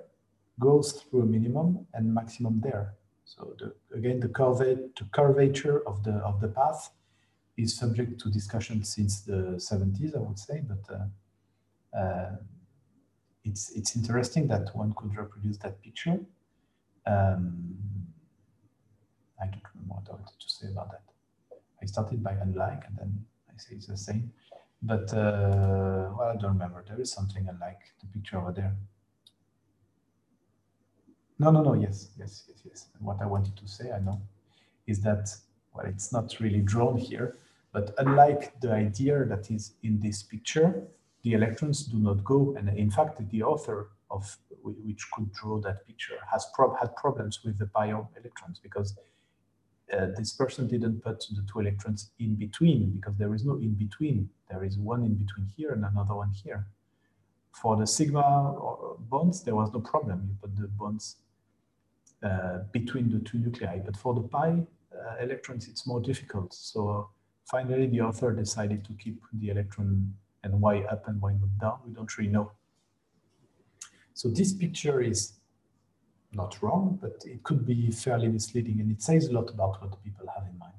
[0.59, 2.93] goes through a minimum and maximum there.
[3.25, 6.91] So the, again, the, the curvature of the of the path
[7.57, 12.35] is subject to discussion since the 70s, I would say, but uh, uh,
[13.43, 16.19] it's it's interesting that one could reproduce that picture.
[17.05, 17.75] Um,
[19.41, 21.03] I don't remember what I wanted to say about that.
[21.81, 24.31] I started by unlike, and then I say it's the same.
[24.83, 26.83] But uh, well, I don't remember.
[26.87, 28.75] There is something unlike the picture over there.
[31.39, 31.73] No, no, no.
[31.73, 32.87] Yes, yes, yes, yes.
[32.99, 34.21] what I wanted to say, I know,
[34.85, 35.35] is that
[35.73, 37.35] well, it's not really drawn here,
[37.73, 40.83] but unlike the idea that is in this picture,
[41.23, 42.55] the electrons do not go.
[42.57, 47.43] And in fact, the author of which could draw that picture has prob had problems
[47.43, 48.95] with the pi electrons because
[49.93, 53.73] uh, this person didn't put the two electrons in between because there is no in
[53.73, 54.29] between.
[54.49, 56.67] There is one in between here and another one here.
[57.51, 60.27] For the sigma uh, bonds, there was no problem.
[60.27, 61.17] You put the bonds
[62.23, 63.79] uh, between the two nuclei.
[63.79, 64.63] But for the pi
[64.93, 66.53] uh, electrons, it's more difficult.
[66.53, 67.09] So
[67.45, 70.13] finally, the author decided to keep the electron
[70.43, 71.79] and why up and why not down.
[71.85, 72.51] We don't really know.
[74.13, 75.33] So this picture is
[76.33, 80.03] not wrong, but it could be fairly misleading and it says a lot about what
[80.03, 80.73] people have in mind.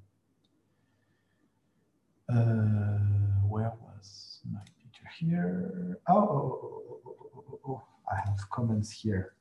[2.28, 5.98] Uh, where was my picture here?
[6.08, 9.34] Oh, oh, oh, oh, I have comments here.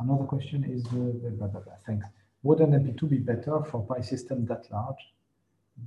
[0.00, 2.06] Another question is, uh, blah, blah, blah, thanks.
[2.42, 5.12] Would an MP2 be better for pi system that large,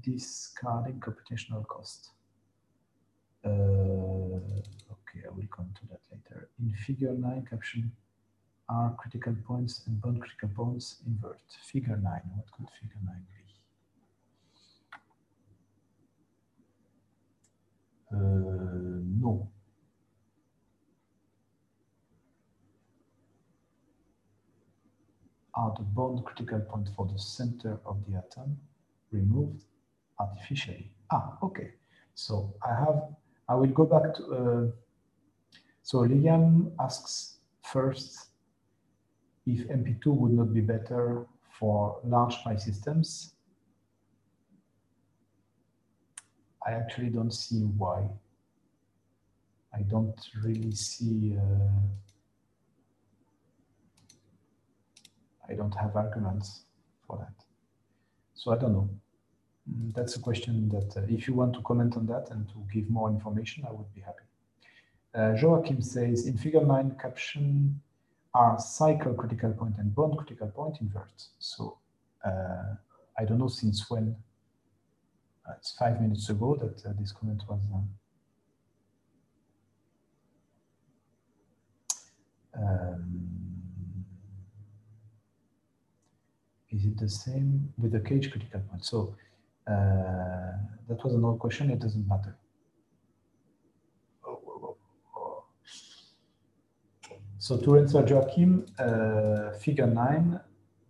[0.02, 2.10] discarding computational cost?
[3.44, 4.11] Uh,
[5.42, 6.50] will come to that later.
[6.60, 7.92] In figure 9 caption,
[8.70, 11.42] are critical points and bond critical points invert?
[11.64, 13.42] Figure 9, what could figure 9 be?
[18.14, 18.18] Uh,
[19.20, 19.50] no.
[25.54, 28.58] Are the bond critical point for the center of the atom
[29.12, 29.64] removed
[30.20, 30.92] artificially?
[31.12, 31.74] Ah, okay.
[32.16, 33.04] So I have,
[33.50, 34.72] I will go back to, uh,
[35.84, 38.28] so Liam asks first
[39.46, 41.26] if MP2 would not be better
[41.60, 43.34] for large pi systems.
[46.66, 48.08] I actually don't see why.
[49.74, 51.82] I don't really see, uh,
[55.50, 56.66] I don't have arguments
[57.08, 57.46] for that.
[58.36, 58.90] So I don't know.
[59.70, 62.56] Mm, that's a question that uh, if you want to comment on that and to
[62.74, 64.31] give more information, I would be happy.
[65.14, 67.82] Uh, Joachim says, in figure 9 caption
[68.34, 71.28] are cycle critical point and bond critical point invert.
[71.40, 71.78] So
[72.26, 72.76] uh,
[73.20, 74.16] I don't know since when,
[75.48, 77.90] uh, it's five minutes ago that uh, this comment was done.
[82.54, 83.32] Um,
[86.70, 88.86] is it the same with the cage critical point?
[88.86, 89.16] So
[89.68, 90.54] uh,
[90.88, 92.38] that was another question, it doesn't matter.
[97.42, 100.40] So to answer Joachim, uh, figure nine,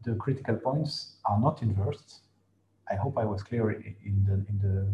[0.03, 2.23] the critical points are not inversed.
[2.91, 4.93] I hope I was clear in the in the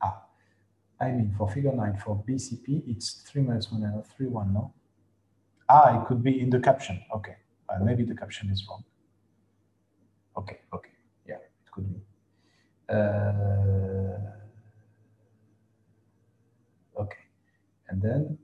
[0.00, 0.22] ah.
[0.98, 4.54] I mean for figure nine for BCP, it's three minus one and three one.
[4.54, 4.72] No.
[5.68, 6.98] Ah, it could be in the caption.
[7.14, 7.36] Okay,
[7.68, 8.82] uh, maybe the caption is wrong.
[10.34, 10.96] Okay, okay,
[11.28, 12.00] yeah, it could be.
[12.88, 14.32] Uh,
[17.02, 17.24] okay,
[17.90, 18.38] and then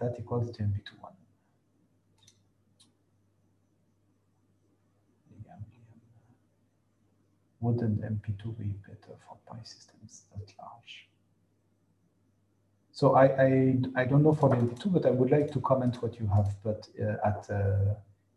[0.00, 1.12] that equals to MP21.
[7.60, 11.08] Wouldn't MP2 be better for pi systems that large?
[12.90, 16.02] So I, I, I don't know for the MP2, but I would like to comment
[16.02, 16.54] what you have.
[16.64, 17.94] But uh, at uh,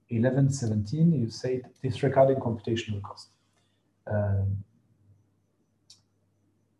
[0.10, 3.30] 1117, you said disregarding computational cost.
[4.06, 4.64] Um,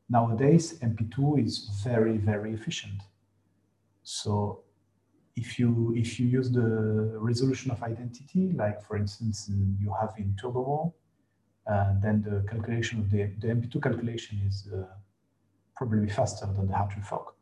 [0.10, 3.02] nowadays, MP2 is very, very efficient.
[4.04, 4.62] So
[5.36, 9.50] if you if you use the resolution of identity, like for instance
[9.80, 10.94] you have in Turbomole,
[11.66, 14.84] uh, then the calculation of the, the MP2 calculation is uh,
[15.76, 17.36] probably faster than the Hartree Fock.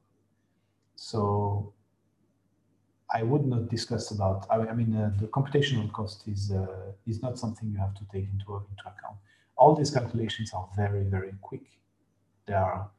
[0.95, 1.73] So
[3.13, 7.21] I would not discuss about, I, I mean, uh, the computational cost is, uh, is
[7.21, 9.17] not something you have to take into, into account.
[9.57, 11.65] All these calculations are very, very quick.
[12.45, 12.89] They are,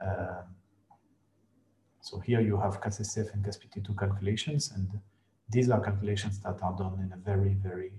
[0.00, 0.42] uh,
[2.06, 4.88] so here you have CASSCF and CASPT2 calculations, and
[5.50, 7.90] these are calculations that are done in a very, very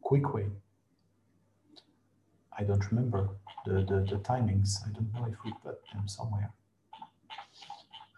[0.00, 0.46] quick way.
[2.58, 3.28] I don't remember
[3.66, 4.78] the, the, the timings.
[4.86, 6.50] I don't know if we put them somewhere.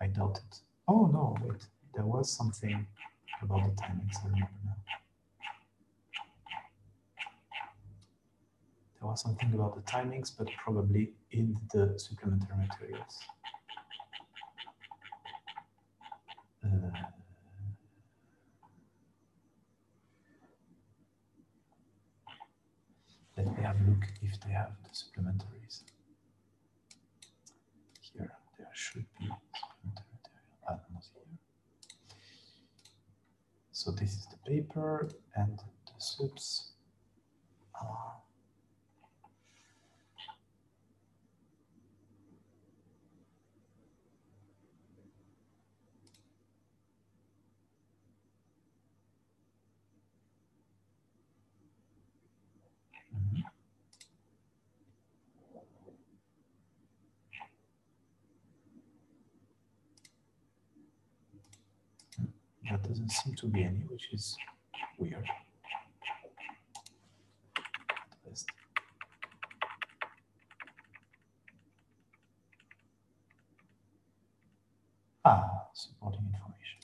[0.00, 0.60] I doubt it.
[0.86, 1.66] Oh, no, wait.
[1.96, 2.86] There was something
[3.42, 4.14] about the timings.
[4.24, 4.76] I remember now.
[9.00, 13.18] There was something about the timings, but probably in the supplementary materials.
[16.64, 16.68] Uh,
[23.36, 25.82] let me have a look if they have the supplementaries.
[28.00, 30.56] Here, there should be supplementary material.
[30.68, 31.22] Ah, not here.
[33.72, 36.72] So this is the paper and the subs
[37.74, 38.24] are
[62.64, 64.36] There doesn't seem to be any, which is
[64.98, 65.28] weird.
[75.24, 76.78] Ah, supporting information.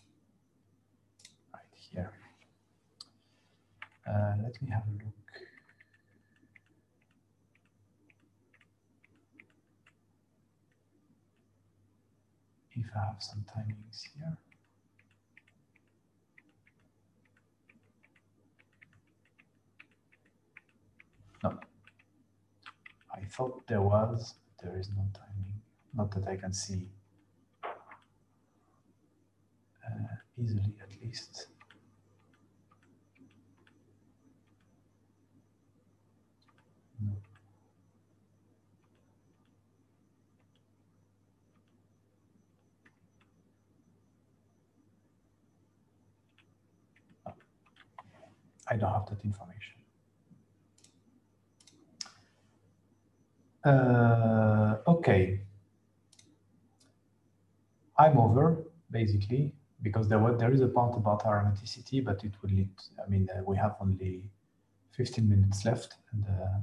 [1.54, 1.62] Right
[1.92, 2.12] here.
[4.04, 5.14] Uh, let me have a look.
[12.72, 14.36] If I have some timings here.
[21.42, 21.58] No.
[23.20, 25.60] I thought there was, there is no timing.
[25.94, 26.88] Not that I can see
[29.86, 31.48] uh, easily, at least.
[37.00, 37.16] No.
[48.68, 49.74] I don't have that information.
[53.64, 55.40] Uh, okay.
[57.98, 62.50] I'm over, basically, because there, were, there is a part about aromaticity, but it would
[62.52, 62.70] lead,
[63.04, 64.24] I mean, uh, we have only
[64.92, 66.58] 15 minutes left, and uh,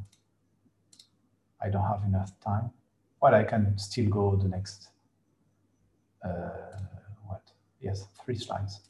[1.62, 2.72] I don't have enough time.
[3.22, 4.90] Well, I can still go the next,
[6.24, 6.80] uh,
[7.28, 7.42] what?
[7.80, 8.82] Yes, three slides.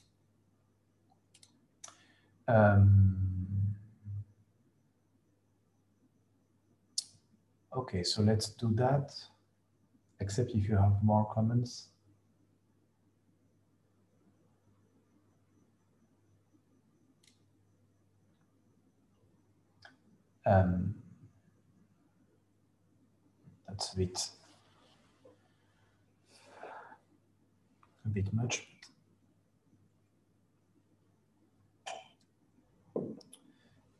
[2.47, 3.36] Um,
[7.77, 9.13] Okay, so let's do that,
[10.19, 11.89] except if you have more comments.
[20.43, 20.95] Um,
[23.67, 24.29] that's a bit,
[28.05, 28.65] a bit much.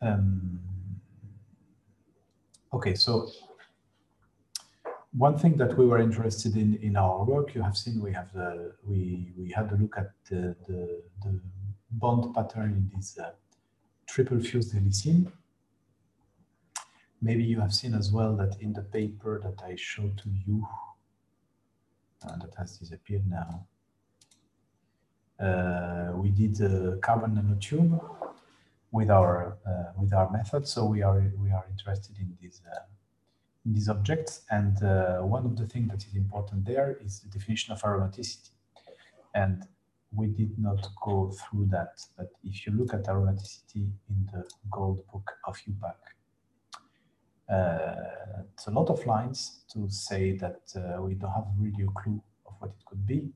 [0.02, 0.62] Um,
[2.74, 3.30] okay, so
[5.18, 8.32] one thing that we were interested in in our work, you have seen we have
[8.34, 11.40] the we we had a look at the the, the
[11.92, 13.32] bond pattern in this uh,
[14.08, 15.32] triple fused helicene.
[17.20, 20.68] Maybe you have seen as well that in the paper that I showed to you,
[22.24, 23.66] uh, that has disappeared now.
[25.40, 28.00] Uh, we did a carbon nanotube
[28.92, 32.80] with our uh, with our method, so we are we are interested in this uh,
[33.74, 34.42] these objects.
[34.50, 38.52] And uh, one of the things that is important there is the definition of aromaticity.
[39.36, 39.64] And
[40.16, 45.06] we did not go through that, but if you look at aromaticity in the gold
[45.12, 45.96] book of IUPAC,
[47.50, 52.02] uh, it's a lot of lines to say that uh, we don't have really a
[52.02, 53.30] clue of what it could be.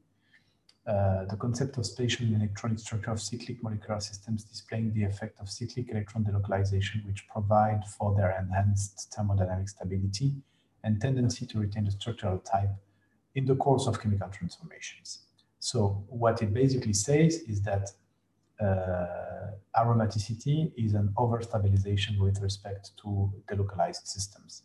[0.92, 5.40] Uh, the concept of spatial and electronic structure of cyclic molecular systems displaying the effect
[5.40, 10.34] of cyclic electron delocalization, which provide for their enhanced thermodynamic stability
[10.84, 12.72] and tendency to retain the structural type
[13.36, 15.20] in the course of chemical transformations.
[15.60, 17.90] So what it basically says is that
[18.60, 24.64] uh, aromaticity is an overstabilization with respect to delocalized systems.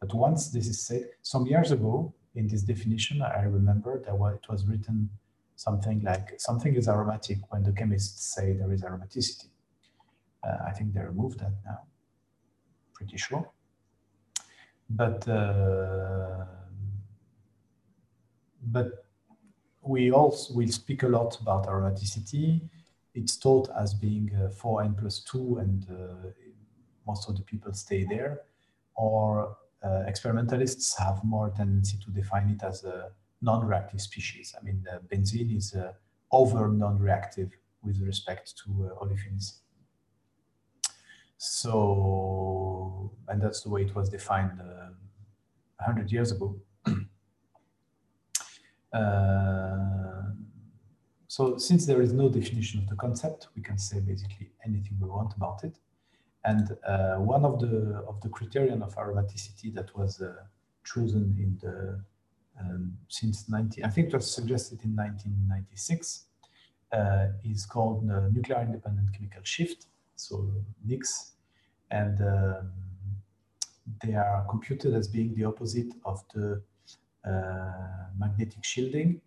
[0.00, 4.50] But once this is said, some years ago, in this definition, I remember that it
[4.50, 5.10] was written
[5.58, 9.48] something like something is aromatic when the chemists say there is aromaticity.
[10.44, 11.80] Uh, I think they removed that now,
[12.94, 13.44] pretty sure.
[14.88, 16.44] But uh,
[18.62, 19.04] but
[19.82, 22.60] we also will speak a lot about aromaticity.
[23.14, 26.30] It's taught as being uh, 4n plus 2 and uh,
[27.04, 28.42] most of the people stay there.
[28.94, 33.10] Or uh, experimentalists have more tendency to define it as a
[33.40, 34.54] non-reactive species.
[34.58, 35.92] I mean, benzene is uh,
[36.32, 37.50] over non-reactive
[37.82, 39.60] with respect to uh, olefins.
[41.38, 44.90] So, and that's the way it was defined uh,
[45.76, 46.56] 100 years ago.
[48.92, 50.22] uh,
[51.28, 55.08] so since there is no definition of the concept, we can say basically anything we
[55.08, 55.78] want about it.
[56.44, 60.34] And uh, one of the of the criterion of aromaticity that was uh,
[60.84, 62.02] chosen in the
[62.60, 66.24] um, since 19, I think it was suggested in 1996,
[66.92, 69.86] uh, is called the nuclear independent chemical shift
[70.18, 70.50] so
[70.84, 71.32] NICS,
[71.90, 72.72] and um,
[74.02, 76.60] they are computed as being the opposite of the
[77.24, 79.20] uh, magnetic shielding.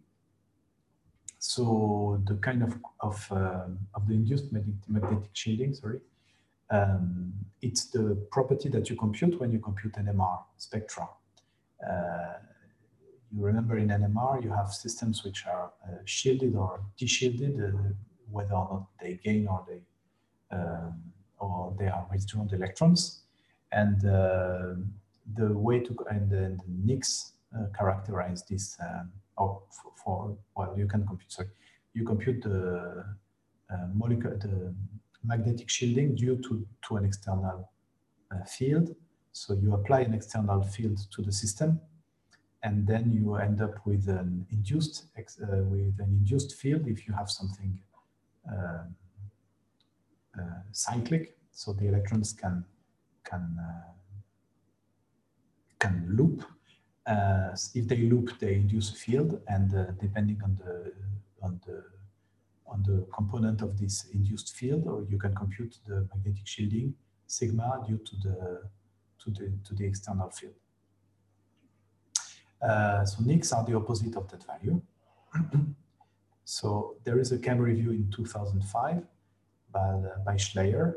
[1.39, 6.01] So the kind of of, um, of the induced magnetic shielding, sorry,
[6.69, 11.07] um, it's the property that you compute when you compute NMR spectra.
[11.81, 12.33] Uh,
[13.33, 17.93] you remember in NMR, you have systems which are uh, shielded or deshielded, uh,
[18.29, 19.81] whether or not they gain or they
[20.51, 21.01] um,
[21.39, 23.21] or they are withdrawn electrons.
[23.71, 24.75] And uh,
[25.35, 30.77] the way to, and the, the NICS uh, characterize this, um, or for, for, well,
[30.77, 31.49] you can compute, sorry,
[31.93, 33.05] you compute the
[33.71, 34.73] uh, molecular, the
[35.23, 37.69] magnetic shielding due to, to an external
[38.31, 38.95] uh, field.
[39.31, 41.79] So you apply an external field to the system,
[42.63, 47.13] and then you end up with an induced uh, with an induced field if you
[47.13, 47.79] have something
[48.51, 48.83] uh,
[50.39, 52.63] uh, cyclic, so the electrons can
[53.23, 53.91] can uh,
[55.79, 56.43] can loop.
[57.07, 60.93] Uh, if they loop, they induce a field, and depending on the
[61.41, 61.83] on the
[62.67, 66.93] on the component of this induced field, or you can compute the magnetic shielding
[67.27, 68.61] sigma due to the
[69.19, 70.53] to the to the external field.
[72.61, 74.81] Uh, so NICs are the opposite of that value.
[76.45, 79.03] so there is a chem review in 2005
[79.71, 80.95] by, by Schleyer,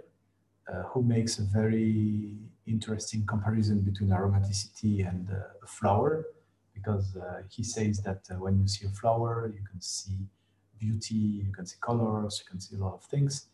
[0.73, 2.37] uh, who makes a very
[2.67, 6.27] interesting comparison between aromaticity and uh, a flower,
[6.75, 10.19] because uh, he says that when you see a flower, you can see
[10.79, 13.47] beauty, you can see colors, you can see a lot of things.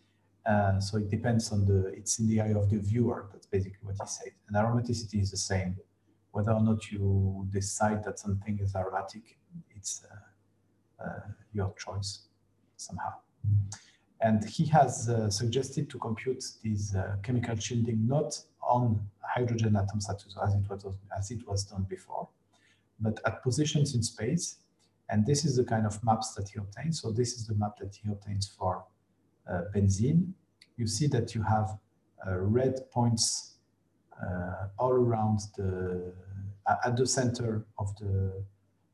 [0.46, 3.26] Uh, so it depends on the, it's in the eye of the viewer.
[3.32, 4.32] That's basically what he said.
[4.48, 5.76] And aromaticity is the same.
[6.32, 9.38] Whether or not you decide that something is aromatic,
[9.74, 11.20] it's uh, uh,
[11.52, 12.26] your choice
[12.76, 13.12] somehow.
[14.20, 20.08] And he has uh, suggested to compute this uh, chemical shielding not on hydrogen atoms
[20.10, 20.22] as
[20.54, 22.28] it, was, as it was done before,
[23.00, 24.56] but at positions in space.
[25.08, 27.00] And this is the kind of maps that he obtains.
[27.00, 28.84] So this is the map that he obtains for
[29.50, 30.32] uh, benzene.
[30.76, 31.78] You see that you have
[32.26, 33.54] uh, red points
[34.78, 36.12] all around the,
[36.84, 38.44] at the center of the,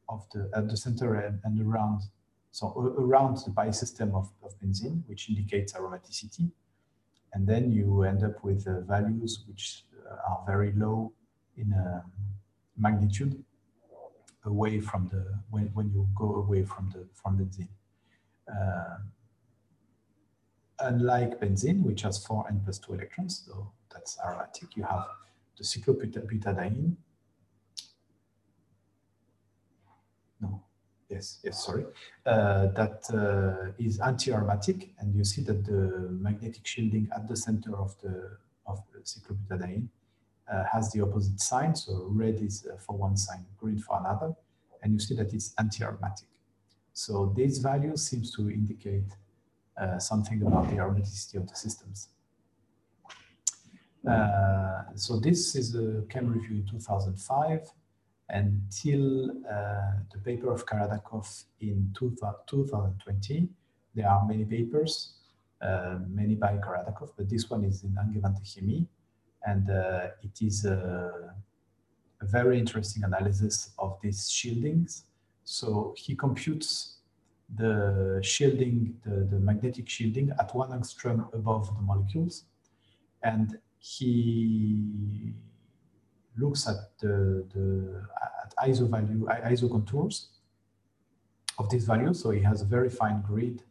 [0.09, 2.03] of the, at the center and, and around
[2.53, 6.51] so around the pi system of, of benzene, which indicates aromaticity.
[7.35, 11.13] And then you end up with uh, values which uh, are very low
[11.59, 12.01] in uh,
[12.79, 13.45] magnitude
[14.47, 17.69] away from the, when, when you go away from the, from benzene.
[18.51, 18.99] Uh,
[20.79, 25.07] unlike benzene, which has four n plus two electrons, so that's aromatic, you have
[25.57, 26.95] the cyclobutadiene,
[30.41, 30.63] no,
[31.09, 31.87] yes, yes, sorry,
[32.27, 37.75] uh, that uh, is anti-aromatic, and you see that the magnetic shielding at the center
[37.75, 38.37] of the
[38.67, 39.87] of the cyclobutadiene
[40.53, 41.75] uh, has the opposite sign.
[41.75, 44.35] So red is uh, for one sign, green for another,
[44.83, 46.29] and you see that it's anti-aromatic.
[46.93, 49.11] So these values seems to indicate
[49.81, 52.09] uh, something about the aromaticity of the systems.
[54.07, 57.73] Uh, so this is a chem review in 2005
[58.29, 63.49] until uh, the paper of Karadakov in 2020.
[63.95, 65.15] There are many papers,
[65.61, 68.87] uh, many by Karadakov, but this one is in Angewandte Chemie,
[69.45, 69.69] and
[70.23, 71.35] it is a,
[72.21, 75.05] a, very interesting analysis of these shieldings.
[75.45, 76.97] So he computes
[77.55, 82.45] the shielding, the, the magnetic shielding at one angstrom above the molecules.
[83.23, 85.33] And he
[86.37, 88.03] looks at the, the
[88.45, 90.29] at ISO value, ISO contours
[91.59, 92.13] of this value.
[92.13, 93.63] So he has a very fine grid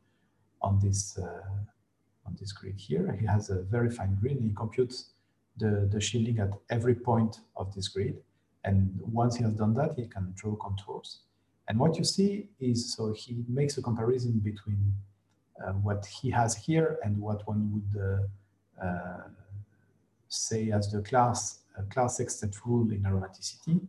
[0.62, 3.16] on this uh, on this grid here.
[3.20, 4.40] He has a very fine grid.
[4.42, 5.12] He computes
[5.58, 8.18] the, the shielding at every point of this grid.
[8.64, 11.20] And once he has done that, he can draw contours.
[11.68, 14.94] And what you see is, so he makes a comparison between
[15.64, 19.22] uh, what he has here and what one would uh, uh,
[20.36, 21.36] say as the Clar,
[21.92, 23.80] Clar sextet rule in aromaticity.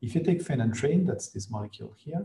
[0.00, 2.24] If you take phenanthrene, that's this molecule here,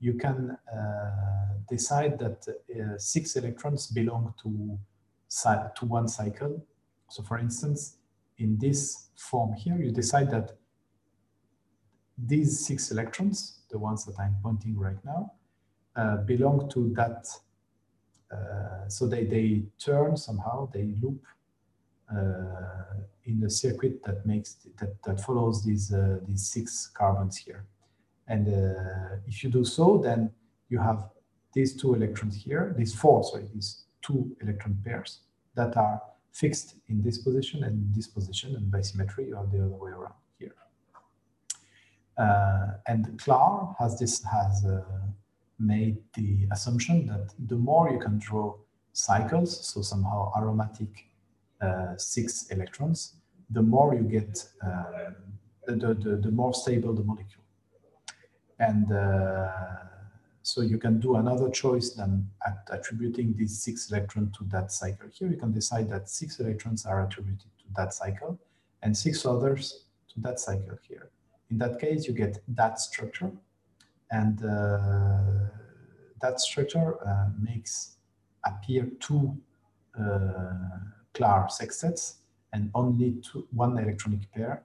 [0.00, 4.78] you can uh, decide that uh, six electrons belong to,
[5.76, 6.64] to one cycle.
[7.08, 7.96] So for instance,
[8.38, 10.52] in this form here, you decide that
[12.16, 15.32] these six electrons, the ones that I'm pointing right now,
[15.96, 17.26] uh, belong to that.
[18.30, 21.24] Uh, so they, they turn somehow, they loop
[22.10, 27.66] in the circuit that makes that, that follows these, uh, these six carbons here.
[28.26, 30.30] And uh, if you do so, then
[30.68, 31.10] you have
[31.52, 35.20] these two electrons here, these four, sorry, these two electron pairs
[35.54, 36.00] that are
[36.32, 39.90] fixed in this position and this position, and by symmetry, you have the other way
[39.90, 40.14] around.
[42.18, 44.82] Uh, and Clar has this has uh,
[45.60, 48.56] made the assumption that the more you can draw
[48.92, 51.07] cycles, so somehow aromatic uh,
[51.96, 53.14] six electrons,
[53.50, 55.10] the more you get uh,
[55.66, 57.44] the, the, the more stable the molecule.
[58.58, 59.48] And uh,
[60.42, 65.08] so you can do another choice than at attributing these six electrons to that cycle.
[65.12, 68.38] Here you can decide that six electrons are attributed to that cycle
[68.82, 71.10] and six others to that cycle here.
[71.50, 73.30] In that case, you get that structure.
[74.10, 75.50] And uh,
[76.22, 77.96] that structure uh, makes
[78.44, 79.36] appear two
[79.98, 80.52] uh,
[81.18, 82.14] Clar sextets
[82.52, 84.62] and only two, one electronic pair.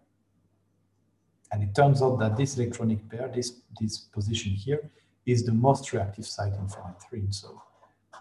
[1.51, 4.89] And it turns out that this electronic pair, this, this position here,
[5.25, 7.33] is the most reactive site in phenanthrene.
[7.33, 7.61] So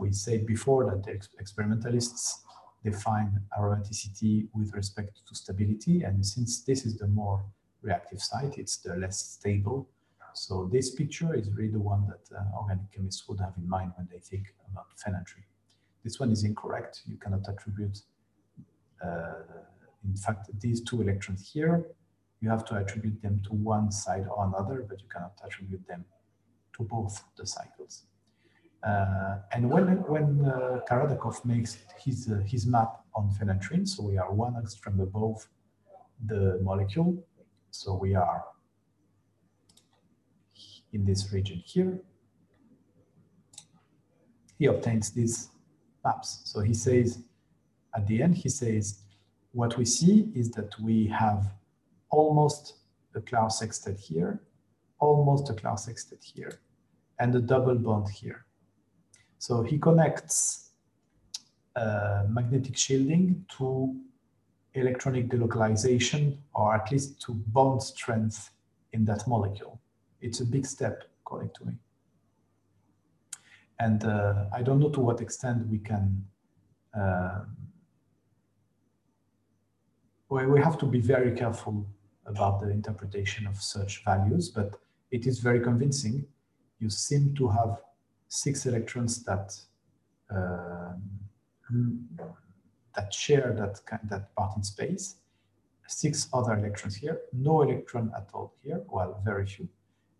[0.01, 2.43] we said before that the experimentalists
[2.83, 6.03] define aromaticity with respect to stability.
[6.03, 7.45] And since this is the more
[7.83, 9.89] reactive site, it's the less stable.
[10.35, 13.93] So this picture is really the one that uh, organic chemists would have in mind
[13.97, 15.45] when they think about phenanthrene.
[16.03, 17.03] This one is incorrect.
[17.07, 18.01] You cannot attribute,
[20.05, 21.87] in fact, these two electrons here,
[22.41, 26.05] you have to attribute them to one side or another, but you cannot attribute them
[26.77, 28.05] to both the cycles.
[28.83, 34.19] Uh, and when when uh, Karadakov makes his uh, his map on phenanthrene, so we
[34.19, 35.47] are one angstrom above
[36.27, 37.25] the molecule,
[37.71, 38.45] so we are
[40.93, 42.01] in this region here.
[44.59, 45.51] He obtains these
[46.05, 46.43] maps.
[46.45, 47.23] So he says,
[47.95, 49.01] at the end, he says,
[49.53, 51.53] what we see is that we have
[52.11, 52.75] almost
[53.15, 54.41] a Clar sextet here,
[54.99, 56.61] almost a Clar sextet here,
[57.19, 58.47] and a double bond here.
[59.39, 60.71] So he connects
[61.77, 63.95] uh, magnetic shielding to
[64.75, 68.51] electronic delocalization or at least to bond strength
[68.93, 69.81] in that molecule.
[70.21, 71.73] It's a big step, according to me.
[73.79, 76.25] And uh, I don't know to what extent we can,
[76.99, 77.41] uh,
[80.33, 81.87] we have to be very careful
[82.27, 84.79] about the interpretation of such values, but
[85.11, 86.25] it is very convincing.
[86.79, 87.81] You seem to have
[88.29, 89.55] six electrons that
[90.35, 90.93] uh,
[92.95, 95.17] that share that, that part in space,
[95.87, 99.69] six other electrons here, no electron at all here, well, very few,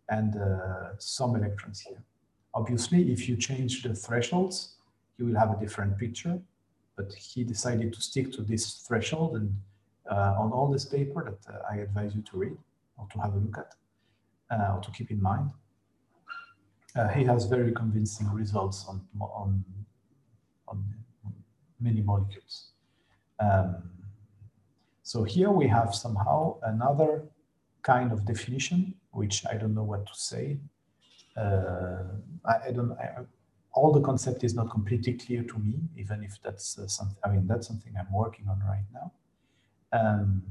[0.09, 2.03] and uh, some electrons here.
[2.55, 4.77] Obviously, if you change the thresholds,
[5.19, 6.39] you will have a different picture,
[6.97, 9.55] but he decided to stick to this threshold and
[10.11, 12.59] on all this paper that uh, I advise you to read
[12.99, 13.75] or to have a look at
[14.53, 15.51] uh, or to keep in mind.
[16.95, 19.65] Uh, he has very convincing results on, on,
[20.69, 20.85] on
[21.81, 22.73] many molecules.
[23.41, 23.91] Um,
[25.03, 27.25] so here we have somehow another
[27.83, 30.59] kind of definition, which I don't know what to say.
[31.37, 32.05] Uh,
[32.45, 32.93] I, I, don't.
[32.93, 33.23] I,
[33.73, 37.17] all the concept is not completely clear to me, even if that's uh, something.
[37.25, 39.13] I mean, that's something I'm working on right now.
[39.93, 40.43] Um,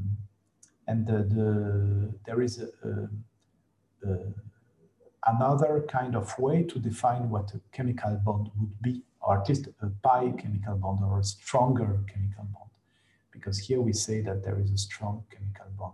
[0.87, 4.17] and the, the, there is a, a, a,
[5.27, 9.67] another kind of way to define what a chemical bond would be or at least
[9.81, 12.69] a pi chemical bond or a stronger chemical bond.
[13.31, 15.93] Because here we say that there is a strong chemical bond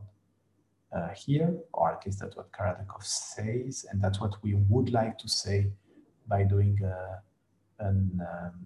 [0.92, 5.18] uh, here, or at least that's what Karadakov says, and that's what we would like
[5.20, 5.68] to say
[6.28, 7.20] by doing uh,
[7.80, 8.66] an, um,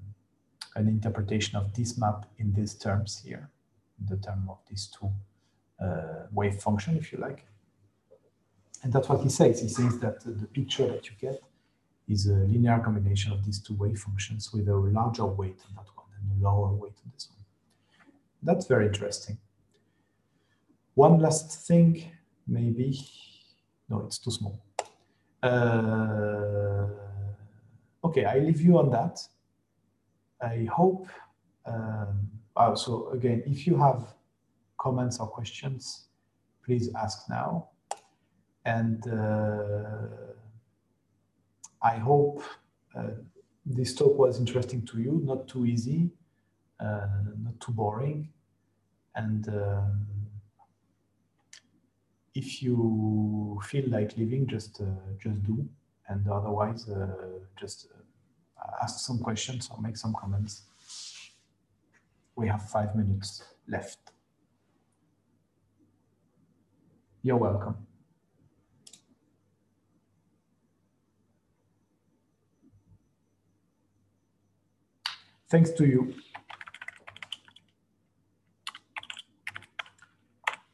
[0.75, 3.49] an interpretation of this map in these terms here,
[4.07, 5.11] the term of these two
[5.83, 7.45] uh, wave function, if you like.
[8.83, 9.61] And that's what he says.
[9.61, 11.41] He says that the picture that you get
[12.07, 15.87] is a linear combination of these two wave functions with a larger weight on that
[15.95, 17.45] one and a lower weight on this one.
[18.43, 19.37] That's very interesting.
[20.95, 22.11] One last thing,
[22.47, 22.99] maybe.
[23.87, 24.59] No, it's too small.
[25.43, 26.87] Uh,
[28.03, 29.19] okay, I leave you on that.
[30.41, 31.07] I hope.
[31.65, 34.15] Um, oh, so again, if you have
[34.77, 36.07] comments or questions,
[36.65, 37.69] please ask now.
[38.65, 40.07] And uh,
[41.81, 42.43] I hope
[42.95, 43.15] uh,
[43.65, 46.09] this talk was interesting to you, not too easy,
[46.79, 47.07] uh,
[47.43, 48.29] not too boring.
[49.15, 50.07] And um,
[52.33, 54.85] if you feel like leaving, just uh,
[55.19, 55.67] just do,
[56.07, 57.07] and otherwise, uh,
[57.59, 57.87] just
[58.57, 60.63] uh, ask some questions or make some comments.
[62.35, 63.99] We have five minutes left.
[67.23, 67.75] You're welcome.
[75.49, 76.13] Thanks to you.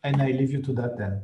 [0.04, 1.24] And I leave you to that then.